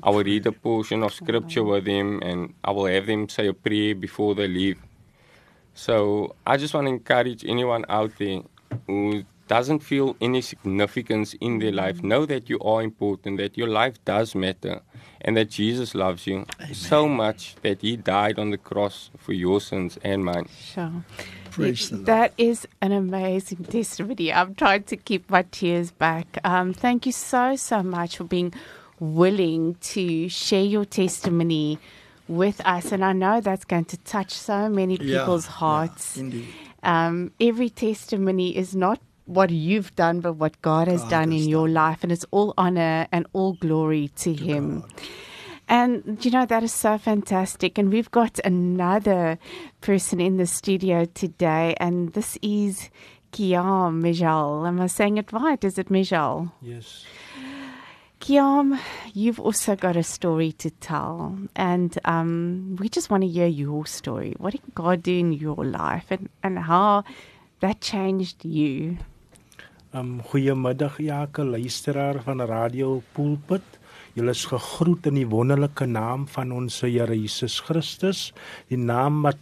I 0.01 0.09
will 0.09 0.23
read 0.23 0.45
a 0.47 0.51
portion 0.51 1.03
of 1.03 1.13
scripture 1.13 1.63
with 1.63 1.85
them, 1.85 2.19
and 2.21 2.53
I 2.63 2.71
will 2.71 2.87
have 2.87 3.05
them 3.05 3.29
say 3.29 3.47
a 3.47 3.53
prayer 3.53 3.93
before 3.95 4.35
they 4.35 4.47
leave. 4.47 4.79
So 5.73 6.35
I 6.45 6.57
just 6.57 6.73
want 6.73 6.85
to 6.87 6.91
encourage 6.91 7.45
anyone 7.45 7.85
out 7.89 8.11
there 8.17 8.41
who 8.87 9.23
doesn't 9.47 9.79
feel 9.79 10.15
any 10.21 10.41
significance 10.41 11.35
in 11.35 11.59
their 11.59 11.71
life. 11.71 12.01
Know 12.01 12.25
that 12.25 12.49
you 12.49 12.59
are 12.59 12.81
important, 12.81 13.37
that 13.37 13.57
your 13.57 13.67
life 13.67 14.03
does 14.05 14.35
matter, 14.35 14.81
and 15.21 15.35
that 15.37 15.49
Jesus 15.49 15.93
loves 15.93 16.25
you 16.25 16.45
so 16.71 17.07
much 17.07 17.55
that 17.61 17.81
He 17.81 17.97
died 17.97 18.39
on 18.39 18.49
the 18.51 18.57
cross 18.57 19.09
for 19.17 19.33
your 19.33 19.59
sins 19.61 19.97
and 20.03 20.23
mine. 20.23 20.47
Sure. 20.59 21.03
Praise 21.53 21.89
the 21.89 21.97
Lord. 21.97 22.05
That 22.07 22.33
is 22.37 22.67
an 22.81 22.91
amazing 22.91 23.63
testimony. 23.69 24.33
I'm 24.33 24.55
trying 24.55 24.83
to 24.83 24.97
keep 24.97 25.29
my 25.29 25.43
tears 25.43 25.91
back. 25.91 26.39
Um, 26.43 26.73
thank 26.73 27.05
you 27.05 27.11
so, 27.11 27.55
so 27.55 27.83
much 27.83 28.17
for 28.17 28.23
being 28.23 28.53
willing 28.99 29.75
to 29.81 30.29
share 30.29 30.63
your 30.63 30.85
testimony 30.85 31.77
with 32.27 32.59
us. 32.65 32.91
And 32.91 33.05
I 33.05 33.13
know 33.13 33.39
that's 33.41 33.65
going 33.65 33.85
to 33.85 33.97
touch 33.97 34.31
so 34.31 34.69
many 34.69 34.97
people's 34.97 35.45
yeah, 35.45 35.51
hearts. 35.51 36.17
indeed. 36.17 36.47
um, 36.81 37.31
every 37.39 37.69
testimony 37.69 38.55
is 38.57 38.75
not 38.75 38.99
what 39.25 39.51
you've 39.51 39.95
done, 39.95 40.19
but 40.21 40.33
what 40.33 40.61
God 40.61 40.87
has 40.87 41.01
God 41.01 41.09
done 41.09 41.31
has 41.31 41.43
in 41.43 41.49
your 41.49 41.69
life. 41.69 41.99
And 42.03 42.11
it's 42.11 42.25
all 42.31 42.53
honor 42.57 43.07
and 43.11 43.27
all 43.33 43.53
glory 43.53 44.09
to, 44.17 44.33
Him. 44.33 44.83
And 45.67 46.23
you 46.23 46.31
know, 46.31 46.45
that 46.45 46.63
is 46.63 46.73
so 46.73 46.97
fantastic. 46.97 47.77
And 47.77 47.91
we've 47.91 48.11
got 48.11 48.39
another 48.43 49.37
person 49.81 50.19
in 50.19 50.37
the 50.37 50.45
studio 50.45 51.05
today, 51.05 51.75
and 51.79 52.13
this 52.13 52.37
is 52.41 52.89
Kiam 53.31 54.01
Mijal. 54.01 54.67
Am 54.67 54.81
I 54.81 54.87
saying 54.87 55.17
it 55.17 55.31
right? 55.31 55.63
Is 55.63 55.77
it 55.77 55.89
Mijal? 55.89 56.51
Yes. 56.61 57.05
Kiam, 58.19 58.79
you've 59.13 59.39
also 59.39 59.75
got 59.75 59.97
a 59.97 60.03
story 60.03 60.53
to 60.53 60.69
tell, 60.69 61.37
and 61.55 61.99
um, 62.05 62.77
we 62.79 62.87
just 62.87 63.09
want 63.09 63.23
to 63.23 63.27
hear 63.27 63.47
your 63.47 63.85
story. 63.85 64.33
What 64.37 64.51
did 64.51 64.61
God 64.73 65.03
do 65.03 65.11
in 65.11 65.33
your 65.33 65.65
life, 65.65 66.05
and, 66.09 66.29
and 66.41 66.59
how 66.59 67.03
that 67.59 67.81
changed 67.81 68.45
you? 68.45 68.97
Um 69.93 70.21
goeiemiddag 70.31 70.99
elke 70.99 71.43
luisteraar 71.43 72.21
van 72.23 72.41
Radio 72.45 73.01
Pulpit. 73.11 73.61
Julle 74.13 74.29
is 74.37 74.43
gegroet 74.45 75.07
in 75.09 75.15
die 75.17 75.25
wonderlike 75.25 75.87
naam 75.89 76.27
van 76.29 76.51
ons 76.53 76.75
Here 76.85 77.15
Jesus 77.17 77.55
Christus, 77.65 78.27
die 78.69 78.77
naam 78.77 79.23
wat 79.25 79.39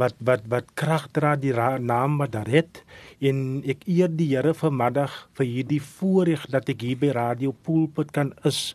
wat 0.00 0.16
wat 0.24 0.46
wat 0.48 0.70
krag 0.80 1.10
dra, 1.12 1.34
die 1.36 1.52
ra- 1.52 1.76
naam 1.76 2.16
wat 2.22 2.38
red. 2.48 2.80
En 3.20 3.60
ek 3.68 3.84
eer 3.84 4.08
die 4.08 4.30
Here 4.32 4.54
vanmiddag 4.56 5.12
vir 5.36 5.50
hierdie 5.50 5.82
voorreg 5.84 6.48
dat 6.48 6.72
ek 6.72 6.86
hier 6.88 6.96
by 7.02 7.12
Radio 7.12 7.52
Pulpit 7.52 8.16
kan 8.16 8.32
is 8.48 8.72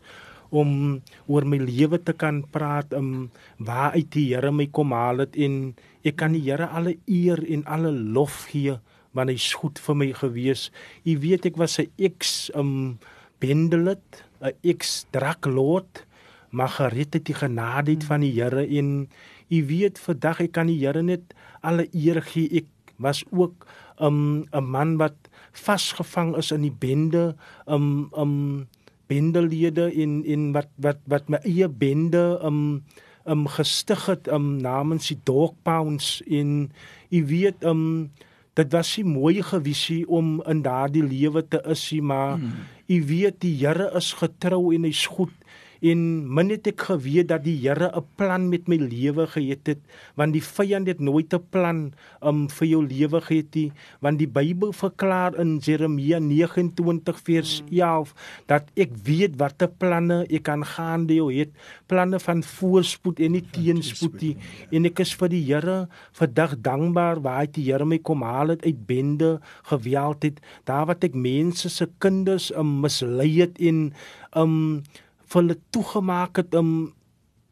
om 0.54 1.02
oor 1.26 1.50
my 1.50 1.58
lewe 1.58 1.98
te 1.98 2.14
kan 2.14 2.44
praat, 2.54 2.94
um 2.94 3.32
waar 3.58 3.98
uit 3.98 4.14
die 4.14 4.30
Here 4.36 4.54
my 4.54 4.70
kom 4.70 4.94
haal 4.94 5.26
het 5.26 5.34
en 5.34 5.74
ek 6.06 6.22
kan 6.22 6.38
die 6.38 6.46
Here 6.46 6.70
alle 6.70 7.00
eer 7.10 7.42
en 7.42 7.66
alle 7.66 7.90
lof 7.90 8.46
gee 8.54 8.78
want 9.18 9.34
hy's 9.34 9.56
goed 9.58 9.82
vir 9.82 9.96
my 9.98 10.12
gewees. 10.14 10.70
U 11.10 11.18
weet 11.18 11.50
ek 11.50 11.58
was 11.58 11.80
'n 11.82 11.90
ex 11.98 12.52
um 12.54 13.00
bendelit, 13.40 14.24
'n 14.42 14.54
ex 14.62 15.06
draklot, 15.12 16.06
maar 16.50 16.70
gered 16.70 17.14
uit 17.14 17.26
die 17.26 17.36
genade 17.36 17.92
uit 17.92 18.04
van 18.04 18.22
die 18.22 18.34
Here 18.34 18.66
en 18.66 19.10
u 19.50 19.66
weet 19.66 20.00
vandag 20.00 20.40
ek 20.40 20.52
kan 20.52 20.68
die 20.68 20.80
Here 20.80 21.02
net 21.02 21.34
alle 21.62 21.88
eer 21.94 22.22
gee. 22.22 22.50
Ek 22.50 22.68
was 22.98 23.24
ook 23.32 23.66
um 24.00 24.46
'n 24.52 24.64
man 24.64 24.98
wat 24.98 25.16
vasgevang 25.52 26.36
is 26.38 26.52
in 26.52 26.62
die 26.62 26.78
bende 26.80 27.36
um 27.68 28.10
um 28.18 28.68
bendelede 29.08 29.94
in 29.94 30.24
in 30.26 30.52
wat 30.52 30.70
wat 30.76 31.00
wat 31.06 31.30
my 31.30 31.40
eie 31.44 31.68
bende 31.68 32.40
um 32.44 32.84
um 33.26 33.48
gestig 33.48 34.06
het 34.06 34.28
um 34.28 34.58
namens 34.62 35.08
die 35.08 35.20
Dog 35.24 35.54
Pounds 35.64 36.22
in 36.26 36.72
u 37.10 37.26
weet 37.26 37.64
um 37.64 38.12
dit 38.60 38.76
was 38.76 38.92
nie 39.00 39.08
mooi 39.08 39.44
gewees 39.46 39.86
om 40.08 40.40
in 40.52 40.64
daardie 40.66 41.06
lewe 41.06 41.46
te 41.48 41.62
is 41.72 41.86
maar 42.02 42.38
u 42.40 42.98
hmm. 42.98 43.06
weet 43.08 43.40
die 43.46 43.56
Here 43.60 43.92
is 43.96 44.14
getrou 44.20 44.74
en 44.76 44.88
hy's 44.88 45.06
goed 45.08 45.36
en 45.82 46.00
min 46.28 46.52
het 46.52 46.68
ek 46.68 46.84
geweet 46.90 47.30
dat 47.32 47.46
die 47.46 47.56
Here 47.60 47.88
'n 47.96 48.06
plan 48.16 48.50
met 48.50 48.68
my 48.68 48.76
lewe 48.76 49.28
gehad 49.28 49.68
het 49.68 49.80
want 50.16 50.34
die 50.34 50.44
vyand 50.44 50.88
het 50.88 51.00
nooit 51.00 51.34
'n 51.34 51.44
plan 51.52 51.94
um 52.22 52.50
vir 52.50 52.68
jou 52.68 52.82
lewe 52.84 53.22
gehad 53.22 53.56
nie 53.56 53.72
want 54.02 54.20
die 54.20 54.28
Bybel 54.28 54.72
verklaar 54.74 55.36
in 55.40 55.60
Jeremia 55.60 56.20
29 56.20 57.20
vers 57.24 57.64
11 57.72 58.14
dat 58.48 58.64
ek 58.76 58.92
weet 59.04 59.40
watter 59.40 59.68
planne 59.68 60.26
ek 60.30 60.44
kan 60.44 60.64
gaan 60.66 61.08
jou 61.08 61.32
het 61.34 61.50
planne 61.88 62.20
van 62.20 62.44
voorspoed 62.44 63.20
en 63.20 63.32
nie 63.32 63.46
teenspoed 63.52 64.22
nie. 64.22 64.38
en 64.72 64.86
ek 64.86 65.00
is 65.00 65.14
vir 65.16 65.30
die 65.30 65.44
Here 65.50 65.88
vandag 66.12 66.56
dankbaar 66.62 67.22
waar 67.22 67.40
hy 67.40 67.48
die 67.48 67.72
Here 67.72 67.86
my 67.86 68.00
kom 68.00 68.22
haal 68.22 68.50
het 68.50 68.66
uit 68.66 68.86
bende 68.88 69.40
geweld 69.64 70.24
het 70.24 70.40
daar 70.66 70.86
wat 70.86 71.04
ek 71.04 71.16
mense 71.16 71.70
se 71.70 71.88
kinders 72.00 72.52
um, 72.56 72.82
mislei 72.82 73.40
het 73.40 73.60
en 73.60 73.94
um 74.36 74.84
vir 75.30 75.42
hulle 75.42 75.58
toegemaak 75.76 76.42
het 76.42 76.56
um 76.60 76.72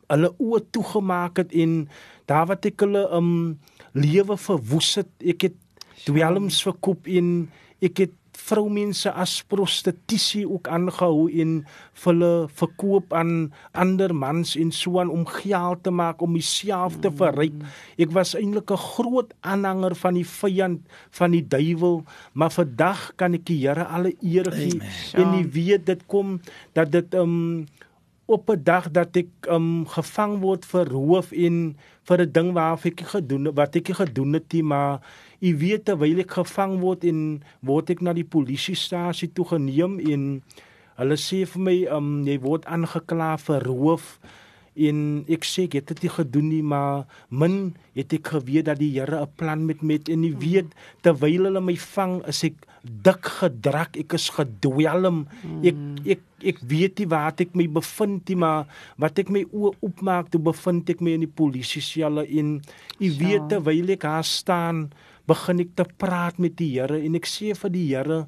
hulle 0.08 0.30
oë 0.40 0.62
toegemaak 0.72 1.42
het 1.44 1.54
en 1.64 1.80
daar 2.32 2.48
wat 2.50 2.66
ek 2.70 2.84
hulle 2.86 3.04
um 3.16 3.32
lewe 3.98 4.38
verwoes 4.40 4.94
het. 5.02 5.10
Ek 5.20 5.50
het 5.50 5.58
dwelms 6.06 6.62
verkoop 6.64 7.10
en 7.12 7.50
ek 7.84 8.06
het 8.06 8.17
vroumense 8.38 9.10
as 9.12 9.40
prostitusie 9.50 10.46
ook 10.46 10.70
aangehou 10.70 11.28
en 11.42 11.66
hulle 12.04 12.32
verkoop 12.60 13.14
aan 13.18 13.50
ander 13.74 14.14
mans 14.16 14.56
en 14.60 14.72
so 14.72 15.02
aan 15.02 15.12
om 15.14 15.26
geld 15.26 15.84
te 15.84 15.92
maak 15.92 16.22
om 16.22 16.36
myself 16.38 17.00
te 17.02 17.12
verryk. 17.12 17.56
Ek 17.98 18.14
was 18.14 18.36
eintlik 18.38 18.72
'n 18.72 18.86
groot 18.94 19.34
aanhanger 19.42 19.96
van 19.96 20.14
die 20.14 20.28
vyand 20.28 20.82
van 21.12 21.32
die 21.32 21.46
duiwel, 21.48 22.04
maar 22.34 22.52
vandag 22.52 23.12
kan 23.16 23.34
ek 23.34 23.46
die 23.46 23.58
Here 23.68 23.86
alle 23.86 24.14
eer 24.22 24.52
gee 24.52 24.80
en 25.14 25.34
jy 25.34 25.46
weet 25.50 25.86
dit 25.86 26.06
kom 26.08 26.40
dat 26.74 26.92
dit 26.92 27.14
um 27.14 27.66
op 28.28 28.50
'n 28.50 28.64
dag 28.64 28.92
dat 28.92 29.16
ek 29.16 29.32
um 29.50 29.88
gevang 29.88 30.40
word 30.40 30.66
vir 30.66 30.86
roof 30.86 31.32
en 31.32 31.76
vir 32.04 32.22
'n 32.22 32.32
ding 32.32 32.54
waar 32.54 32.80
ek 32.84 33.00
gedoen 33.00 33.54
wat 33.56 33.76
ek 33.76 33.88
gedoen 33.88 34.34
het, 34.34 34.54
maar 34.62 35.02
u 35.42 35.52
weet 35.62 35.86
terwyl 35.86 36.24
ek 36.24 36.38
gevang 36.40 36.80
word 36.82 37.06
en 37.08 37.22
word 37.66 37.92
ek 37.94 38.02
na 38.06 38.16
die 38.18 38.26
polisiestasie 38.26 39.30
toe 39.34 39.46
geneem 39.54 40.00
en 40.02 40.28
hulle 40.98 41.18
sê 41.22 41.44
vir 41.46 41.64
my 41.70 41.78
um 41.94 42.12
jy 42.26 42.40
word 42.42 42.66
aangekla 42.66 43.36
vir 43.46 43.66
roof. 43.70 44.18
En 44.78 44.98
ek 45.34 45.46
sê 45.46 45.66
ek 45.66 45.80
het 45.80 45.92
dit 45.94 46.06
nie 46.06 46.14
gedoen 46.14 46.50
nie 46.52 46.62
maar 46.62 47.06
min 47.30 47.76
het 47.98 48.14
ek 48.14 48.34
geweet 48.36 48.68
dat 48.70 48.78
die 48.82 48.94
Here 48.94 49.22
'n 49.22 49.34
plan 49.38 49.66
met 49.66 49.82
met 49.82 50.10
en 50.10 50.24
jy 50.24 50.34
weet 50.38 50.70
terwyl 51.02 51.50
hulle 51.50 51.62
my 51.62 51.76
vang 51.76 52.22
is 52.28 52.44
ek 52.44 52.58
dik 52.84 53.26
gedrak, 53.42 53.98
ek 53.98 54.14
is 54.14 54.30
gedwelm. 54.30 55.28
Ek 55.64 55.76
ek 56.06 56.22
ek 56.46 56.58
weet 56.62 57.00
nie 57.00 57.10
waar 57.10 57.34
ek 57.34 57.56
my 57.56 57.68
bevind 57.68 58.30
nie, 58.30 58.36
maar 58.38 58.66
wat 58.98 59.20
ek 59.20 59.30
my 59.30 59.44
oë 59.50 59.74
oopmaak, 59.82 60.30
toe 60.30 60.42
bevind 60.42 60.90
ek 60.90 61.02
my 61.02 61.12
in 61.18 61.26
die 61.26 61.36
polisie 61.42 61.82
selle 61.82 62.26
en 62.26 62.62
u 63.02 63.08
weet 63.20 63.50
terwyl 63.50 63.90
ek 63.90 64.06
daar 64.06 64.24
staan 64.24 64.90
begin 65.28 65.62
ek 65.64 65.74
te 65.78 65.86
praat 66.00 66.40
met 66.42 66.56
die 66.60 66.70
Here 66.78 66.98
en 67.04 67.18
ek 67.20 67.28
sê 67.30 67.54
vir 67.58 67.72
die 67.74 67.84
Here, 67.90 68.20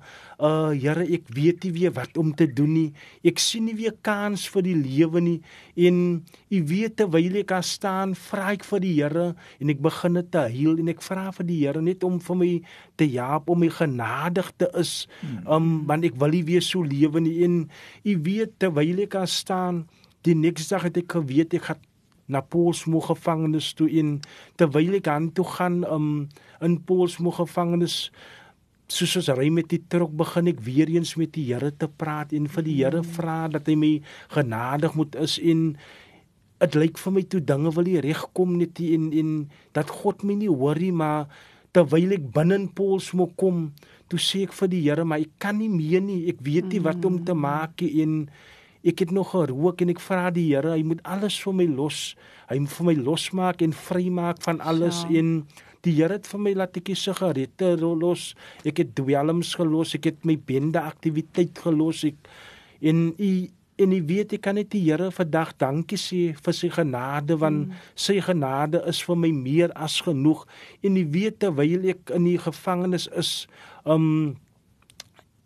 uh 0.43 0.71
Here, 0.75 1.05
ek 1.05 1.29
weet 1.35 1.65
nie 1.65 1.71
weer 1.77 1.93
wat 1.95 2.17
om 2.19 2.33
te 2.35 2.47
doen 2.47 2.73
nie. 2.75 2.89
Ek 3.23 3.39
sien 3.39 3.65
nie 3.69 3.75
weer 3.77 3.95
kans 4.05 4.45
vir 4.51 4.65
die 4.67 4.75
lewe 4.75 5.23
nie 5.23 5.37
en 5.79 6.21
u 6.51 6.59
weet 6.71 6.97
terwyl 6.99 7.39
ek 7.41 7.51
daar 7.53 7.65
staan, 7.65 8.15
vra 8.17 8.51
ek 8.55 8.67
vir 8.67 8.83
die 8.83 8.95
Here 8.99 9.27
en 9.59 9.73
ek 9.75 9.83
begin 9.85 10.21
te 10.31 10.45
huil 10.51 10.79
en 10.83 10.91
ek 10.91 11.03
vra 11.05 11.29
vir 11.39 11.49
die 11.49 11.59
Here 11.63 11.83
net 11.83 12.03
om 12.07 12.19
vir 12.23 12.41
my 12.43 12.51
te 12.99 13.07
help 13.15 13.49
om 13.49 13.63
my 13.63 13.71
genadig 13.71 14.51
te 14.59 14.67
is. 14.79 15.07
Um 15.47 15.85
want 15.89 16.07
ek 16.07 16.19
wil 16.19 16.35
nie 16.35 16.45
weer 16.47 16.65
so 16.65 16.83
lewe 16.83 17.23
nie 17.23 17.39
en 17.47 17.61
u 18.03 18.17
weet 18.27 18.59
terwyl 18.59 19.05
ek 19.05 19.15
daar 19.15 19.31
staan, 19.31 19.85
die 20.27 20.35
nächste 20.35 20.75
dag 20.75 20.89
het 20.89 20.99
ek 20.99 21.15
geweet 21.15 21.55
ek 21.55 21.69
gaan 21.69 21.85
na 22.29 22.41
Polsmoor 22.45 23.07
gevangenis 23.09 23.73
toe 23.73 23.89
in 23.89 24.19
terwyl 24.61 24.99
ek 24.99 25.09
aan 25.09 25.31
toe 25.33 25.47
gaan 25.57 25.81
um 25.89 26.29
in 26.65 26.77
Polsmoor 26.85 27.37
gevangenis 27.41 28.09
soos 28.89 29.17
as 29.19 29.29
ry 29.37 29.49
met 29.53 29.69
die 29.69 29.81
trok 29.91 30.15
begin 30.17 30.49
ek 30.49 30.61
weer 30.65 30.89
eens 30.89 31.13
met 31.19 31.31
die 31.35 31.45
Here 31.51 31.69
te 31.71 31.87
praat 31.87 32.33
en 32.33 32.47
vir 32.49 32.65
die 32.65 32.77
Here 32.79 33.03
vra 33.05 33.47
dat 33.53 33.69
hy 33.69 33.75
my 33.77 33.91
genadig 34.33 34.95
moet 34.97 35.15
is 35.21 35.37
en 35.39 35.75
dit 36.59 36.75
lyk 36.75 36.97
vir 36.99 37.13
my 37.15 37.23
toe 37.31 37.39
dinge 37.39 37.71
wil 37.75 37.87
nie 37.87 38.01
regkom 38.03 38.57
net 38.59 38.81
en 38.83 39.11
en 39.21 39.31
dat 39.77 39.93
God 40.01 40.25
my 40.27 40.35
nie 40.41 40.49
hoor 40.49 40.81
nie 40.81 40.91
maar 40.91 41.29
terwyl 41.71 42.17
ek 42.17 42.31
binne 42.33 42.57
in 42.63 42.69
Polsmoor 42.73 43.29
kom 43.37 43.67
toe 44.09 44.19
sê 44.19 44.43
ek 44.49 44.57
vir 44.57 44.73
die 44.73 44.81
Here 44.89 45.05
maar 45.05 45.21
ek 45.21 45.37
kan 45.39 45.61
nie 45.61 45.69
meer 45.69 46.01
nie 46.01 46.23
ek 46.33 46.41
weet 46.41 46.73
nie 46.73 46.81
wat 46.83 47.05
om 47.05 47.21
te 47.25 47.37
maak 47.37 47.85
nie 47.85 48.01
en 48.03 48.15
Ek 48.79 49.01
het 49.03 49.09
nog 49.11 49.33
gerook 49.35 49.81
en 49.83 49.89
ek 49.91 49.99
vra 49.99 50.29
die 50.31 50.45
Here, 50.53 50.71
hy 50.71 50.83
moet 50.87 51.01
alles 51.03 51.35
vir 51.43 51.51
my 51.51 51.65
los. 51.67 52.13
Hy 52.47 52.61
moet 52.63 52.71
vir 52.71 52.85
my 52.87 52.93
losmaak 52.95 53.63
en 53.65 53.73
vrymaak 53.75 54.39
van 54.45 54.61
alles 54.63 55.01
Ja. 55.03 55.19
en 55.19 55.43
die 55.85 55.95
Here 55.97 56.17
het 56.17 56.27
vir 56.27 56.41
my 56.43 56.53
laat 56.57 56.77
ek 56.79 56.91
sigarette 56.97 57.75
los. 57.79 58.33
Ek 58.67 58.81
het 58.83 58.95
dwelms 58.97 59.53
gelos, 59.59 59.95
ek 59.95 60.11
het 60.11 60.27
my 60.27 60.35
bende 60.35 60.81
aktiwiteit 60.81 61.61
gelos. 61.63 62.03
Ek 62.07 62.29
en 62.81 63.09
u 63.17 63.31
en 63.79 63.93
u 63.95 63.99
weet 64.03 64.33
ek 64.35 64.41
kan 64.43 64.57
net 64.59 64.73
die 64.73 64.81
Here 64.83 65.07
vandag 65.15 65.53
dankie 65.61 65.99
sê 65.99 66.33
vir 66.35 66.55
sy 66.55 66.67
genade 66.73 67.37
want 67.39 67.69
mm. 67.69 67.77
sy 67.95 68.17
genade 68.19 68.81
is 68.91 68.99
vir 69.07 69.15
my 69.15 69.31
meer 69.31 69.71
as 69.75 70.01
genoeg. 70.03 70.43
En 70.83 70.99
u 70.99 71.05
weet 71.13 71.39
terwyl 71.39 71.87
ek 71.95 72.11
in 72.15 72.27
die 72.27 72.39
gevangenis 72.43 73.07
is, 73.15 73.47
um 73.87 74.35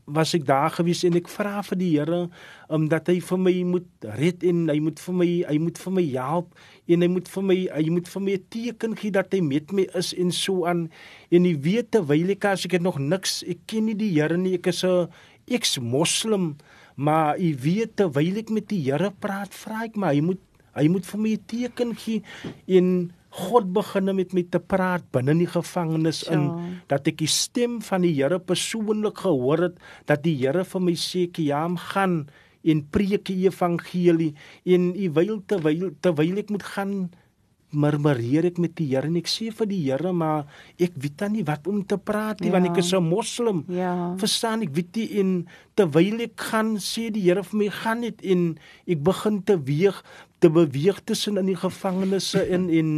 was 0.05 0.33
ek 0.35 0.45
daar 0.45 0.71
gewees 0.73 1.03
en 1.07 1.15
ek 1.15 1.29
vra 1.31 1.61
vir 1.63 1.79
die 1.79 1.91
Here 1.95 2.27
um, 2.69 2.87
dat 2.91 3.07
hy 3.07 3.19
vir 3.23 3.39
my 3.39 3.53
moet 3.63 4.07
red 4.19 4.43
en 4.43 4.67
hy 4.67 4.79
moet 4.83 4.99
vir 4.99 5.15
my 5.15 5.29
hy 5.47 5.57
moet 5.63 5.79
vir 5.79 5.93
my 5.95 6.03
help 6.11 6.49
en 6.91 7.05
hy 7.05 7.09
moet 7.13 7.31
vir 7.31 7.45
my 7.47 7.57
hy 7.71 7.85
moet 7.89 8.11
vir 8.11 8.23
my 8.25 8.33
'n 8.35 8.45
teken 8.51 8.97
gee 8.99 9.15
dat 9.15 9.31
hy 9.31 9.41
met 9.41 9.71
my 9.71 9.87
is 9.95 10.13
en 10.13 10.31
so 10.31 10.65
aan. 10.67 10.89
En 11.31 11.45
jy 11.45 11.55
weet 11.55 11.91
terwyl 11.91 12.29
ek 12.35 12.45
as 12.45 12.65
ek 12.65 12.79
het 12.79 12.83
nog 12.83 12.99
niks 12.99 13.43
ek 13.47 13.63
ken 13.67 13.85
nie 13.85 13.95
die 13.95 14.11
Here 14.11 14.37
nie 14.37 14.55
ek 14.59 14.67
is 14.67 14.83
'n 14.83 15.07
ex-moslim 15.47 16.57
maar 16.95 17.37
jy 17.39 17.55
weet 17.55 17.95
terwyl 17.95 18.37
ek 18.37 18.49
met 18.49 18.67
die 18.67 18.83
Here 18.91 19.11
praat 19.11 19.53
vra 19.53 19.85
ek 19.85 19.95
maar 19.95 20.13
hy 20.13 20.21
moet 20.21 20.41
hy 20.75 20.87
moet 20.89 21.05
vir 21.05 21.19
my 21.19 21.31
'n 21.31 21.45
teken 21.47 21.95
gee 21.95 22.21
en 22.67 23.13
God 23.34 23.72
begin 23.74 24.12
met 24.15 24.34
my 24.38 24.43
te 24.54 24.60
praat 24.60 25.06
binne 25.12 25.34
in 25.34 25.39
die 25.41 25.50
gevangenis 25.50 26.22
in 26.30 26.43
Ja. 26.43 26.69
dat 26.88 27.08
ek 27.10 27.17
die 27.17 27.28
stem 27.28 27.80
van 27.82 28.02
die 28.06 28.13
Here 28.13 28.38
persoonlik 28.39 29.17
gehoor 29.26 29.63
het 29.69 29.78
dat 30.06 30.22
die 30.24 30.36
Here 30.38 30.63
vir 30.63 30.82
my 30.82 30.93
sê 30.93 31.26
Kiam 31.34 31.78
gaan 31.78 32.28
en 32.63 32.84
preek 32.93 33.26
die 33.26 33.48
evangelie 33.50 34.34
en 34.65 34.93
terwyl 34.93 35.41
terwyl 35.48 35.89
terwyl 36.02 36.38
ek 36.38 36.50
moet 36.54 36.63
gaan 36.63 37.10
murmureer 37.74 38.46
ek 38.52 38.60
met 38.62 38.76
die 38.78 38.91
Here 38.91 39.10
en 39.10 39.17
ek 39.17 39.28
sê 39.32 39.50
vir 39.52 39.67
die 39.72 39.82
Here 39.88 40.13
maar 40.13 40.46
ek 40.80 40.93
weet 41.02 41.17
dan 41.17 41.34
nie 41.34 41.43
wat 41.48 41.65
om 41.67 41.82
te 41.84 41.98
praat 41.98 42.39
nie 42.39 42.52
ja. 42.52 42.54
want 42.60 42.69
ek 42.69 42.78
is 42.84 42.93
'n 42.93 43.04
moslim 43.04 43.65
Ja. 43.67 44.15
verstaan 44.17 44.62
ek 44.62 44.76
weet 44.76 44.96
nie 44.96 45.19
en 45.19 45.48
terwyl 45.76 46.22
ek 46.22 46.38
gaan 46.38 46.78
sê 46.78 47.10
die 47.12 47.22
Here 47.26 47.43
vir 47.43 47.58
my 47.58 47.69
gaan 47.69 48.02
net 48.02 48.22
en 48.24 48.58
ek 48.88 49.02
begin 49.04 49.41
te 49.43 49.58
weeg 49.58 50.04
te 50.43 50.51
beweeg 50.51 50.99
tussen 51.08 51.38
in 51.39 51.47
die 51.47 51.56
gevangenisse 51.56 52.41
en 52.43 52.67
en 52.69 52.89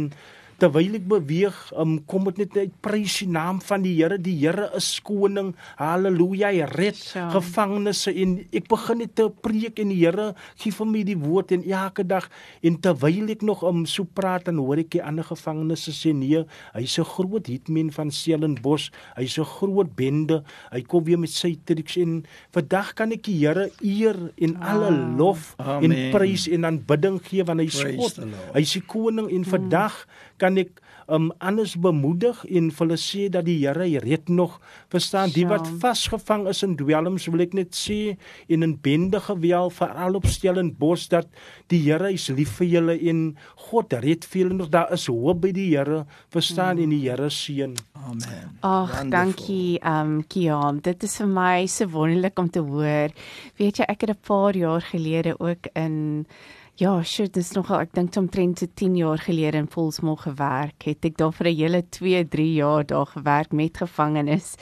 terwyl 0.58 0.94
ek 0.96 1.04
beweeg 1.08 1.56
um, 1.76 1.98
kom 2.08 2.24
dit 2.30 2.38
net 2.38 2.56
uit 2.56 2.72
prys 2.80 3.18
die 3.20 3.28
naam 3.28 3.60
van 3.60 3.82
die 3.84 3.94
Here. 3.98 4.16
Die 4.18 4.34
Here 4.40 4.70
is 4.76 5.00
koning. 5.04 5.54
Haleluja 5.76 6.48
hy 6.52 6.64
red 6.72 6.96
Ja. 7.14 7.28
gevangenisse 7.30 8.10
en 8.12 8.38
ek 8.52 8.68
begin 8.68 8.98
net 8.98 9.14
te 9.16 9.28
preek 9.30 9.78
en 9.82 9.88
die 9.92 9.98
Here 10.04 10.34
gee 10.56 10.72
vir 10.72 10.86
my 10.86 11.02
die 11.04 11.16
woord 11.18 11.52
en 11.52 11.62
elke 11.68 12.04
dag. 12.04 12.28
En 12.62 12.76
terwyl 12.80 13.30
ek 13.30 13.42
nog 13.42 13.62
um, 13.64 13.84
so 13.86 14.04
praat 14.04 14.48
en 14.48 14.56
hoor 14.58 14.78
ek 14.78 14.90
die 14.96 15.02
ander 15.02 15.24
gevangenes 15.24 15.86
sê 15.92 16.12
nee 16.14 16.44
hy's 16.74 16.98
'n 16.98 17.04
groot 17.04 17.46
hitman 17.46 17.90
van 17.92 18.10
Stellenbosch. 18.10 18.90
Hy's 19.16 19.38
'n 19.38 19.44
groot 19.44 19.94
bende. 19.96 20.42
Hy 20.72 20.82
kom 20.82 21.04
weer 21.04 21.18
met 21.18 21.30
sy 21.30 21.56
triks 21.64 21.96
en 21.96 22.24
vandag 22.52 22.94
kan 22.94 23.12
ek 23.12 23.22
die 23.24 23.38
Here 23.46 23.70
eer 23.82 24.16
en 24.38 24.56
alle 24.62 24.90
lof 25.16 25.54
Amen. 25.58 25.92
en 25.92 26.10
prys 26.12 26.48
en 26.48 26.64
aanbidding 26.64 27.20
gee 27.22 27.44
want 27.44 27.60
hy's 27.60 27.80
Praise 27.80 27.96
God. 27.96 28.28
hy's 28.54 28.72
die 28.72 28.82
koning 28.86 29.30
en 29.30 29.44
vandag 29.44 30.06
kan 30.38 30.58
ek 30.58 30.82
um 31.08 31.30
anders 31.38 31.76
bemoedig 31.78 32.40
en 32.50 32.70
vir 32.74 32.82
hulle 32.82 32.98
sê 32.98 33.28
dat 33.30 33.46
die 33.46 33.60
Here 33.62 33.86
red 34.02 34.28
nog 34.28 34.58
verstaan 34.90 35.30
die 35.34 35.46
wat 35.46 35.68
vasgevang 35.82 36.48
is 36.50 36.64
in 36.66 36.74
dwelms 36.76 37.28
wil 37.30 37.44
ek 37.44 37.54
net 37.54 37.76
sê 37.78 38.16
en 38.50 38.66
in 38.66 38.74
bende 38.82 39.20
geweld 39.22 39.76
veral 39.76 40.18
op 40.18 40.26
Stellenbosch 40.26 41.06
dat 41.14 41.30
die 41.70 41.84
Here 41.86 42.10
is 42.12 42.26
lief 42.34 42.56
vir 42.58 42.72
julle 42.74 42.98
en 43.10 43.36
God 43.68 43.94
red 44.02 44.26
vir 44.26 44.42
julle 44.42 44.58
nog 44.58 44.72
daar 44.74 44.92
is 44.92 45.06
hoop 45.06 45.44
by 45.46 45.54
die 45.54 45.70
Here 45.76 46.04
verstaan 46.34 46.82
en 46.82 46.90
die 46.90 47.04
Here 47.06 47.30
seën 47.30 47.76
Amen. 48.06 48.58
Ag, 48.62 49.08
dankie 49.10 49.80
um 49.82 50.20
Kiam. 50.30 50.78
Dit 50.84 51.02
is 51.02 51.16
vir 51.18 51.26
my 51.26 51.66
so 51.66 51.88
wonderlik 51.90 52.38
om 52.38 52.50
te 52.52 52.62
hoor. 52.62 53.10
Weet 53.58 53.80
jy, 53.80 53.86
ek 53.88 54.04
het 54.06 54.10
'n 54.10 54.22
paar 54.22 54.54
jaar 54.54 54.80
gelede 54.80 55.34
ook 55.40 55.66
in 55.74 56.26
ja, 56.76 56.92
shit, 57.02 57.32
dis 57.32 57.54
nogal 57.56 57.86
ek 57.86 57.94
dink 57.96 58.16
omtrent 58.20 58.60
so 58.60 58.68
10 58.68 58.96
jaar 59.00 59.20
gelede 59.24 59.62
in 59.62 59.68
Volsmoor 59.72 60.18
gewerk. 60.26 60.84
Het 60.84 61.08
ek 61.08 61.16
daar 61.16 61.32
vir 61.32 61.48
'n 61.48 61.56
hele 61.56 61.82
2, 61.82 62.24
3 62.28 62.54
jaar 62.54 62.84
daar 62.84 63.06
gewerk 63.06 63.52
met 63.52 63.76
gevangenes. 63.76 64.56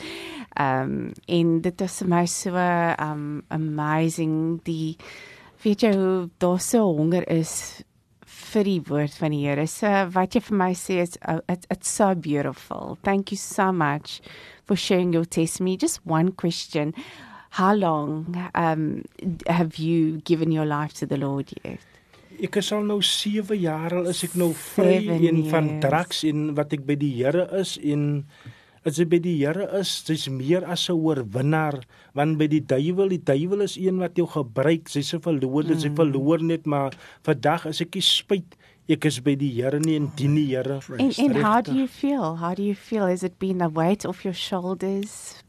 Um 0.56 1.12
en 1.26 1.60
dit 1.60 1.80
was 1.80 1.98
vir 1.98 2.08
my 2.08 2.26
so 2.26 2.54
um 2.54 3.42
amazing 3.50 4.60
die 4.64 4.96
weet 5.64 5.82
jy 5.82 5.92
hoe 5.94 6.30
daar 6.38 6.60
so 6.60 6.84
honger 6.84 7.28
is 7.28 7.82
vir 8.26 8.64
die 8.64 8.80
woord 8.86 9.14
van 9.14 9.30
die 9.30 9.46
Here. 9.46 9.66
So 9.66 9.86
wat 10.14 10.34
jy 10.34 10.40
vir 10.40 10.56
my 10.56 10.72
sê 10.74 11.00
is 11.02 11.18
uh, 11.28 11.40
it's, 11.48 11.66
it's 11.70 11.88
so 11.88 12.14
beautiful. 12.14 12.96
Thank 13.02 13.32
you 13.32 13.36
so 13.36 13.72
much 13.72 14.20
for 14.64 14.76
sharing 14.76 15.12
your 15.12 15.24
testimony. 15.24 15.76
Just 15.76 16.06
one 16.06 16.32
question. 16.32 16.94
How 17.50 17.74
long 17.74 18.50
um, 18.54 19.02
have 19.46 19.78
you 19.78 20.20
given 20.24 20.52
your 20.52 20.66
life 20.66 20.92
to 20.94 21.06
the 21.06 21.16
Lord 21.16 21.52
yet? 21.64 21.93
Ek 22.42 22.56
is 22.58 22.72
al 22.74 22.82
nou 22.88 22.98
7 23.02 23.54
jaar 23.60 23.94
al 23.94 24.08
is 24.10 24.24
ek 24.26 24.34
nou 24.34 24.50
vry 24.74 24.98
Seven 25.04 25.26
en 25.28 25.38
van 25.52 25.68
drugs 25.80 26.24
en 26.26 26.54
wat 26.58 26.72
ek 26.74 26.84
by 26.86 26.96
die 26.98 27.12
Here 27.20 27.46
is 27.60 27.76
en 27.78 28.24
as 28.84 28.98
ek 29.00 29.08
by 29.12 29.20
die 29.22 29.36
Here 29.40 29.68
is, 29.78 30.02
dis 30.04 30.26
meer 30.28 30.64
as 30.66 30.88
'n 30.90 30.96
oorwinnaar 30.98 31.78
want 32.14 32.38
by 32.38 32.46
die 32.46 32.60
duiwel, 32.60 33.08
die 33.08 33.22
duiwel 33.22 33.62
is 33.62 33.76
een 33.76 33.98
wat 33.98 34.16
jou 34.16 34.26
gebruik, 34.26 34.88
sy's 34.88 35.14
'n 35.14 35.20
verloorde, 35.20 35.78
sy 35.80 35.88
Mm. 35.88 35.96
verloor 35.96 36.42
net 36.42 36.66
maar 36.66 36.92
vandag 37.22 37.66
is 37.66 37.80
ek 37.80 37.94
nie 37.94 38.02
spyt 38.02 38.56
ek 38.88 39.04
is 39.06 39.20
by 39.20 39.34
die 39.34 39.50
Here 39.62 39.78
nie 39.80 39.96
en 39.96 40.10
dien 40.16 40.34
die 40.34 40.46
Here. 40.56 40.80
And, 40.98 41.18
and 41.18 41.36
how 41.36 41.60
do 41.62 41.72
you 41.72 41.86
feel? 41.88 42.36
How 42.36 42.54
do 42.54 42.62
you 42.62 42.74
feel? 42.74 43.06
Has 43.06 43.22
it 43.22 43.38
been 43.38 43.62
a 43.62 43.68
weight 43.68 44.04
off 44.04 44.24
your 44.24 44.34
shoulders? 44.34 45.42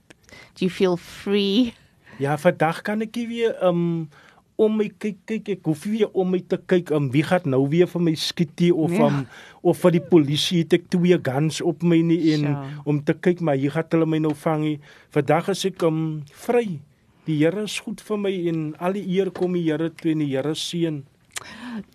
Do 0.56 0.66
you 0.66 0.70
feel 0.70 0.98
free? 0.98 1.74
Ja, 2.20 2.38
vandag 2.38 2.82
kan 2.84 3.02
ek 3.02 3.16
weer 3.16 3.56
um 3.62 4.10
om 4.58 4.78
my 4.78 4.88
kyk 5.00 5.18
kyk 5.28 5.50
ek 5.50 5.66
hoef 5.68 5.86
nie 5.86 6.06
om 6.14 6.30
my 6.32 6.40
te 6.40 6.58
kyk 6.58 6.92
um 6.96 7.10
wie 7.12 7.24
gaan 7.24 7.50
nou 7.52 7.66
weer 7.70 7.88
vir 7.92 8.02
my 8.02 8.14
skiet 8.16 8.72
of 8.74 8.92
Ja. 8.92 9.08
um 9.08 9.26
of 9.64 9.78
vir 9.82 9.92
die 9.92 10.00
polisie 10.10 10.60
het 10.64 10.74
ek 10.74 10.90
twee 10.90 11.18
guns 11.18 11.62
op 11.62 11.84
my 11.84 12.02
nie 12.02 12.34
en 12.34 12.40
Sure. 12.46 12.82
om 12.86 13.04
te 13.04 13.14
kyk 13.14 13.42
maar 13.42 13.56
hier 13.58 13.72
gaan 13.72 13.90
hulle 13.92 14.06
my 14.06 14.20
nou 14.20 14.34
vang 14.34 14.62
nie. 14.62 14.80
Vandag 15.12 15.50
is 15.50 15.66
ek 15.66 15.82
um 15.84 16.24
vry. 16.32 16.80
Die 17.26 17.38
Here 17.42 17.64
is 17.64 17.80
goed 17.80 18.02
vir 18.02 18.18
my 18.18 18.32
en 18.48 18.76
al 18.80 18.94
die 18.94 19.06
eer 19.18 19.32
kom 19.32 19.54
die 19.54 19.64
Here 19.64 19.90
toe 19.90 20.12
en 20.12 20.20
die 20.20 20.30
Here 20.36 20.54
seën. 20.56 21.04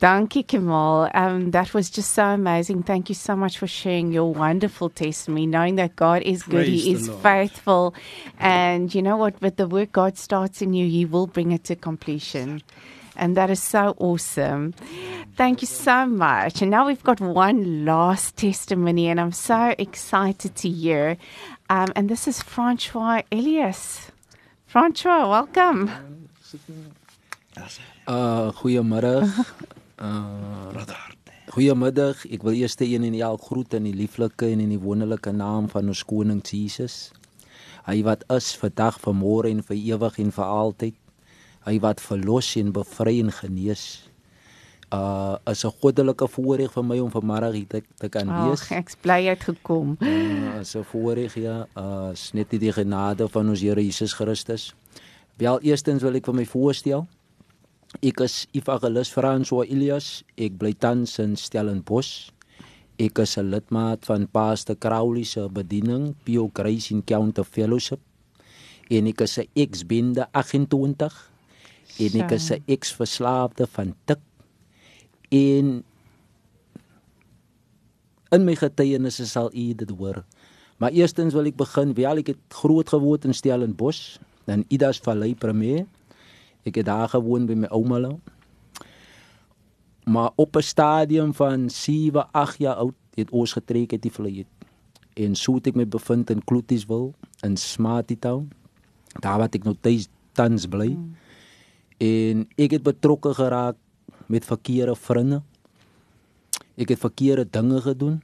Dankie 0.01 0.47
Kamal. 0.47 1.11
Um, 1.15 1.51
that 1.53 1.73
was 1.75 1.91
just 1.91 2.13
so 2.13 2.25
amazing. 2.27 2.83
Thank 2.83 3.09
you 3.09 3.15
so 3.15 3.35
much 3.37 3.59
for 3.59 3.67
sharing 3.67 4.13
your 4.13 4.33
wonderful 4.33 4.91
testimony, 4.91 5.47
knowing 5.47 5.77
that 5.77 5.97
God 5.97 6.23
is 6.23 6.43
good, 6.43 6.67
Praise 6.67 6.85
He 6.85 6.93
is 6.93 7.09
Lord. 7.09 7.23
faithful, 7.23 7.95
and 8.39 8.95
you 8.95 9.03
know 9.03 9.17
what? 9.17 9.41
With 9.41 9.57
the 9.57 9.67
work 9.67 9.93
God 9.93 10.19
starts 10.19 10.63
in 10.63 10.75
you, 10.75 10.89
He 10.89 11.05
will 11.05 11.27
bring 11.27 11.53
it 11.53 11.65
to 11.65 11.77
completion. 11.77 12.63
And 13.17 13.37
that 13.37 13.51
is 13.51 13.63
so 13.63 13.95
awesome. 13.99 14.73
Thank 15.37 15.61
you 15.61 15.67
so 15.67 16.07
much. 16.07 16.63
And 16.63 16.71
now 16.71 16.87
we've 16.87 17.03
got 17.03 17.21
one 17.21 17.85
last 17.85 18.37
testimony, 18.37 19.09
and 19.09 19.21
I'm 19.21 19.33
so 19.33 19.75
excited 19.79 20.55
to 20.57 20.69
hear. 20.69 21.19
Um, 21.69 21.93
and 21.97 22.09
this 22.09 22.27
is 22.27 22.43
Francois 22.43 23.23
Elias. 23.31 24.11
Francois, 24.67 25.29
welcome. 25.29 25.91
Uh 28.11 28.51
goeiemôre. 28.59 29.23
Uh 30.03 30.73
Goeiemiddag. 31.51 32.25
Ek 32.31 32.43
wil 32.47 32.57
eers 32.59 32.75
een 32.79 33.05
en 33.07 33.17
al 33.23 33.37
groet 33.39 33.75
in 33.79 33.87
die 33.87 33.95
lieflike 33.95 34.47
en 34.47 34.61
in 34.63 34.71
die 34.71 34.79
wonderlike 34.79 35.31
naam 35.31 35.69
van 35.71 35.91
ons 35.91 36.03
koning 36.07 36.41
Jesus. 36.47 37.13
Hy 37.87 38.01
wat 38.07 38.25
is 38.35 38.51
vandag, 38.59 38.99
vanmôre 39.03 39.51
en 39.51 39.63
vir 39.63 39.77
ewig 39.77 40.19
en 40.23 40.31
vir 40.35 40.45
altyd. 40.45 40.97
Hy 41.67 41.77
wat 41.83 42.03
verlos 42.03 42.49
en 42.59 42.73
bevry 42.75 43.21
en 43.21 43.31
genees. 43.35 43.85
Uh 44.91 45.39
is 45.47 45.65
'n 45.65 45.71
goddelike 45.79 46.27
voorreg 46.27 46.73
vir 46.73 46.85
my 46.85 46.99
om 46.99 47.11
vanmôre 47.11 47.53
hier 47.55 47.67
te, 47.67 47.83
te 47.99 48.09
kan 48.09 48.27
wees. 48.27 48.67
Oh, 48.71 48.77
ek's 48.79 48.97
bly 48.97 49.21
jy 49.23 49.37
het 49.39 49.45
gekom. 49.45 49.97
Uh, 50.01 50.59
is 50.61 50.75
'n 50.75 50.83
voorreg 50.83 51.35
ja, 51.35 51.67
uh 51.77 52.11
is 52.13 52.33
net 52.33 52.51
die 52.51 52.73
genade 52.73 53.29
van 53.29 53.49
ons 53.49 53.61
Here 53.61 53.83
Jesus 53.83 54.15
Christus. 54.15 54.75
Wel 55.37 55.61
eerstens 55.61 56.03
wil 56.03 56.15
ek 56.15 56.25
vir 56.25 56.35
my 56.35 56.47
voorstel. 56.47 57.07
Ek 57.99 58.21
is 58.23 58.47
Evangelus 58.55 59.11
François 59.11 59.67
Elias. 59.67 60.23
Ek 60.39 60.55
bly 60.55 60.71
tans 60.79 61.17
in 61.19 61.35
Stellenbosch. 61.35 62.31
Ek 63.03 63.19
is 63.19 63.35
'n 63.37 63.51
lidmaat 63.51 64.07
van 64.07 64.31
Pastor 64.31 64.79
Crowley 64.79 65.25
se 65.25 65.49
bediening, 65.51 66.15
Pio 66.23 66.51
Grace 66.55 66.95
Encounter 66.95 67.43
Fellowship. 67.43 67.99
En 68.89 69.07
ek 69.07 69.21
is 69.21 69.39
'n 69.39 69.49
ex-bende 69.55 70.29
28 70.31 71.31
en 71.99 72.21
ek 72.23 72.31
is 72.31 72.51
'n 72.53 72.63
ex-verslaafde 72.67 73.67
van 73.67 73.95
tik. 74.07 74.21
En 75.29 75.85
in 78.31 78.45
my 78.45 78.55
getuienisse 78.55 79.27
sal 79.27 79.51
u 79.53 79.75
dit 79.75 79.91
hoor. 79.91 80.25
Maar 80.79 80.93
eerstens 80.93 81.35
wil 81.35 81.45
ek 81.45 81.57
begin, 81.57 81.95
wel 81.95 82.17
ek 82.17 82.27
het 82.27 82.39
groot 82.49 82.89
geword 82.89 83.25
in 83.25 83.35
Stellenbosch, 83.35 84.19
dan 84.45 84.65
Idas 84.69 84.99
Vallei 84.99 85.35
Premier. 85.35 85.87
Ek 86.63 86.75
het 86.75 86.87
daar 86.87 87.09
gewoon 87.09 87.47
by 87.47 87.55
my 87.55 87.67
ouma. 87.67 87.99
Lo. 87.99 88.21
Maar 90.05 90.31
op 90.35 90.57
'n 90.57 90.63
stadium 90.63 91.35
van 91.35 91.71
7, 91.71 92.33
8 92.33 92.59
jaar 92.59 92.75
oud 92.75 92.95
het 93.15 93.31
ons 93.31 93.53
getrek 93.53 93.93
uit 93.93 94.03
die 94.03 94.13
vlei. 94.13 94.47
En 95.15 95.35
so 95.35 95.55
het 95.55 95.67
ek 95.67 95.75
my 95.75 95.89
bevind 95.89 96.31
in 96.31 96.45
Kloetieswil 96.45 97.15
in 97.41 97.57
Smarty 97.57 98.17
Town. 98.19 98.51
Daar 99.21 99.39
wat 99.39 99.55
ek 99.55 99.65
nou 99.65 99.77
tuis 99.81 100.09
tans 100.33 100.67
bly. 100.67 100.93
Hmm. 100.95 101.17
En 102.01 102.47
ek 102.57 102.79
het 102.79 102.83
betrokke 102.83 103.35
geraak 103.35 103.77
met 104.27 104.45
verkeerde 104.45 104.95
vriende. 104.97 105.43
Ek 106.81 106.89
het 106.89 106.99
verkeerde 107.03 107.45
dinge 107.51 107.81
gedoen. 107.85 108.21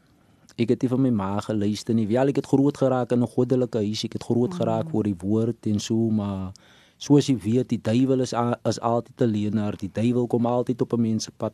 Ek 0.56 0.70
het 0.72 0.80
nie 0.80 0.88
van 0.88 1.02
my 1.04 1.10
ma 1.12 1.40
geluister 1.44 1.94
nie. 1.94 2.06
Wel 2.08 2.32
ek 2.32 2.40
het 2.40 2.48
groot 2.48 2.76
geraak 2.76 3.12
in 3.12 3.20
'n 3.22 3.34
goddelike 3.34 3.78
huis. 3.78 4.04
Ek 4.04 4.12
het 4.12 4.24
groot 4.24 4.54
geraak 4.54 4.88
voor 4.90 5.02
die 5.02 5.18
woord 5.18 5.66
en 5.66 5.80
so 5.80 6.10
maar 6.10 6.52
soos 6.96 7.28
jy 7.28 7.36
weet, 7.38 7.68
die 7.68 7.80
duiwel 7.80 8.24
is 8.24 8.32
is 8.64 8.80
altyd 8.80 9.20
'n 9.20 9.30
leienaar. 9.30 9.76
Die 9.76 9.92
duiwel 9.92 10.26
kom 10.26 10.46
altyd 10.46 10.82
op 10.82 10.92
'n 10.92 11.00
mens 11.00 11.24
se 11.24 11.30
pad. 11.36 11.52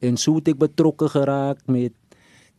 En 0.00 0.16
so 0.16 0.34
het 0.34 0.48
ek 0.48 0.58
betrokke 0.58 1.08
geraak 1.08 1.58
met 1.66 1.92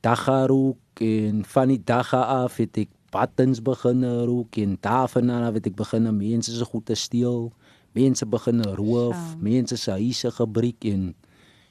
daggarook 0.01 0.77
en 0.99 1.45
van 1.45 1.67
die 1.67 1.81
dagga 1.83 2.21
af 2.21 2.57
het 2.57 2.77
ek 2.77 2.89
pattens 3.09 3.61
begin 3.61 4.03
rook 4.25 4.55
en 4.57 4.77
daarvandaan 4.79 5.53
het 5.53 5.65
ek 5.65 5.75
begin 5.75 6.09
mense 6.17 6.55
se 6.55 6.65
goed 6.65 6.85
te 6.85 6.95
steel. 6.95 7.51
Mense 7.91 8.25
begin 8.25 8.63
roof, 8.63 9.15
ja. 9.15 9.37
mense 9.39 9.77
se 9.77 9.91
huise 9.91 10.31
gebreek 10.31 10.85
en 10.85 11.13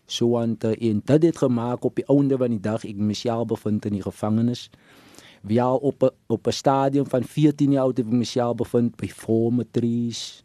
so 0.06 0.38
aan 0.38 0.56
te 0.56 0.76
en 0.76 1.02
dit 1.04 1.22
het 1.22 1.38
gemaak 1.38 1.84
op 1.84 1.96
die 1.96 2.06
einde 2.06 2.36
van 2.36 2.50
die 2.50 2.60
dag 2.60 2.84
ek 2.84 2.96
myself 2.96 3.46
bevind 3.46 3.86
in 3.88 3.98
die 3.98 4.04
gevangenis. 4.04 4.68
Wel 5.42 5.76
op 5.76 6.02
a, 6.02 6.10
op 6.26 6.46
'n 6.46 6.50
stadium 6.50 7.06
van 7.06 7.24
14 7.24 7.72
jaar 7.72 7.82
oud 7.82 7.96
het 7.96 8.06
ek 8.06 8.12
myself 8.12 8.56
bevind 8.56 8.96
by 8.96 9.08
formatries 9.08 10.44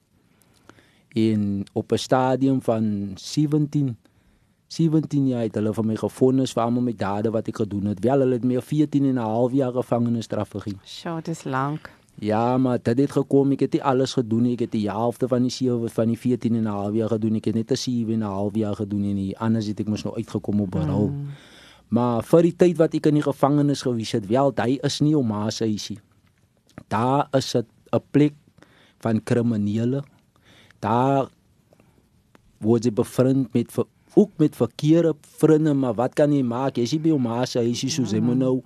en 1.13 1.63
op 1.73 1.91
'n 1.91 1.97
stadium 1.97 2.61
van 2.61 3.11
17 3.15 3.97
17 4.67 5.27
jaar 5.27 5.41
het 5.41 5.55
hulle 5.55 5.73
van 5.73 5.85
my 5.85 5.95
gefonnis 5.95 6.51
vir 6.51 6.63
almal 6.63 6.83
met 6.83 6.99
dade 6.99 7.31
wat 7.31 7.47
ek 7.47 7.55
gedoen 7.55 7.85
het. 7.85 7.99
Wel 8.03 8.19
hulle 8.19 8.33
het 8.33 8.43
my 8.43 8.61
14 8.61 9.05
en 9.05 9.13
'n 9.13 9.17
half 9.17 9.51
jaar 9.51 9.71
gevangenisstraf 9.71 10.49
gegee. 10.49 10.75
Sjoe, 10.85 11.21
dis 11.21 11.43
lank. 11.43 11.91
Ja, 12.19 12.57
maar 12.57 12.79
dit 12.81 12.97
het 12.97 13.11
gekom, 13.11 13.51
ek 13.51 13.59
het 13.59 13.73
nie 13.73 13.83
alles 13.83 14.13
gedoen 14.13 14.41
nie. 14.41 14.53
Ek 14.53 14.59
het 14.59 14.71
die 14.71 14.89
helfte 14.89 15.27
van 15.27 15.41
die 15.41 15.51
7 15.51 15.89
van 15.89 16.07
die 16.07 16.17
14 16.17 16.55
en 16.55 16.63
'n 16.63 16.65
half 16.65 16.93
jaar 16.93 17.09
gedoen. 17.09 17.35
Ek 17.35 17.45
het 17.45 17.55
net 17.55 17.71
'n 17.71 17.75
7 17.75 18.13
en 18.13 18.19
'n 18.19 18.21
half 18.21 18.55
jaar 18.55 18.75
gedoen 18.75 19.03
en 19.03 19.37
anders 19.37 19.67
het 19.67 19.79
ek 19.79 19.87
mos 19.87 20.03
nou 20.03 20.15
uitgekom 20.15 20.61
op 20.61 20.71
berou. 20.71 21.07
Hmm. 21.07 21.27
Maar 21.89 22.23
vir 22.23 22.41
die 22.41 22.55
tyd 22.55 22.77
wat 22.77 22.93
ek 22.93 23.05
in 23.07 23.15
die 23.21 23.23
gevangenis 23.25 23.81
gewees 23.87 24.11
het, 24.11 24.27
wel, 24.27 24.51
hy 24.59 24.79
is 24.83 24.99
nie 25.01 25.15
om 25.17 25.31
haar 25.31 25.51
huisie. 25.59 25.99
Daar 26.89 27.27
is 27.33 27.55
'n 27.55 27.65
'n 27.93 28.01
plek 28.11 28.33
van 28.99 29.23
kriminele. 29.23 30.03
Daar 30.81 31.29
word 32.61 32.85
jy 32.85 32.91
bevriend 32.91 33.53
met 33.53 33.71
ook 34.15 34.31
met 34.37 34.55
verkeerde 34.55 35.13
vriende, 35.37 35.73
maar 35.73 35.93
wat 35.93 36.13
kan 36.13 36.31
jy 36.33 36.41
maak? 36.43 36.77
Jy 36.77 36.83
is 36.83 36.91
nie 36.91 36.99
by 36.99 37.09
hom 37.09 37.25
haar 37.25 37.47
huisie 37.53 37.89
soos 37.89 38.11
hy 38.11 38.19
moet 38.19 38.37
nou 38.37 38.63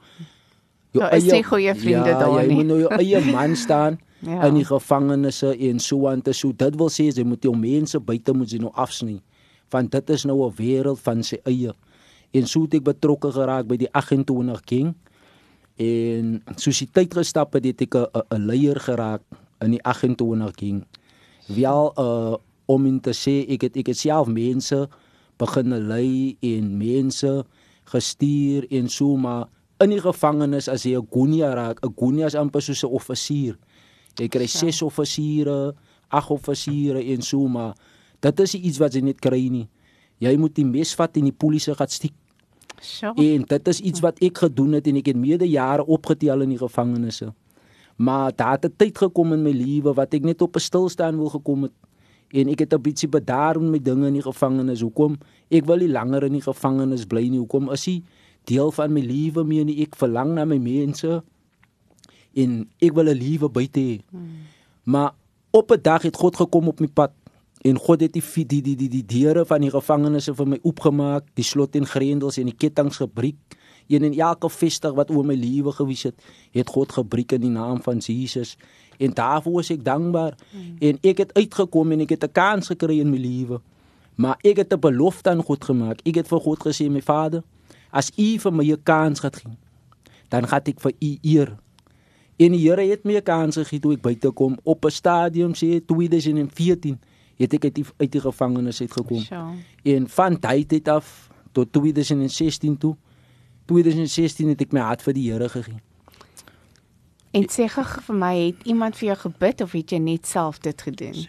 jou 0.95 1.03
eie 1.03 1.29
so 1.29 1.41
goeie 1.43 1.75
vriende 1.75 2.10
ja, 2.10 2.19
daar 2.19 2.38
nie. 2.41 2.47
Jy 2.47 2.55
moet 2.55 2.65
nou 2.65 2.79
jou 2.79 2.91
eie 2.97 3.21
man 3.31 3.55
staan 3.55 3.99
Ja. 4.21 4.43
in 4.45 4.53
die 4.53 4.65
gevangenisse 4.65 5.57
en 5.57 5.79
so 5.79 6.07
aan 6.07 6.21
te 6.21 6.31
so. 6.34 6.51
Dit 6.53 6.75
wil 6.77 6.89
sê 6.89 7.10
jy 7.10 7.23
moet 7.25 7.41
jou 7.43 7.55
mense 7.57 7.99
buite 7.99 8.34
moet 8.34 8.51
jy 8.51 8.60
nou 8.60 8.71
afsny. 8.77 9.19
Want 9.73 9.91
dit 9.91 10.10
is 10.10 10.25
nou 10.25 10.45
'n 10.47 10.53
wêreld 10.55 10.99
van 10.99 11.23
sy 11.23 11.39
eie. 11.43 11.73
En 12.31 12.47
so 12.47 12.63
het 12.63 12.73
ek 12.79 12.83
betrokke 12.83 13.31
geraak 13.31 13.67
by 13.67 13.77
die 13.77 13.89
28 13.91 14.61
King. 14.63 14.93
En 15.81 16.41
soos 16.55 16.79
die 16.83 16.89
tyd 16.91 17.13
gestap 17.13 17.53
het, 17.53 17.65
het 17.65 17.81
ek 17.81 17.95
'n 17.95 18.45
leier 18.45 18.79
geraak 18.79 19.21
in 19.61 19.71
die 19.71 19.83
28 19.83 20.55
King. 20.55 20.85
Wel 21.47 21.93
uh 21.97 22.37
om 22.71 22.85
in 22.85 23.01
te 23.03 23.11
sê 23.11 23.43
ek 23.51 23.61
het 23.67 23.77
ek 23.77 23.87
het 23.91 23.97
self 23.97 24.27
mense 24.31 24.87
begin 25.41 25.73
lei 25.89 26.37
en 26.39 26.77
mense 26.77 27.43
gestuur 27.91 28.67
en 28.71 28.87
so 28.89 29.17
maar 29.17 29.49
in 29.81 29.89
die 29.89 30.01
gevangenis 30.01 30.69
as 30.69 30.85
jy 30.85 30.95
'n 30.97 31.07
gunia 31.11 31.53
raak, 31.53 31.79
'n 31.83 31.93
gunia 31.97 32.25
is 32.25 32.35
amper 32.35 32.61
soos 32.61 32.83
'n 32.83 32.93
offisier. 32.93 33.57
Jy 34.17 34.27
kry 34.27 34.47
ses 34.47 34.81
offisiere, 34.81 35.73
ag 36.09 36.29
offisiere 36.29 37.03
en 37.13 37.21
so 37.21 37.47
maar 37.47 37.75
dit 38.19 38.39
is 38.39 38.55
iets 38.55 38.77
wat 38.77 38.93
jy 38.93 39.01
net 39.01 39.19
kry 39.19 39.49
nie. 39.49 39.67
Jy 40.19 40.37
moet 40.37 40.55
die 40.55 40.65
mes 40.65 40.93
vat 40.95 41.17
en 41.17 41.23
die 41.23 41.37
polisie 41.37 41.73
gaan 41.73 41.87
stiek. 41.87 42.13
Sjoe. 42.81 43.13
En 43.15 43.45
dit 43.47 43.67
is 43.67 43.79
iets 43.79 43.99
wat 43.99 44.19
ek 44.19 44.37
gedoen 44.37 44.71
het 44.77 44.87
en 44.87 44.97
ek 45.01 45.11
het 45.11 45.19
meerde 45.19 45.49
jare 45.49 45.85
opgetel 45.85 46.41
in 46.41 46.49
die 46.49 46.61
gevangenisse. 46.61 47.33
Maar 47.95 48.31
daar 48.35 48.57
het 48.57 48.65
'n 48.65 48.73
tyd 48.77 48.97
gekom 48.97 49.33
in 49.33 49.43
my 49.43 49.51
lewe 49.51 49.93
wat 49.93 50.13
ek 50.13 50.23
net 50.23 50.41
op 50.41 50.55
'n 50.55 50.59
stilstaan 50.59 51.17
wil 51.17 51.29
gekom 51.29 51.63
het 51.63 51.71
en 52.29 52.47
ek 52.47 52.59
het 52.59 52.73
'n 52.73 52.81
bietjie 52.81 53.09
bedaar 53.09 53.61
met 53.61 53.71
my 53.71 53.79
dinge 53.79 54.07
in 54.07 54.13
die 54.13 54.21
gevangenis. 54.21 54.81
Hoekom? 54.81 55.17
Ek 55.49 55.65
wil 55.65 55.77
nie 55.77 55.89
langer 55.89 56.23
in 56.23 56.33
die 56.33 56.41
gevangenis 56.41 57.05
bly 57.05 57.27
nie. 57.27 57.37
Hoekom 57.37 57.71
is 57.71 57.83
dit 57.83 58.03
deel 58.43 58.71
van 58.71 58.93
my 58.93 59.01
lewe 59.01 59.43
meer 59.43 59.65
nie? 59.65 59.81
Ek 59.81 59.95
verlang 59.95 60.33
na 60.33 60.45
my 60.45 60.57
mense 60.57 61.23
en 62.33 62.69
ek 62.79 62.93
wil 62.93 63.09
'n 63.09 63.17
lewe 63.17 63.49
buite 63.49 63.79
hê. 63.79 64.01
Hmm. 64.09 64.29
Maar 64.83 65.13
op 65.51 65.71
'n 65.71 65.81
dag 65.81 66.01
het 66.01 66.15
God 66.15 66.35
gekom 66.35 66.67
op 66.67 66.79
my 66.79 66.87
pad 66.87 67.11
en 67.62 67.78
God 67.78 68.02
het 68.02 68.13
die 68.13 68.45
die 68.45 68.62
die 68.62 68.76
die, 68.76 68.89
die 68.89 69.06
deure 69.06 69.45
van 69.45 69.62
die 69.62 69.71
gevangenisse 69.71 70.34
vir 70.36 70.47
my 70.47 70.60
oopgemaak, 70.62 71.28
die 71.38 71.45
slot 71.45 71.76
en 71.76 71.86
grendels 71.86 72.38
en 72.38 72.50
die 72.50 72.58
kettinge 72.58 72.91
gebreek. 72.91 73.58
Een 73.88 74.04
en 74.04 74.13
elke 74.13 74.50
vestig 74.50 74.93
wat 74.95 75.12
oor 75.12 75.26
my 75.26 75.36
lewe 75.36 75.71
gewys 75.76 76.04
het, 76.04 76.15
het 76.52 76.69
God 76.69 76.91
gebreek 76.91 77.32
in 77.32 77.41
die 77.41 77.52
naam 77.52 77.82
van 77.84 77.97
Jesus. 77.97 78.56
En 78.97 79.13
daarvoor 79.13 79.60
is 79.60 79.71
ek 79.76 79.84
dankbaar. 79.84 80.38
Hmm. 80.52 80.76
En 80.80 80.97
ek 81.02 81.17
het 81.17 81.34
uitgekom 81.34 81.91
en 81.91 82.06
ek 82.06 82.15
het 82.15 82.24
'n 82.24 82.32
kans 82.32 82.67
gekry 82.67 83.00
in 83.00 83.10
my 83.10 83.17
lewe. 83.17 83.62
Maar 84.15 84.38
ek 84.41 84.58
het 84.58 84.74
'n 84.74 84.80
belofte 84.80 85.30
aan 85.30 85.43
God 85.43 85.65
gemaak. 85.65 86.00
Ek 86.04 86.15
het 86.15 86.28
vir 86.28 86.39
God 86.39 86.60
gesê, 86.60 86.89
my 86.89 87.02
Vader, 87.02 87.43
as 87.91 88.12
U 88.17 88.38
vir 88.39 88.54
my 88.54 88.71
'n 88.71 88.84
kans 88.84 89.19
gaan 89.19 89.34
gee, 89.34 89.58
dan 90.30 90.47
gaan 90.47 90.62
ek 90.63 90.80
vir 90.80 90.93
U 91.00 91.17
eer. 91.21 91.58
En 92.38 92.52
die 92.52 92.69
Here 92.69 92.82
het 92.82 93.04
my 93.04 93.15
'n 93.15 93.24
kans 93.24 93.56
gegee 93.56 93.80
toe 93.80 93.93
ek 93.93 94.02
buite 94.02 94.32
kom 94.32 94.58
op 94.63 94.86
'n 94.86 94.89
stadium 94.89 95.54
sê 95.54 95.86
2014 95.86 97.00
het 97.41 97.54
ek 97.58 97.63
uit 97.69 97.75
die, 97.80 97.86
uit 97.97 98.12
die 98.13 98.21
gevangenis 98.21 98.82
uitgekom. 98.82 99.21
Sjoe. 99.25 99.56
En 99.95 100.08
van 100.10 100.38
daai 100.39 100.65
tyd 100.65 100.88
af 100.91 101.30
tot 101.51 101.71
2016 101.73 102.77
toe 102.77 102.95
2016 103.69 104.47
het 104.53 104.61
ek 104.65 104.72
my 104.76 104.80
hart 104.86 105.01
vir 105.05 105.13
die 105.18 105.28
Here 105.32 105.49
gegee. 105.49 105.80
En 107.32 107.45
sê 107.47 107.68
gou 107.72 107.86
vir 108.07 108.15
my, 108.20 108.32
het 108.49 108.65
iemand 108.68 108.97
vir 108.99 109.13
jou 109.13 109.18
gebid 109.30 109.61
of 109.63 109.72
het 109.78 109.93
jy 109.95 109.99
net 110.03 110.28
self 110.28 110.59
dit 110.59 110.82
gedoen? 110.84 111.22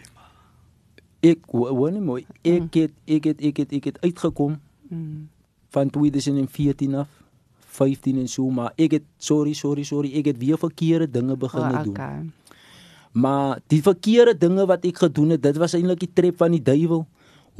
Ek 1.23 1.45
woon 1.55 1.93
nie 1.95 2.03
mooi. 2.03 2.25
Ek 2.43 2.73
het 2.75 2.91
ek 3.07 3.29
het 3.29 3.41
ek 3.41 3.61
het 3.63 3.73
ek 3.79 3.89
het 3.91 4.01
uitgekom 4.03 4.59
Mm. 4.93 5.29
van 5.73 5.89
2014 5.89 6.95
af 6.95 7.07
15 7.73 8.17
en 8.19 8.27
so 8.29 8.49
maar 8.53 8.73
ek 8.77 8.91
het 8.91 9.03
sorry 9.17 9.53
sorry 9.57 9.83
sorry 9.83 10.11
ek 10.19 10.25
het 10.25 10.37
weer 10.37 10.57
verkeerde 10.59 11.07
dinge 11.09 11.37
begin 11.37 11.61
Oh, 11.61 11.83
doen. 11.83 12.33
Maar 13.13 13.59
die 13.69 13.81
verkeerde 13.85 14.37
dinge 14.37 14.65
wat 14.65 14.85
ek 14.85 15.03
gedoen 15.05 15.35
het, 15.35 15.43
dit 15.43 15.57
was 15.61 15.73
eintlik 15.77 15.99
die 15.99 16.13
trap 16.13 16.37
van 16.41 16.51
die 16.51 16.61
duiwel. 16.61 17.05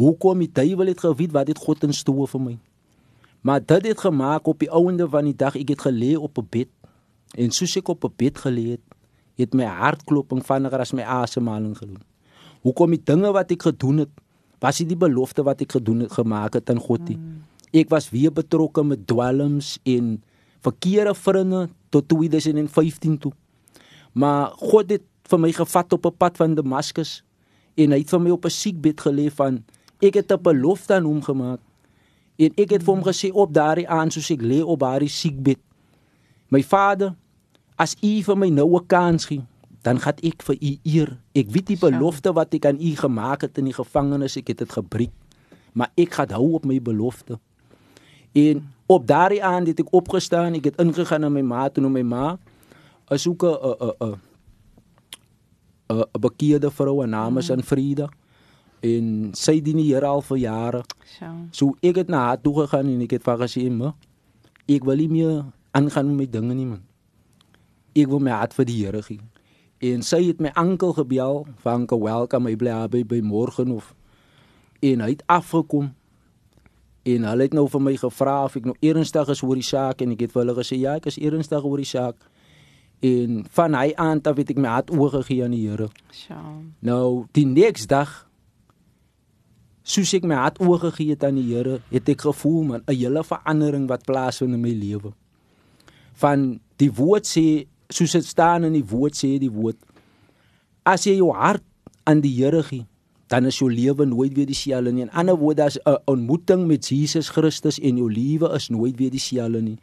Hoekom 0.02 0.42
die 0.42 0.52
duiwel 0.52 0.90
het 0.90 1.00
geweet 1.00 1.32
wat 1.32 1.48
het 1.48 1.62
God 1.62 1.84
in 1.86 1.94
store 1.94 2.28
vir 2.28 2.42
my? 2.42 2.56
Maar 3.42 3.60
dit 3.62 3.92
het 3.92 4.00
gemaak 4.00 4.48
op 4.48 4.60
die 4.60 4.72
ouende 4.72 5.06
van 5.10 5.28
die 5.30 5.36
dag 5.36 5.56
ek 5.60 5.76
het 5.76 5.86
gelê 5.86 6.16
op 6.18 6.38
'n 6.40 6.48
bed 6.50 6.70
En 7.34 7.50
soos 7.52 7.74
ek 7.78 7.90
op 7.90 8.06
'n 8.06 8.14
bed 8.16 8.38
gelê 8.38 8.66
het, 8.78 8.86
het 9.36 9.54
my 9.54 9.66
hartkloping 9.66 10.46
vinniger 10.46 10.80
as 10.80 10.94
my 10.94 11.02
asemhaling 11.02 11.78
geloop. 11.78 12.06
Hoekom 12.62 12.90
die 12.90 13.04
dinge 13.04 13.32
wat 13.32 13.52
ek 13.52 13.62
gedoen 13.62 13.98
het, 13.98 14.10
was 14.60 14.78
dit 14.78 14.88
die 14.88 14.98
belofte 14.98 15.44
wat 15.44 15.62
ek 15.62 15.72
gedoen 15.72 16.00
het 16.00 16.12
gemaak 16.12 16.54
het 16.54 16.70
aan 16.70 16.80
God 16.80 17.10
nie. 17.10 17.18
Mm. 17.18 17.44
Ek 17.74 17.90
was 17.90 18.10
weer 18.10 18.32
betrokke 18.32 18.84
met 18.84 19.08
dwelms 19.08 19.80
en 19.84 20.24
verkeerde 20.62 21.16
vriende 21.16 21.70
tot 21.90 22.08
2015 22.08 23.18
toe. 23.18 23.32
Maar 24.14 24.54
God 24.56 24.90
het 24.90 25.02
vir 25.30 25.40
my 25.40 25.52
gevat 25.52 25.94
op 25.94 26.06
'n 26.06 26.18
pad 26.18 26.38
van 26.38 26.56
Damaskus 26.56 27.24
en 27.76 27.92
hy 27.92 28.00
het 28.00 28.10
vir 28.10 28.22
my 28.22 28.30
op 28.30 28.46
'n 28.46 28.50
siekbed 28.50 29.02
gelê 29.02 29.32
van 29.32 29.64
ek 30.02 30.14
het 30.14 30.32
'n 30.32 30.42
belofte 30.42 30.94
aan 30.94 31.06
hom 31.06 31.22
gemaak. 31.22 31.60
En 32.38 32.52
ek 32.56 32.70
het 32.70 32.84
vir 32.84 32.94
hom 32.94 33.04
gesê 33.04 33.32
op 33.32 33.54
daardie 33.54 33.90
aand 33.90 34.14
soos 34.14 34.30
ek 34.30 34.42
lê 34.42 34.62
op 34.64 34.80
daardie 34.80 35.10
siekbed. 35.10 35.60
My 36.50 36.64
Vader, 36.64 37.16
as 37.76 37.96
U 38.02 38.22
vir 38.22 38.38
my 38.38 38.50
nou 38.50 38.76
'n 38.76 38.88
kans 38.88 39.26
gee, 39.26 39.42
dan 39.82 40.00
gaan 40.00 40.18
ek 40.24 40.44
vir 40.44 40.56
U 40.56 40.78
eer. 40.84 41.18
Ek 41.34 41.50
weet 41.50 41.68
die 41.68 41.78
belofte 41.78 42.34
wat 42.34 42.54
ek 42.54 42.66
aan 42.66 42.82
U 42.82 42.96
gemaak 42.96 43.42
het 43.42 43.58
in 43.58 43.66
die 43.66 43.74
gevangenis, 43.74 44.38
ek 44.38 44.48
het 44.48 44.58
dit 44.58 44.72
gebreek. 44.72 45.12
Maar 45.74 45.90
ek 45.96 46.14
gaan 46.14 46.30
hou 46.30 46.54
op 46.54 46.66
my 46.66 46.82
belofte. 46.82 47.40
En 48.32 48.74
op 48.86 49.08
daardie 49.08 49.44
aand 49.44 49.68
het 49.68 49.80
ek 49.80 49.94
opgestaan, 49.94 50.54
ek 50.54 50.64
het 50.64 50.80
ingegaan 50.82 51.22
na 51.22 51.30
my 51.30 51.42
ma 51.42 51.70
toe 51.70 51.84
en 51.86 51.92
my 51.92 52.02
ma 52.02 52.38
is 53.10 53.28
ook 53.28 53.44
'n 53.44 53.58
'n 53.80 53.94
'n 54.02 54.16
'n 56.02 56.20
bekeerde 56.20 56.72
vrou, 56.72 57.00
haar 57.00 57.08
naam 57.08 57.38
is 57.38 57.52
Anfrida. 57.52 58.10
En 58.82 59.30
sy 59.32 59.62
dien 59.62 59.78
die 59.78 59.94
Here 59.94 60.06
al 60.06 60.22
vir 60.22 60.38
jare. 60.38 60.82
So. 61.20 61.26
So 61.52 61.76
ek 61.82 61.96
het 61.96 62.10
na 62.10 62.26
haar 62.26 62.42
toe 62.42 62.54
gegaan 62.62 62.88
en 62.88 63.02
ek 63.02 63.12
het 63.12 63.24
vir 63.24 63.38
haar 63.38 63.48
gesê, 63.48 63.72
"Ma, 63.72 63.94
ek 64.68 64.84
wil 64.84 64.96
nie 64.96 65.10
meer 65.10 65.46
aangaan 65.72 66.16
met 66.16 66.32
dinge 66.32 66.54
nie, 66.54 66.66
man. 66.66 66.84
Ek 67.96 68.08
wil 68.08 68.20
my 68.20 68.32
hart 68.32 68.54
vir 68.54 68.66
die 68.66 68.86
Here 68.86 69.02
gee." 69.02 69.20
En 69.80 70.02
sy 70.02 70.28
het 70.28 70.40
my 70.40 70.52
ankel 70.56 70.94
gebel, 70.94 71.48
van 71.58 71.86
"Ka 71.86 71.98
welkom, 71.98 72.44
my 72.44 72.56
bly 72.56 72.88
by 72.88 73.04
by 73.04 73.22
môre 73.22 73.72
of." 73.72 73.96
En 74.82 75.00
hy 75.00 75.10
het 75.10 75.24
afgekom. 75.28 75.94
En 77.04 77.24
hulle 77.24 77.42
het 77.42 77.54
nou 77.54 77.68
vir 77.68 77.82
my 77.82 77.96
gevra 77.98 78.44
of 78.44 78.56
ek 78.56 78.66
nou 78.66 78.76
ernstig 78.80 79.30
is 79.30 79.44
oor 79.44 79.56
die 79.56 79.64
saak 79.64 80.02
en 80.02 80.12
ek 80.12 80.20
het 80.20 80.32
vir 80.32 80.46
hulle 80.46 80.56
gesê, 80.56 80.80
"Ja, 80.80 80.96
ek 80.96 81.06
is 81.06 81.18
ernstig 81.18 81.64
oor 81.64 81.78
die 81.78 81.86
saak." 81.86 82.16
En 83.04 83.42
van 83.52 83.76
hy 83.76 83.92
aan 84.00 84.22
af 84.24 84.38
het 84.40 84.54
ek 84.54 84.60
my 84.64 84.70
hart 84.72 84.92
oorgegee 84.96 85.44
aan 85.44 85.52
die 85.52 85.66
Here. 85.68 85.90
So. 86.12 86.38
Nou, 86.80 87.26
die 87.36 87.44
volgende 87.46 87.88
dag 87.92 88.14
soos 89.84 90.14
ek 90.16 90.24
my 90.24 90.38
hart 90.40 90.62
oorgegee 90.64 91.12
het 91.12 91.26
aan 91.28 91.36
die 91.36 91.50
Here, 91.52 91.82
het 91.92 92.08
ek 92.10 92.24
gevoel 92.24 92.64
man 92.64 92.84
'n 92.88 92.96
hele 92.96 93.24
verandering 93.24 93.88
wat 93.88 94.06
plaasvind 94.08 94.54
in 94.54 94.62
my 94.62 94.72
lewe. 94.72 95.12
Van 96.14 96.60
die 96.78 96.92
woord 96.92 97.28
sê, 97.28 97.68
soos 97.90 98.12
dit 98.12 98.26
staan 98.26 98.64
in 98.64 98.74
die 98.74 98.86
woord 98.86 99.16
sê 99.16 99.38
die 99.40 99.52
woord, 99.52 99.78
as 100.86 101.04
jy 101.04 101.18
jou 101.18 101.32
hart 101.34 101.64
aan 102.06 102.22
die 102.22 102.32
Here 102.32 102.64
gee, 102.64 102.86
dan 103.28 103.46
is 103.46 103.60
jou 103.60 103.72
lewe 103.72 104.06
nooit 104.06 104.34
weer 104.34 104.46
dieselfde 104.46 104.92
nie. 104.92 105.02
In 105.02 105.12
ander 105.12 105.36
woorde, 105.36 105.64
as 105.64 105.78
'n 105.86 105.98
ontmoeting 106.06 106.68
met 106.68 106.88
Jesus 106.88 107.30
Christus 107.30 107.80
en 107.80 107.98
jou 107.98 108.12
lewe 108.12 108.54
is 108.56 108.70
nooit 108.70 108.98
weer 108.98 109.12
dieselfde 109.12 109.62
nie. 109.62 109.80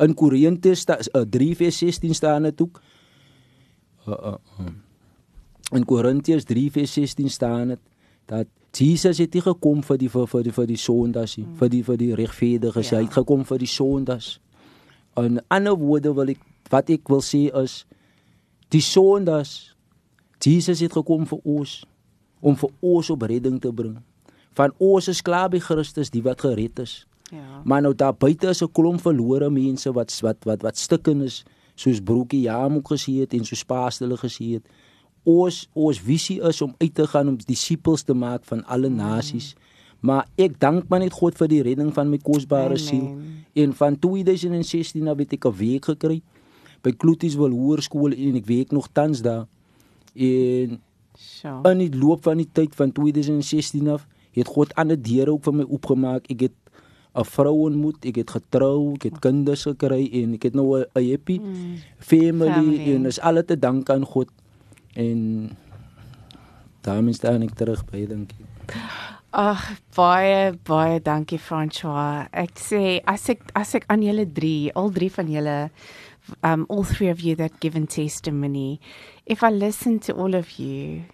In 0.00 0.14
Korintiërs 0.14 0.84
3:16 0.84 2.14
staan 2.16 2.42
dit 2.48 2.62
ook. 2.62 2.80
Uh, 4.08 4.14
uh, 4.14 4.34
uh. 4.60 4.66
In 5.72 5.84
Korintiërs 5.84 6.44
3:16 6.44 7.28
staan 7.28 7.68
dit 7.68 7.80
dat 8.26 8.46
Jesus 8.72 9.18
het 9.18 9.34
nie 9.34 9.42
gekom 9.42 9.82
vir 9.82 9.98
die 9.98 10.08
vir 10.08 10.26
vir 10.30 10.42
die 10.46 10.52
vir 10.52 10.66
die 10.66 10.78
sondas 10.78 11.36
nie, 11.36 11.46
mm. 11.46 11.56
vir 11.58 11.68
die 11.68 11.82
vir 11.84 11.96
die 11.98 12.14
regverdiges, 12.14 12.90
ja. 12.90 12.96
hy 12.96 13.08
het 13.08 13.16
gekom 13.18 13.42
vir 13.44 13.58
die 13.58 13.70
sondas. 13.70 14.38
In 15.18 15.40
ander 15.50 15.74
woorde 15.74 16.14
wil 16.14 16.30
ek 16.30 16.44
wat 16.70 16.90
ek 16.90 17.10
wil 17.10 17.22
sê 17.24 17.48
is 17.62 17.84
die 18.70 18.82
sondas 18.84 19.74
Jesus 20.40 20.80
het 20.80 20.94
gekom 20.96 21.26
vir 21.28 21.40
ons 21.44 21.82
om 22.40 22.56
vir 22.56 22.70
ons 22.80 23.10
op 23.10 23.26
redding 23.28 23.58
te 23.60 23.72
bring. 23.72 23.98
Van 24.56 24.72
ons 24.78 25.08
is 25.08 25.20
klaar 25.22 25.50
by 25.52 25.60
Christus, 25.60 26.10
die 26.10 26.22
wat 26.24 26.40
gered 26.40 26.80
is. 26.80 27.04
Ja. 27.30 27.62
Maar 27.64 27.82
nou 27.82 27.94
daar 27.94 28.14
buite 28.14 28.48
is 28.48 28.62
'n 28.62 28.72
klomp 28.72 29.00
verlore 29.00 29.50
mense 29.50 29.92
wat 29.92 30.20
wat 30.20 30.44
wat 30.44 30.62
wat 30.62 30.78
stikken 30.78 31.22
is, 31.22 31.44
soos 31.74 32.00
broekie 32.00 32.40
Jamok 32.40 32.92
gesê 32.92 33.20
het 33.20 33.32
en 33.32 33.44
soos 33.44 33.64
Paas 33.64 33.98
hulle 33.98 34.16
gesê 34.16 34.44
het 34.54 34.66
ons 35.22 35.68
ons 35.72 36.00
visie 36.00 36.40
is 36.48 36.62
om 36.62 36.74
uit 36.78 36.94
te 36.94 37.06
gaan 37.06 37.28
om 37.28 37.36
disippels 37.36 38.02
te 38.02 38.14
maak 38.14 38.44
van 38.48 38.64
alle 38.64 38.88
nasies. 38.88 39.54
Mm. 39.54 39.68
Maar 40.00 40.28
ek 40.40 40.56
dank 40.60 40.88
maar 40.88 41.02
net 41.02 41.12
God 41.12 41.36
vir 41.36 41.50
die 41.52 41.62
redding 41.64 41.92
van 41.92 42.08
my 42.08 42.18
kosbare 42.24 42.78
siel. 42.80 43.18
En 43.52 43.74
van 43.76 43.98
2016 44.00 45.08
af 45.08 45.18
het 45.18 45.32
ek 45.32 45.44
'n 45.44 45.56
week 45.56 45.84
gekry 45.84 46.22
by 46.82 46.92
Kloetieswil 46.92 47.52
Hoërskool 47.52 48.12
en 48.12 48.36
ek 48.36 48.46
werk 48.46 48.70
nog 48.70 48.88
tans 48.92 49.20
daar. 49.20 49.46
En 50.14 50.80
so. 51.14 51.60
in 51.68 51.78
die 51.78 51.98
loop 51.98 52.22
van 52.22 52.36
die 52.36 52.48
tyd 52.52 52.74
van 52.74 52.92
2016 52.92 53.88
af 53.88 54.06
het 54.32 54.46
God 54.46 54.74
ander 54.74 54.96
deure 54.96 55.30
ook 55.30 55.44
vir 55.44 55.54
my 55.54 55.64
oopgemaak. 55.68 56.30
Ek 56.30 56.40
het 56.40 56.56
'n 57.14 57.24
vrou 57.24 57.56
ontmoet, 57.66 58.04
ek 58.06 58.16
het 58.22 58.30
getrou, 58.30 58.94
ek 58.94 59.02
het 59.10 59.18
kinders 59.18 59.66
gekry 59.66 60.06
en 60.22 60.34
ek 60.34 60.42
het 60.42 60.54
nou 60.54 60.78
'n 60.78 60.86
happy 60.94 61.38
mm. 61.38 61.76
family, 61.98 62.52
family 62.52 62.94
en 62.94 63.06
is 63.06 63.20
alles 63.20 63.44
te 63.46 63.58
dank 63.58 63.90
aan 63.90 64.04
God. 64.04 64.28
En 64.94 65.50
daarmee 66.80 67.14
staan 67.14 67.42
ek 67.42 67.54
terug 67.54 67.84
by 67.90 68.06
dankie. 68.06 68.46
Ag 69.30 69.78
baie 69.94 70.58
baie 70.66 71.00
dankie 71.00 71.38
François. 71.38 72.26
Ek 72.32 72.58
sê 72.58 73.00
as 73.06 73.28
ek 73.28 73.42
as 73.54 73.74
ek 73.74 73.84
aan 73.86 74.02
julle 74.02 74.26
drie, 74.26 74.70
al 74.74 74.90
drie 74.90 75.10
van 75.10 75.30
julle 75.30 75.70
um 76.42 76.66
all 76.68 76.84
three 76.84 77.10
of 77.10 77.20
you 77.20 77.34
that 77.36 77.60
given 77.60 77.86
testimony. 77.86 78.80
If 79.26 79.42
I 79.42 79.50
listen 79.50 79.98
to 80.00 80.14
all 80.14 80.34
of 80.34 80.58
you, 80.58 81.04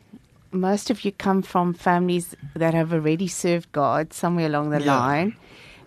most 0.51 0.91
of 0.91 1.05
you 1.05 1.13
come 1.13 1.43
from 1.43 1.75
families 1.75 2.35
that 2.55 2.75
have 2.75 2.93
already 2.93 3.29
served 3.29 3.73
God 3.73 4.13
somewhere 4.13 4.47
along 4.47 4.71
the 4.71 4.83
yeah. 4.83 4.97
line. 4.97 5.37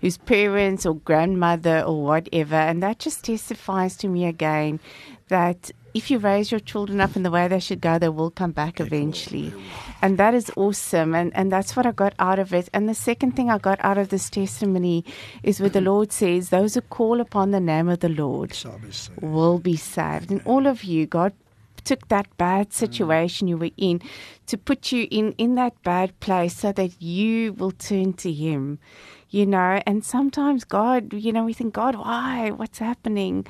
Whose 0.02 0.18
parents 0.18 0.86
or 0.86 0.95
grandmother 0.95 1.82
or 1.82 2.02
whatever, 2.04 2.56
and 2.56 2.82
that 2.82 3.00
just 3.00 3.26
testifies 3.26 3.97
to 3.97 4.08
me 4.08 4.26
again 4.26 4.80
that 5.28 5.72
if 5.93 6.12
you 6.12 6.20
raise 6.20 6.52
your 6.52 6.60
children 6.60 7.02
up 7.02 7.16
in 7.16 7.24
the 7.24 7.32
way 7.32 7.47
they 7.47 7.60
should 7.60 7.82
go, 7.82 7.97
they 7.97 8.10
will 8.10 8.32
come 8.32 8.52
back 8.52 8.80
eventually. 8.80 9.54
And 10.02 10.18
that 10.18 10.34
is 10.34 10.52
awesome. 10.56 11.16
And, 11.16 11.36
and 11.36 11.52
that's 11.52 11.76
what 11.76 11.86
I 11.86 11.91
got 11.91 12.14
out 12.20 12.39
of 12.39 12.54
it. 12.54 12.70
And 12.74 12.88
the 12.88 12.93
second 12.93 13.36
thing 13.36 13.50
I 13.50 13.58
got 13.58 13.80
out 13.82 13.97
of 13.97 14.10
this 14.10 14.30
testimony 14.30 15.04
is 15.43 15.60
where 15.60 15.70
the 15.70 15.82
Lord 15.82 16.12
says, 16.12 16.50
Those 16.50 16.76
who 16.76 16.82
call 16.82 17.20
upon 17.20 17.52
the 17.52 17.60
name 17.60 17.89
of 17.89 18.00
the 18.00 18.10
Lord 18.10 18.58
will 19.22 19.60
be 19.60 19.76
saved. 19.76 20.32
And 20.32 20.41
all 20.45 20.68
of 20.68 20.84
you, 20.84 21.06
God 21.06 21.34
took 21.84 22.08
that 22.10 22.28
bad 22.38 22.74
situation 22.74 23.47
you 23.47 23.58
were 23.58 23.72
in 23.78 24.02
to 24.47 24.58
put 24.58 24.91
you 24.91 25.08
in, 25.10 25.32
in 25.34 25.56
that 25.56 25.82
bad 25.84 26.20
place 26.20 26.56
so 26.56 26.72
that 26.74 27.02
you 27.02 27.54
will 27.54 27.72
turn 27.72 28.14
to 28.14 28.32
Him 28.32 28.80
you 29.30 29.46
know, 29.46 29.82
and 29.86 30.04
sometimes 30.04 30.64
God, 30.64 31.14
you 31.14 31.32
know, 31.32 31.46
we 31.46 31.54
think, 31.54 31.74
God, 31.74 31.96
why? 31.96 32.52
What's 32.52 32.80
happening? 32.80 33.46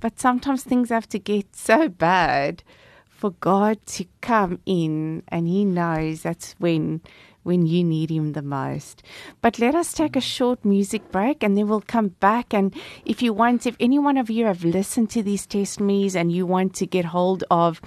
But 0.00 0.20
sometimes 0.20 0.62
things 0.62 0.90
have 0.90 1.08
to 1.10 1.18
get 1.18 1.56
so 1.56 1.88
bad 1.88 2.62
for 3.08 3.30
God 3.30 3.84
to 3.86 4.04
come 4.20 4.60
in, 4.66 5.22
and 5.28 5.46
He 5.46 5.64
knows 5.64 6.22
that's 6.22 6.54
when 6.58 7.00
when 7.42 7.66
you 7.66 7.84
need 7.84 8.10
Him 8.10 8.32
the 8.32 8.42
most. 8.42 9.02
But 9.40 9.58
let 9.58 9.74
us 9.74 9.92
take 9.92 10.16
a 10.16 10.20
short 10.20 10.64
music 10.64 11.10
break 11.10 11.42
and 11.42 11.56
then 11.56 11.68
we'll 11.68 11.80
come 11.80 12.08
back. 12.08 12.52
And 12.52 12.74
if 13.04 13.22
you 13.22 13.32
want, 13.32 13.66
if 13.66 13.76
any 13.80 13.98
one 13.98 14.16
of 14.16 14.30
you 14.30 14.46
have 14.46 14.64
listened 14.64 15.10
to 15.10 15.22
these 15.22 15.46
testimonies 15.46 16.14
and 16.16 16.32
you 16.32 16.46
want 16.46 16.74
to 16.76 16.86
get 16.86 17.04
hold 17.04 17.44
of 17.50 17.80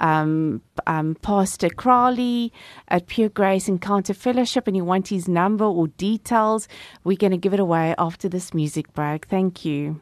um, 0.00 0.62
um, 0.86 1.16
Pastor 1.22 1.68
Crowley 1.68 2.52
at 2.88 3.06
Pure 3.06 3.30
Grace 3.30 3.68
Encounter 3.68 4.14
Fellowship 4.14 4.66
and 4.66 4.76
you 4.76 4.84
want 4.84 5.08
his 5.08 5.28
number 5.28 5.64
or 5.64 5.88
details, 5.88 6.68
we're 7.04 7.16
going 7.16 7.32
to 7.32 7.38
give 7.38 7.54
it 7.54 7.60
away 7.60 7.94
after 7.98 8.28
this 8.28 8.54
music 8.54 8.92
break. 8.94 9.26
Thank 9.26 9.64
you. 9.64 10.00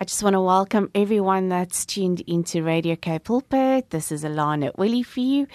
I 0.00 0.04
just 0.04 0.22
want 0.22 0.34
to 0.34 0.40
welcome 0.40 0.92
everyone 0.94 1.48
that's 1.48 1.84
tuned 1.84 2.20
into 2.20 2.62
Radio 2.62 2.94
K 2.94 3.18
Pulpit. 3.18 3.90
This 3.90 4.12
is 4.12 4.22
Alana 4.22 4.70
Willie 4.78 5.02
for 5.02 5.18
you, 5.18 5.48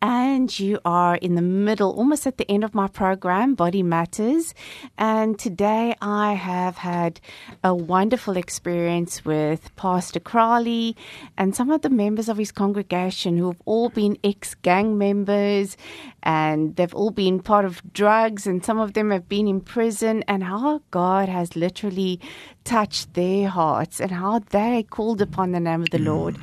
and 0.00 0.58
you 0.58 0.80
are 0.86 1.16
in 1.16 1.34
the 1.34 1.42
middle, 1.42 1.92
almost 1.92 2.26
at 2.26 2.38
the 2.38 2.50
end 2.50 2.64
of 2.64 2.74
my 2.74 2.88
program, 2.88 3.54
Body 3.54 3.82
Matters. 3.82 4.54
And 4.96 5.38
today 5.38 5.94
I 6.00 6.32
have 6.32 6.78
had 6.78 7.20
a 7.62 7.74
wonderful 7.74 8.38
experience 8.38 9.22
with 9.26 9.76
Pastor 9.76 10.18
Crowley 10.18 10.96
and 11.36 11.54
some 11.54 11.70
of 11.70 11.82
the 11.82 11.90
members 11.90 12.30
of 12.30 12.38
his 12.38 12.52
congregation 12.52 13.36
who 13.36 13.48
have 13.48 13.60
all 13.66 13.90
been 13.90 14.16
ex 14.24 14.54
gang 14.54 14.96
members 14.96 15.76
and 16.22 16.76
they've 16.76 16.94
all 16.94 17.10
been 17.10 17.40
part 17.40 17.66
of 17.66 17.82
drugs, 17.92 18.46
and 18.46 18.64
some 18.64 18.78
of 18.78 18.94
them 18.94 19.10
have 19.10 19.28
been 19.28 19.46
in 19.46 19.60
prison, 19.60 20.22
and 20.26 20.44
how 20.44 20.80
God 20.90 21.28
has 21.28 21.56
literally 21.56 22.20
touched 22.64 23.14
their 23.14 23.48
hearts 23.48 24.00
and 24.00 24.10
how 24.10 24.40
they 24.50 24.84
called 24.88 25.20
upon 25.20 25.52
the 25.52 25.60
name 25.60 25.82
of 25.82 25.90
the 25.90 25.98
mm. 25.98 26.06
Lord. 26.06 26.38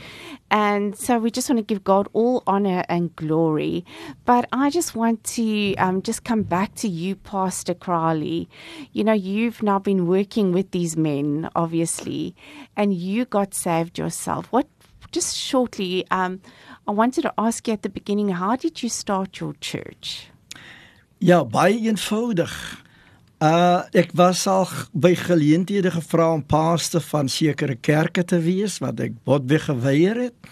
And 0.49 0.97
so 0.97 1.19
we 1.19 1.29
just 1.29 1.49
want 1.49 1.59
to 1.59 1.63
give 1.63 1.83
God 1.83 2.07
all 2.13 2.41
honor 2.47 2.83
and 2.87 3.13
glory. 3.15 3.85
But 4.25 4.47
I 4.53 4.69
just 4.69 4.95
want 4.95 5.23
to 5.35 5.75
um, 5.75 6.01
just 6.01 6.23
come 6.23 6.43
back 6.43 6.73
to 6.75 6.87
you, 6.87 7.15
Pastor 7.15 7.73
Crowley. 7.73 8.47
You 8.93 9.03
know, 9.03 9.13
you've 9.13 9.61
now 9.61 9.79
been 9.79 10.07
working 10.07 10.53
with 10.53 10.71
these 10.71 10.95
men, 10.95 11.49
obviously, 11.55 12.33
and 12.77 12.93
you 12.93 13.25
got 13.25 13.53
saved 13.53 13.97
yourself. 13.97 14.47
What, 14.51 14.67
just 15.11 15.35
shortly, 15.35 16.05
um, 16.11 16.39
I 16.87 16.91
wanted 16.91 17.23
to 17.23 17.33
ask 17.37 17.67
you 17.67 17.73
at 17.73 17.81
the 17.81 17.89
beginning, 17.89 18.29
how 18.29 18.55
did 18.55 18.81
you 18.81 18.89
start 18.89 19.39
your 19.41 19.53
church? 19.59 20.29
Ja, 21.19 21.43
baie 21.43 21.87
eenvoudig. 21.87 22.51
Uh 23.37 23.85
ek 23.93 24.15
was 24.17 24.47
al 24.49 24.65
by 24.97 25.11
geleenthede 25.13 25.91
gevra 25.93 26.31
om 26.33 26.41
paaste 26.41 26.97
van 27.05 27.27
sekere 27.29 27.75
kerke 27.75 28.23
te 28.25 28.39
wees 28.41 28.79
wat 28.81 28.97
ek 28.99 29.13
botweg 29.29 29.67
geweier 29.69 30.17
het. 30.17 30.49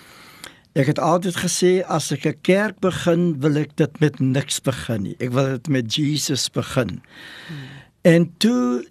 Ek 0.77 0.91
het 0.91 1.01
altyd 1.01 1.39
gesê 1.41 1.71
as 1.81 2.11
ek 2.13 2.27
'n 2.27 2.41
kerk 2.45 2.77
begin, 2.85 3.41
wil 3.41 3.57
ek 3.57 3.75
dit 3.75 3.99
met 3.99 4.19
niks 4.19 4.61
begin 4.61 5.01
nie. 5.01 5.15
Ek 5.19 5.31
wil 5.33 5.57
dit 5.57 5.67
met 5.67 5.95
Jesus 5.95 6.49
begin. 6.49 7.01
Hmm. 7.47 7.65
En 8.03 8.33
toe 8.37 8.85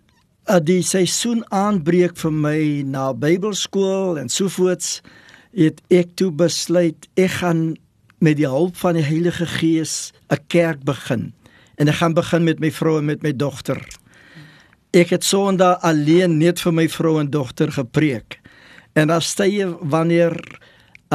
uh, 0.51 0.59
die 0.59 0.83
seisoen 0.83 1.45
aanbreek 1.51 2.17
vir 2.17 2.33
my 2.33 2.83
na 2.83 3.13
Bybelskool 3.13 4.19
en 4.19 4.29
sovoorts, 4.29 5.03
het 5.55 5.81
ek 5.89 6.17
toe 6.17 6.33
besluit 6.33 7.07
ek 7.15 7.31
gaan 7.31 7.77
met 8.19 8.37
die 8.37 8.49
hulp 8.49 8.75
van 8.77 8.95
die 8.95 9.07
Heilige 9.07 9.47
Gees 9.47 10.13
'n 10.33 10.43
kerk 10.49 10.83
begin 10.83 11.33
en 11.77 11.91
ek 11.91 12.01
gaan 12.01 12.15
begin 12.15 12.45
met 12.45 12.61
my 12.61 12.71
vrou 12.71 12.99
en 12.99 13.09
met 13.09 13.23
my 13.23 13.33
dogter. 13.37 13.81
Ek 14.95 15.11
het 15.11 15.25
Sondag 15.27 15.83
alleen 15.83 16.39
net 16.39 16.61
vir 16.63 16.75
my 16.75 16.89
vrou 16.89 17.19
en 17.21 17.31
dogter 17.31 17.73
gepreek. 17.75 18.39
En 18.95 19.11
as 19.11 19.33
jy 19.35 19.67
wanneer 19.81 20.39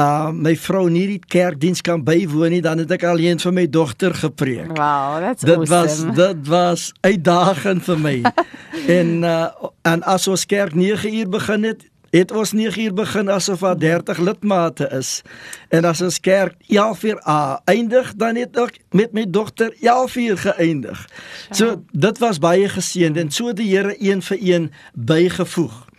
uh 0.00 0.30
my 0.32 0.52
vrou 0.56 0.88
nie 0.92 1.06
die 1.10 1.20
kerkdiens 1.32 1.82
kan 1.84 2.04
bywoon 2.04 2.54
nie, 2.54 2.62
dan 2.64 2.78
het 2.80 2.92
ek 2.94 3.04
alleen 3.08 3.40
vir 3.42 3.54
my 3.56 3.66
dogter 3.66 4.14
gepreek. 4.14 4.70
Wow, 4.76 5.18
that's 5.20 5.44
dit 5.44 5.56
awesome. 5.56 5.74
was 5.74 6.16
dit 6.16 6.48
was 6.48 6.86
uitdagend 7.00 7.84
vir 7.84 7.98
my. 7.98 8.16
en 8.98 9.16
uh 9.24 9.70
en 9.88 10.04
as 10.08 10.28
ons 10.28 10.46
kerk 10.46 10.76
9 10.76 11.14
uur 11.20 11.28
begin 11.28 11.68
het, 11.72 11.84
het 12.10 12.32
ons 12.32 12.52
9 12.52 12.82
uur 12.82 12.94
begin 12.94 13.30
asof 13.30 13.60
daar 13.60 13.78
30 13.78 14.18
lidmate 14.18 14.88
is. 14.92 15.22
En 15.68 15.84
as 15.84 16.00
ons 16.00 16.20
kerk 16.20 16.54
11 16.66 17.02
uur 17.02 17.20
a 17.28 17.60
eindig, 17.64 18.14
dan 18.16 18.36
het 18.36 18.56
ek 18.58 18.80
met 18.90 19.12
my 19.12 19.26
dogter 19.30 19.74
11 19.80 20.16
uur 20.16 20.38
geëindig. 20.38 21.04
So 21.50 21.82
dit 21.90 22.18
was 22.18 22.38
baie 22.38 22.68
geseënd 22.68 23.16
en 23.16 23.30
so 23.30 23.52
die 23.52 23.68
Here 23.70 23.94
een 23.98 24.22
vir 24.22 24.38
een 24.40 24.72
bygevoeg. 24.94 25.89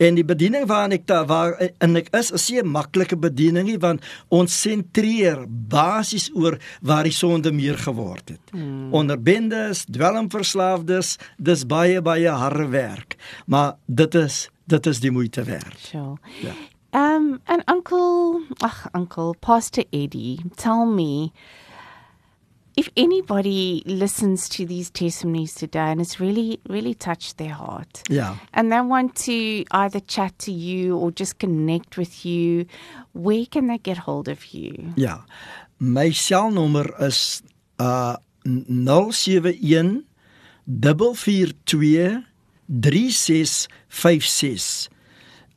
En 0.00 0.16
die 0.16 0.24
bediening 0.24 0.64
waarin 0.68 0.96
ek 0.96 1.04
daar 1.10 1.26
waar 1.28 1.58
en 1.60 1.98
ek 2.00 2.08
is 2.16 2.30
is 2.32 2.48
nie 2.50 2.60
'n 2.62 2.72
maklike 2.72 3.16
bediening 3.16 3.66
nie 3.68 3.78
want 3.78 4.00
ons 4.28 4.60
sentreer 4.60 5.44
basies 5.48 6.30
oor 6.34 6.56
waar 6.80 7.04
die 7.04 7.12
sonde 7.12 7.52
meer 7.52 7.76
geword 7.78 8.28
het. 8.28 8.40
Hmm. 8.50 8.92
Onder 8.94 9.20
bendes, 9.22 9.84
dwelmverslaafdes, 9.84 11.18
dis 11.36 11.66
baie 11.66 12.00
baie 12.00 12.28
harde 12.28 12.68
werk. 12.68 13.16
Maar 13.46 13.76
dit 13.86 14.14
is 14.14 14.48
dit 14.66 14.86
is 14.86 15.00
die 15.00 15.10
moeite 15.10 15.44
werd. 15.44 15.78
Sure. 15.78 16.16
Yeah. 16.40 16.56
Um, 16.92 17.40
and 17.44 17.62
Uncle, 17.70 18.40
ach, 18.58 18.88
Uncle, 18.94 19.34
Pastor 19.40 19.84
Eddie, 19.90 20.40
tell 20.56 20.86
me 20.86 21.30
if 22.80 22.88
anybody 22.96 23.82
listens 23.84 24.48
to 24.48 24.64
these 24.72 24.88
testimonies 24.90 25.54
today 25.54 25.88
and 25.92 26.00
it's 26.00 26.18
really, 26.18 26.58
really 26.74 26.94
touched 26.94 27.36
their 27.36 27.52
heart, 27.52 28.02
Ja. 28.08 28.36
and 28.54 28.72
they 28.72 28.80
want 28.80 29.14
to 29.28 29.64
either 29.82 30.00
chat 30.14 30.32
to 30.38 30.50
you 30.52 30.96
or 30.96 31.10
just 31.20 31.38
connect 31.38 31.98
with 31.98 32.24
you, 32.24 32.64
where 33.12 33.44
can 33.46 33.66
they 33.66 33.76
get 33.78 33.98
hold 33.98 34.28
of 34.28 34.46
you? 34.54 34.72
Ja. 34.96 35.18
My 35.78 36.08
selnommer 36.10 36.88
is 37.08 37.42
uh 37.78 38.16
071 38.44 40.04
442 40.66 42.22
3656. 42.82 44.88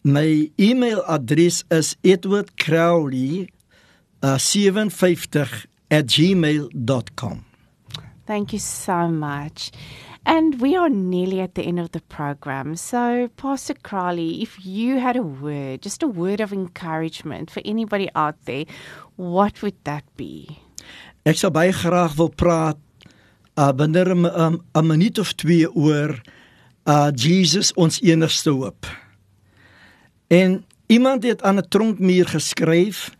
My 0.03 0.51
e-mailadres 0.57 1.63
is 1.71 1.95
edwardcrowley 2.03 3.47
uh, 4.21 4.37
57 4.37 4.89
at 5.93 6.07
gmail.com. 6.07 7.45
Thank 8.25 8.53
you 8.53 8.59
so 8.59 9.07
much. 9.07 9.71
And 10.25 10.61
we 10.61 10.75
are 10.75 10.89
nearly 10.89 11.41
at 11.41 11.55
the 11.55 11.63
end 11.63 11.79
of 11.79 11.91
the 11.91 11.99
program. 12.01 12.77
So, 12.77 13.29
Pastor 13.35 13.75
Crowley, 13.75 14.41
if 14.41 14.65
you 14.65 14.99
had 14.99 15.17
a 15.17 15.21
word, 15.21 15.81
just 15.81 16.01
a 16.01 16.07
word 16.07 16.39
of 16.39 16.53
encouragement 16.53 17.51
for 17.51 17.61
anybody 17.65 18.09
out 18.15 18.35
there, 18.45 18.65
what 19.17 19.61
would 19.61 19.75
that 19.83 20.03
be? 20.15 20.59
Ek 21.23 21.37
sou 21.39 21.51
baie 21.55 21.71
graag 21.71 22.17
wil 22.19 22.31
praat 22.35 22.79
uh 23.55 23.71
binne 23.71 24.01
'n 24.03 24.25
um, 24.27 24.55
'n 24.75 24.87
minuut 24.87 25.19
of 25.19 25.35
twee 25.39 25.67
oor 25.71 26.19
uh 26.87 27.11
Jesus 27.15 27.71
ons 27.79 28.01
enigste 28.01 28.51
hoop. 28.51 28.87
En 30.27 30.65
iemand 30.87 31.23
het 31.23 31.43
aan 31.43 31.59
'n 31.59 31.67
tronkmuur 31.69 32.27
geskryf 32.27 33.11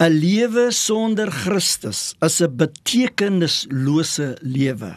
'n 0.00 0.16
lewe 0.16 0.70
sonder 0.72 1.28
Christus 1.28 2.14
is 2.24 2.40
'n 2.40 2.56
betekenislose 2.56 4.38
lewe. 4.40 4.94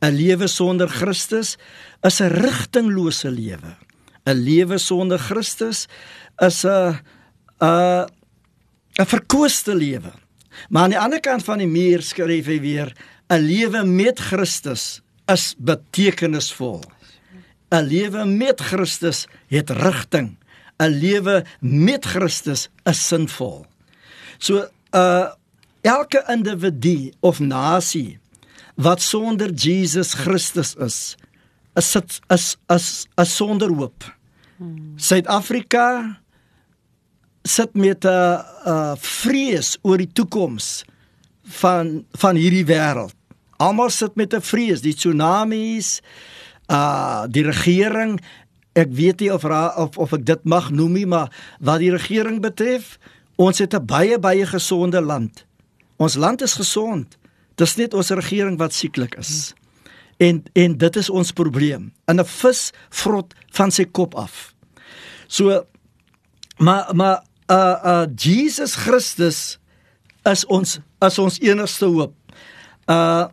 'n 0.00 0.14
Lewe 0.16 0.46
sonder 0.48 0.88
Christus 0.88 1.58
is 2.02 2.20
'n 2.20 2.32
rigtinglose 2.32 3.28
lewe. 3.28 3.76
'n 4.24 4.38
Lewe 4.46 4.78
sonder 4.78 5.18
Christus 5.18 5.86
is 6.40 6.64
'n 6.64 6.96
'n 7.60 8.08
'n 9.00 9.06
verkooste 9.06 9.74
lewe. 9.74 10.12
Maar 10.68 10.82
aan 10.82 10.90
die 10.90 10.98
ander 10.98 11.20
kant 11.20 11.44
van 11.44 11.58
die 11.58 11.68
muur 11.68 12.02
skryf 12.02 12.46
hy 12.46 12.60
weer 12.60 12.96
'n 13.28 13.44
lewe 13.44 13.84
met 13.84 14.18
Christus 14.18 15.02
is 15.28 15.54
betekenisvol. 15.58 16.80
'n 17.70 17.84
Lewe 17.84 18.24
met 18.24 18.60
Christus 18.60 19.26
het 19.48 19.70
rigting. 19.70 20.38
'n 20.80 20.92
Lewe 20.96 21.44
met 21.60 22.04
Christus 22.04 22.68
is 22.84 23.06
sinvol. 23.06 23.69
So 24.40 24.64
uh 24.96 25.28
elke 25.80 26.20
individu 26.28 27.12
of 27.20 27.40
nasie 27.40 28.18
wat 28.80 29.00
sonder 29.00 29.52
Jesus 29.52 30.12
Christus 30.16 30.74
is, 30.76 31.16
is 31.76 31.92
dit 31.92 32.20
is 32.32 32.56
is 32.68 32.86
is 33.20 33.36
sonder 33.36 33.72
hoop. 33.72 34.04
Suid-Afrika 34.96 36.20
sit 37.44 37.74
met 37.74 38.04
'n 38.04 38.08
uh, 38.08 38.40
uh, 38.66 38.94
vrees 38.96 39.78
oor 39.82 39.96
die 39.96 40.12
toekoms 40.12 40.84
van 41.44 42.04
van 42.12 42.36
hierdie 42.36 42.64
wêreld. 42.64 43.14
Almal 43.56 43.90
sit 43.90 44.16
met 44.16 44.34
'n 44.34 44.40
vrees, 44.40 44.80
die 44.80 44.94
tsunamies, 44.94 46.00
uh 46.68 47.24
die 47.28 47.44
regering, 47.44 48.20
ek 48.72 48.88
weet 48.92 49.20
nie 49.20 49.32
of 49.32 49.42
ra, 49.42 49.74
of 49.76 49.98
of 49.98 50.12
ek 50.12 50.24
dit 50.24 50.44
mag 50.44 50.70
noem 50.70 50.92
nie, 50.92 51.06
maar 51.06 51.32
wat 51.60 51.78
die 51.78 51.90
regering 51.92 52.40
betref, 52.40 52.98
ons 53.40 53.58
het 53.58 53.74
'n 53.74 53.86
baie 53.86 54.18
baie 54.18 54.46
gesonde 54.46 55.00
land. 55.00 55.46
Ons 55.96 56.14
land 56.14 56.42
is 56.42 56.52
gesond. 56.52 57.18
Dis 57.54 57.76
net 57.76 57.94
ons 57.94 58.10
regering 58.10 58.58
wat 58.58 58.72
sieklik 58.72 59.14
is. 59.14 59.54
En 60.16 60.42
en 60.52 60.76
dit 60.76 60.96
is 60.96 61.10
ons 61.10 61.32
probleem. 61.32 61.92
In 62.06 62.20
'n 62.20 62.24
vis 62.24 62.72
vrot 62.88 63.34
van 63.50 63.70
sy 63.70 63.84
kop 63.84 64.14
af. 64.14 64.54
So 65.26 65.64
maar 66.56 66.94
maar 66.94 67.24
uh 67.46 67.76
uh 67.84 68.06
Jesus 68.14 68.74
Christus 68.74 69.58
is 70.22 70.46
ons 70.46 70.78
as 70.98 71.18
ons 71.18 71.40
enigste 71.40 71.84
hoop. 71.84 72.14
Uh 72.86 73.26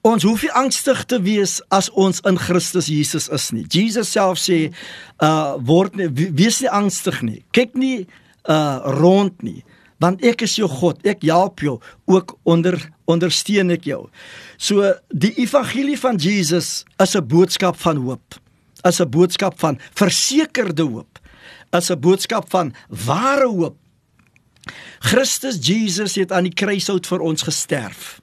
ons 0.00 0.22
hoef 0.22 0.42
nie 0.42 0.52
angstig 0.52 1.04
te 1.04 1.22
wees 1.22 1.62
as 1.68 1.90
ons 1.90 2.20
in 2.20 2.38
Christus 2.38 2.86
Jesus 2.86 3.28
is 3.28 3.50
nie. 3.50 3.64
Jesus 3.68 4.10
self 4.10 4.38
sê 4.38 4.72
uh 5.18 5.56
word 5.58 5.96
nie 5.96 6.08
wees 6.32 6.60
nie 6.60 6.70
angstig 6.70 7.22
nie. 7.22 7.44
Kyk 7.50 7.74
nie 7.74 8.06
uh 8.48 8.78
rond 9.00 9.42
nie 9.42 9.62
want 10.02 10.20
ek 10.26 10.44
is 10.44 10.56
jou 10.58 10.68
God. 10.68 11.00
Ek 11.08 11.24
help 11.24 11.62
jou 11.64 11.78
ook 12.10 12.36
onder 12.48 12.76
ondersteun 13.08 13.72
ek 13.74 13.86
jou. 13.88 14.02
So 14.58 14.92
die 15.08 15.32
evangelie 15.40 15.96
van 16.00 16.20
Jesus 16.20 16.84
is 17.00 17.16
'n 17.16 17.26
boodskap 17.26 17.76
van 17.76 17.96
hoop. 17.96 18.34
Is 18.84 19.00
'n 19.00 19.10
boodskap 19.10 19.58
van 19.58 19.78
versekerde 19.94 20.82
hoop. 20.82 21.18
Is 21.72 21.90
'n 21.90 22.00
boodskap 22.00 22.50
van 22.50 22.74
ware 22.88 23.48
hoop. 23.48 23.76
Christus 25.00 25.58
Jesus 25.60 26.14
het 26.14 26.32
aan 26.32 26.44
die 26.44 26.54
kruishout 26.54 27.06
vir 27.06 27.20
ons 27.20 27.42
gesterf. 27.42 28.20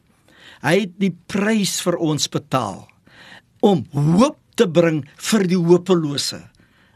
Hy 0.61 0.79
het 0.79 0.99
die 0.99 1.15
prys 1.27 1.81
vir 1.81 1.97
ons 1.97 2.27
betaal 2.27 2.87
om 3.59 3.85
hoop 3.91 4.37
te 4.55 4.67
bring 4.67 5.03
vir 5.17 5.47
die 5.47 5.57
hopelose. 5.57 6.41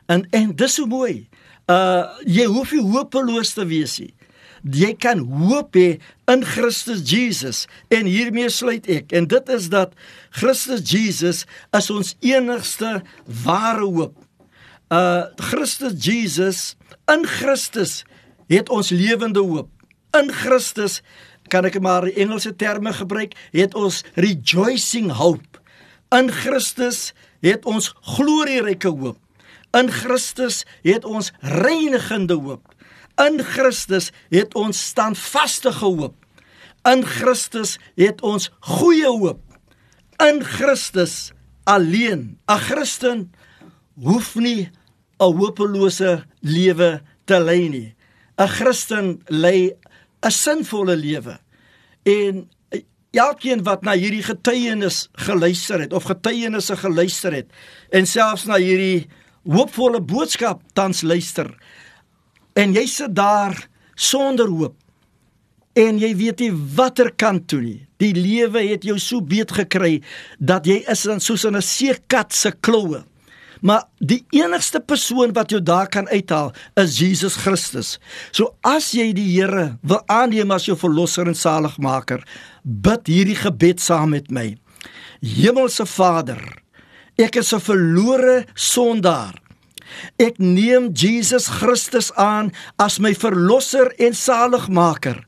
En 0.08 0.28
en 0.32 0.56
dis 0.56 0.74
so 0.74 0.86
mooi. 0.86 1.28
Uh 1.68 2.08
jy 2.24 2.46
hoef 2.48 2.72
nie 2.72 2.84
hopeloos 2.84 3.52
te 3.58 3.66
wees 3.68 3.98
nie. 4.00 4.14
Jy 4.64 4.94
kan 5.00 5.20
hoop 5.48 5.76
hê 5.78 6.00
in 6.32 6.44
Christus 6.48 7.04
Jesus 7.08 7.66
en 7.94 8.08
hiermee 8.10 8.50
sluit 8.52 8.88
ek 8.92 9.12
en 9.16 9.28
dit 9.30 9.52
is 9.54 9.68
dat 9.72 9.94
Christus 10.36 10.84
Jesus 10.88 11.44
is 11.76 11.90
ons 11.94 12.16
enigste 12.24 13.02
ware 13.44 13.84
hoop. 13.84 14.16
Uh 14.92 15.28
Christus 15.50 16.00
Jesus 16.04 16.76
in 17.12 17.28
Christus 17.28 18.04
het 18.48 18.72
ons 18.72 18.92
lewende 18.96 19.44
hoop. 19.44 19.70
In 20.16 20.32
Christus 20.32 21.02
kan 21.52 21.68
ek 21.68 21.80
maar 21.84 22.08
Engelse 22.08 22.54
terme 22.56 22.94
gebruik, 22.96 23.36
het 23.56 23.76
ons 23.76 24.04
rejoicing 24.16 25.12
hope. 25.20 25.60
In 26.16 26.32
Christus 26.32 27.12
het 27.44 27.68
ons 27.68 27.92
glorieryke 28.16 28.92
hoop. 28.92 29.20
In 29.72 29.92
Christus 29.92 30.64
het 30.82 31.06
ons 31.06 31.32
reinigende 31.40 32.34
hoop. 32.34 32.74
In 33.16 33.42
Christus 33.44 34.12
het 34.30 34.56
ons 34.56 34.86
standvaste 34.94 35.72
hoop. 35.82 36.16
In 36.88 37.04
Christus 37.06 37.78
het 37.96 38.22
ons 38.22 38.52
goeie 38.60 39.08
hoop. 39.08 39.42
In 40.24 40.44
Christus 40.44 41.32
alleen. 41.64 42.40
'n 42.48 42.58
Christen 42.58 43.32
hoef 44.00 44.36
nie 44.36 44.70
'n 45.20 45.34
hopelose 45.36 46.24
lewe 46.40 47.02
te 47.26 47.40
lei 47.40 47.70
nie. 47.70 47.96
'n 48.38 48.48
Christen 48.48 49.22
lei 49.26 49.74
'n 50.22 50.32
sinvolle 50.32 50.96
lewe. 50.96 51.40
En 52.04 52.50
elkeen 53.12 53.64
wat 53.64 53.82
na 53.82 53.96
hierdie 53.98 54.24
getuienis 54.24 55.08
geluister 55.14 55.80
het 55.80 55.94
of 55.94 56.04
getuienisse 56.04 56.76
geluister 56.78 57.34
het 57.34 57.52
en 57.90 58.08
selfs 58.08 58.46
na 58.46 58.60
hierdie 58.62 59.08
hoopvolle 59.48 60.02
boodskap 60.04 60.62
tans 60.78 61.02
luister. 61.02 61.50
En 62.58 62.74
jy 62.76 62.86
sit 62.90 63.16
daar 63.16 63.56
sonder 63.96 64.50
hoop. 64.52 64.76
En 65.78 66.00
jy 66.02 66.14
weet 66.18 66.42
nie 66.42 66.54
watter 66.78 67.12
kant 67.14 67.46
toe 67.52 67.62
nie. 67.62 67.82
Die 68.02 68.14
lewe 68.18 68.64
het 68.66 68.86
jou 68.86 68.98
so 69.02 69.22
beet 69.22 69.54
gekry 69.54 70.00
dat 70.40 70.66
jy 70.66 70.82
is 70.90 71.06
dan 71.06 71.22
soos 71.22 71.46
in 71.46 71.56
'n 71.56 71.62
seekat 71.62 72.34
se 72.34 72.52
kloue. 72.52 73.04
Maar 73.62 73.84
die 73.98 74.26
enigste 74.30 74.80
persoon 74.80 75.34
wat 75.34 75.50
jou 75.50 75.62
daar 75.62 75.88
kan 75.90 76.08
uithaal 76.08 76.54
is 76.76 77.00
Jesus 77.00 77.36
Christus. 77.36 77.98
So 78.32 78.56
as 78.62 78.92
jy 78.92 79.14
die 79.14 79.28
Here 79.34 79.78
wil 79.82 80.02
aanneem 80.06 80.52
as 80.52 80.66
jou 80.66 80.78
verlosser 80.78 81.28
en 81.28 81.36
saligmaker 81.36 82.24
bid 82.64 83.08
hierdie 83.08 83.36
gebed 83.36 83.82
saam 83.82 84.10
met 84.10 84.30
my. 84.32 84.58
Hemelse 85.22 85.86
Vader 85.86 86.42
Ek 87.18 87.36
is 87.36 87.54
'n 87.54 87.60
verlore 87.60 88.46
sondaar. 88.54 89.34
Ek 90.20 90.38
neem 90.38 90.92
Jesus 90.94 91.48
Christus 91.48 92.12
aan 92.14 92.52
as 92.78 93.00
my 93.00 93.14
verlosser 93.14 93.90
en 93.98 94.14
saligmaker. 94.14 95.26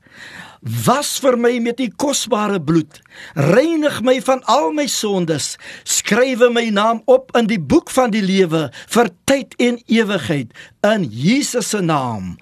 Was 0.85 1.19
vir 1.23 1.37
my 1.39 1.59
met 1.59 1.79
u 1.79 1.87
kosbare 1.87 2.59
bloed. 2.59 2.99
Reinig 3.33 4.01
my 4.03 4.19
van 4.21 4.43
al 4.43 4.73
my 4.75 4.87
sondes. 4.87 5.57
Skrywe 5.83 6.51
my 6.51 6.67
naam 6.69 7.01
op 7.05 7.31
in 7.39 7.47
die 7.47 7.59
boek 7.59 7.89
van 7.89 8.11
die 8.11 8.23
lewe 8.23 8.67
vir 8.87 9.09
tyd 9.23 9.55
en 9.57 9.79
ewigheid 9.87 10.51
in 10.83 11.07
Jesus 11.09 11.69
se 11.69 11.81
naam. 11.81 12.35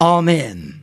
Amen. 0.00 0.81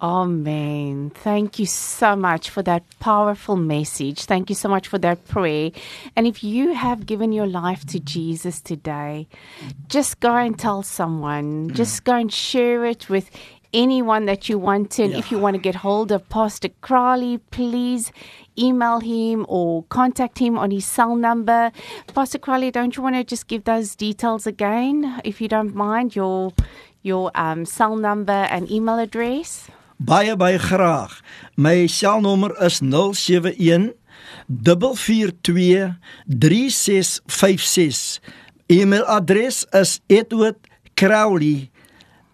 Amen. 0.00 1.10
Thank 1.14 1.58
you 1.58 1.64
so 1.64 2.16
much 2.16 2.50
for 2.50 2.62
that 2.62 2.84
powerful 3.00 3.56
message. 3.56 4.26
Thank 4.26 4.50
you 4.50 4.54
so 4.54 4.68
much 4.68 4.88
for 4.88 4.98
that 4.98 5.26
prayer. 5.26 5.70
And 6.14 6.26
if 6.26 6.44
you 6.44 6.74
have 6.74 7.06
given 7.06 7.32
your 7.32 7.46
life 7.46 7.86
to 7.86 7.98
Jesus 7.98 8.60
today, 8.60 9.26
just 9.88 10.20
go 10.20 10.36
and 10.36 10.58
tell 10.58 10.82
someone, 10.82 11.70
just 11.72 12.04
go 12.04 12.14
and 12.14 12.30
share 12.30 12.84
it 12.84 13.08
with 13.08 13.30
anyone 13.72 14.26
that 14.26 14.50
you 14.50 14.58
want. 14.58 14.90
To. 14.92 15.04
And 15.04 15.14
if 15.14 15.32
you 15.32 15.38
want 15.38 15.54
to 15.54 15.60
get 15.60 15.76
hold 15.76 16.12
of 16.12 16.28
Pastor 16.28 16.68
Crowley, 16.82 17.38
please 17.50 18.12
email 18.58 19.00
him 19.00 19.46
or 19.48 19.84
contact 19.84 20.38
him 20.38 20.58
on 20.58 20.70
his 20.72 20.84
cell 20.84 21.16
number. 21.16 21.72
Pastor 22.14 22.38
Crowley, 22.38 22.70
don't 22.70 22.96
you 22.96 23.02
want 23.02 23.16
to 23.16 23.24
just 23.24 23.48
give 23.48 23.64
those 23.64 23.96
details 23.96 24.46
again, 24.46 25.20
if 25.24 25.40
you 25.40 25.48
don't 25.48 25.74
mind, 25.74 26.14
your 26.14 26.52
your 27.02 27.30
um, 27.34 27.64
cell 27.64 27.96
number 27.96 28.32
and 28.50 28.70
email 28.70 28.98
address? 28.98 29.70
Baie 29.96 30.36
baie 30.36 30.58
graag. 30.58 31.10
My 31.56 31.88
selnommer 31.88 32.52
is 32.60 32.80
071 32.80 33.94
442 34.48 35.96
3656. 36.28 38.20
E-mailadres 38.66 39.66
is 39.70 40.00
edwardcrowley 40.08 41.70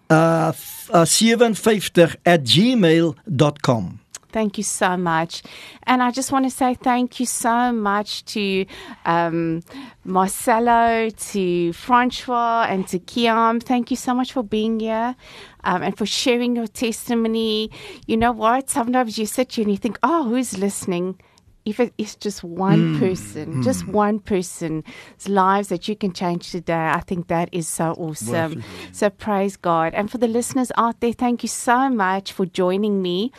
uh, 0.09 0.51
uh 0.91 1.05
57@gmail.com. 1.05 4.02
Thank 4.33 4.57
you 4.57 4.63
so 4.63 4.97
much. 4.97 5.43
And 5.83 6.01
I 6.01 6.11
just 6.11 6.31
want 6.31 6.45
to 6.45 6.49
say 6.49 6.73
thank 6.73 7.19
you 7.19 7.25
so 7.25 7.71
much 7.71 8.25
to 8.25 8.65
um, 9.05 9.61
Marcelo, 10.03 11.09
to 11.09 11.73
Francois, 11.73 12.65
and 12.67 12.87
to 12.87 12.99
Kiam. 12.99 13.61
Thank 13.61 13.91
you 13.91 13.97
so 13.97 14.13
much 14.13 14.33
for 14.33 14.43
being 14.43 14.79
here 14.79 15.15
um, 15.63 15.83
and 15.83 15.97
for 15.97 16.05
sharing 16.05 16.55
your 16.55 16.67
testimony. 16.67 17.69
You 18.07 18.17
know 18.17 18.31
what? 18.31 18.69
Sometimes 18.69 19.17
you 19.17 19.25
sit 19.25 19.53
here 19.53 19.63
and 19.63 19.71
you 19.71 19.77
think, 19.77 19.99
oh, 20.03 20.27
who's 20.27 20.57
listening? 20.57 21.19
If 21.65 21.79
it 21.79 21.93
is 21.97 22.15
just 22.15 22.43
one 22.43 22.99
person, 22.99 23.63
just 23.63 23.87
one 23.87 24.19
person's 24.19 24.83
lives 25.27 25.69
that 25.69 25.87
you 25.87 25.95
can 25.95 26.11
change 26.11 26.51
today, 26.51 26.91
I 26.93 26.99
think 26.99 27.27
that 27.27 27.47
is 27.53 27.67
so 27.67 27.93
awesome. 27.93 28.63
So 28.91 29.09
praise 29.09 29.55
God. 29.55 29.93
And 29.93 30.11
for 30.11 30.17
the 30.17 30.27
listeners 30.27 30.71
out 30.77 30.99
there, 30.99 31.13
thank 31.13 31.41
you 31.41 31.49
so 31.49 31.89
much 31.89 32.33
for 32.33 32.45
joining 32.45 33.01
me. 33.01 33.31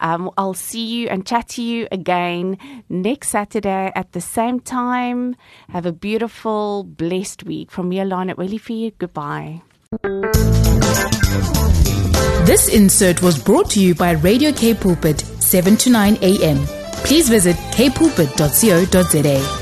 Um, 0.00 0.30
I'll 0.36 0.52
see 0.52 0.84
you 0.84 1.08
and 1.08 1.26
chat 1.26 1.48
to 1.50 1.62
you 1.62 1.88
again 1.90 2.58
next 2.88 3.28
Saturday 3.28 3.92
at 3.94 4.12
the 4.12 4.20
same 4.20 4.60
time. 4.60 5.36
Have 5.70 5.86
a 5.86 5.92
beautiful, 5.92 6.84
blessed 6.84 7.44
week. 7.44 7.70
From 7.70 7.88
me, 7.88 7.96
Alana 7.96 8.34
Welifee, 8.34 8.92
goodbye. 8.98 9.62
This 12.46 12.68
insert 12.68 13.22
was 13.22 13.42
brought 13.42 13.70
to 13.70 13.80
you 13.80 13.94
by 13.94 14.12
Radio 14.12 14.52
K 14.52 14.74
Pulpit, 14.74 15.20
7 15.20 15.76
to 15.78 15.90
9 15.90 16.18
a.m. 16.22 16.79
Please 17.04 17.28
visit 17.28 17.56
kpulpit.co.za. 17.76 19.59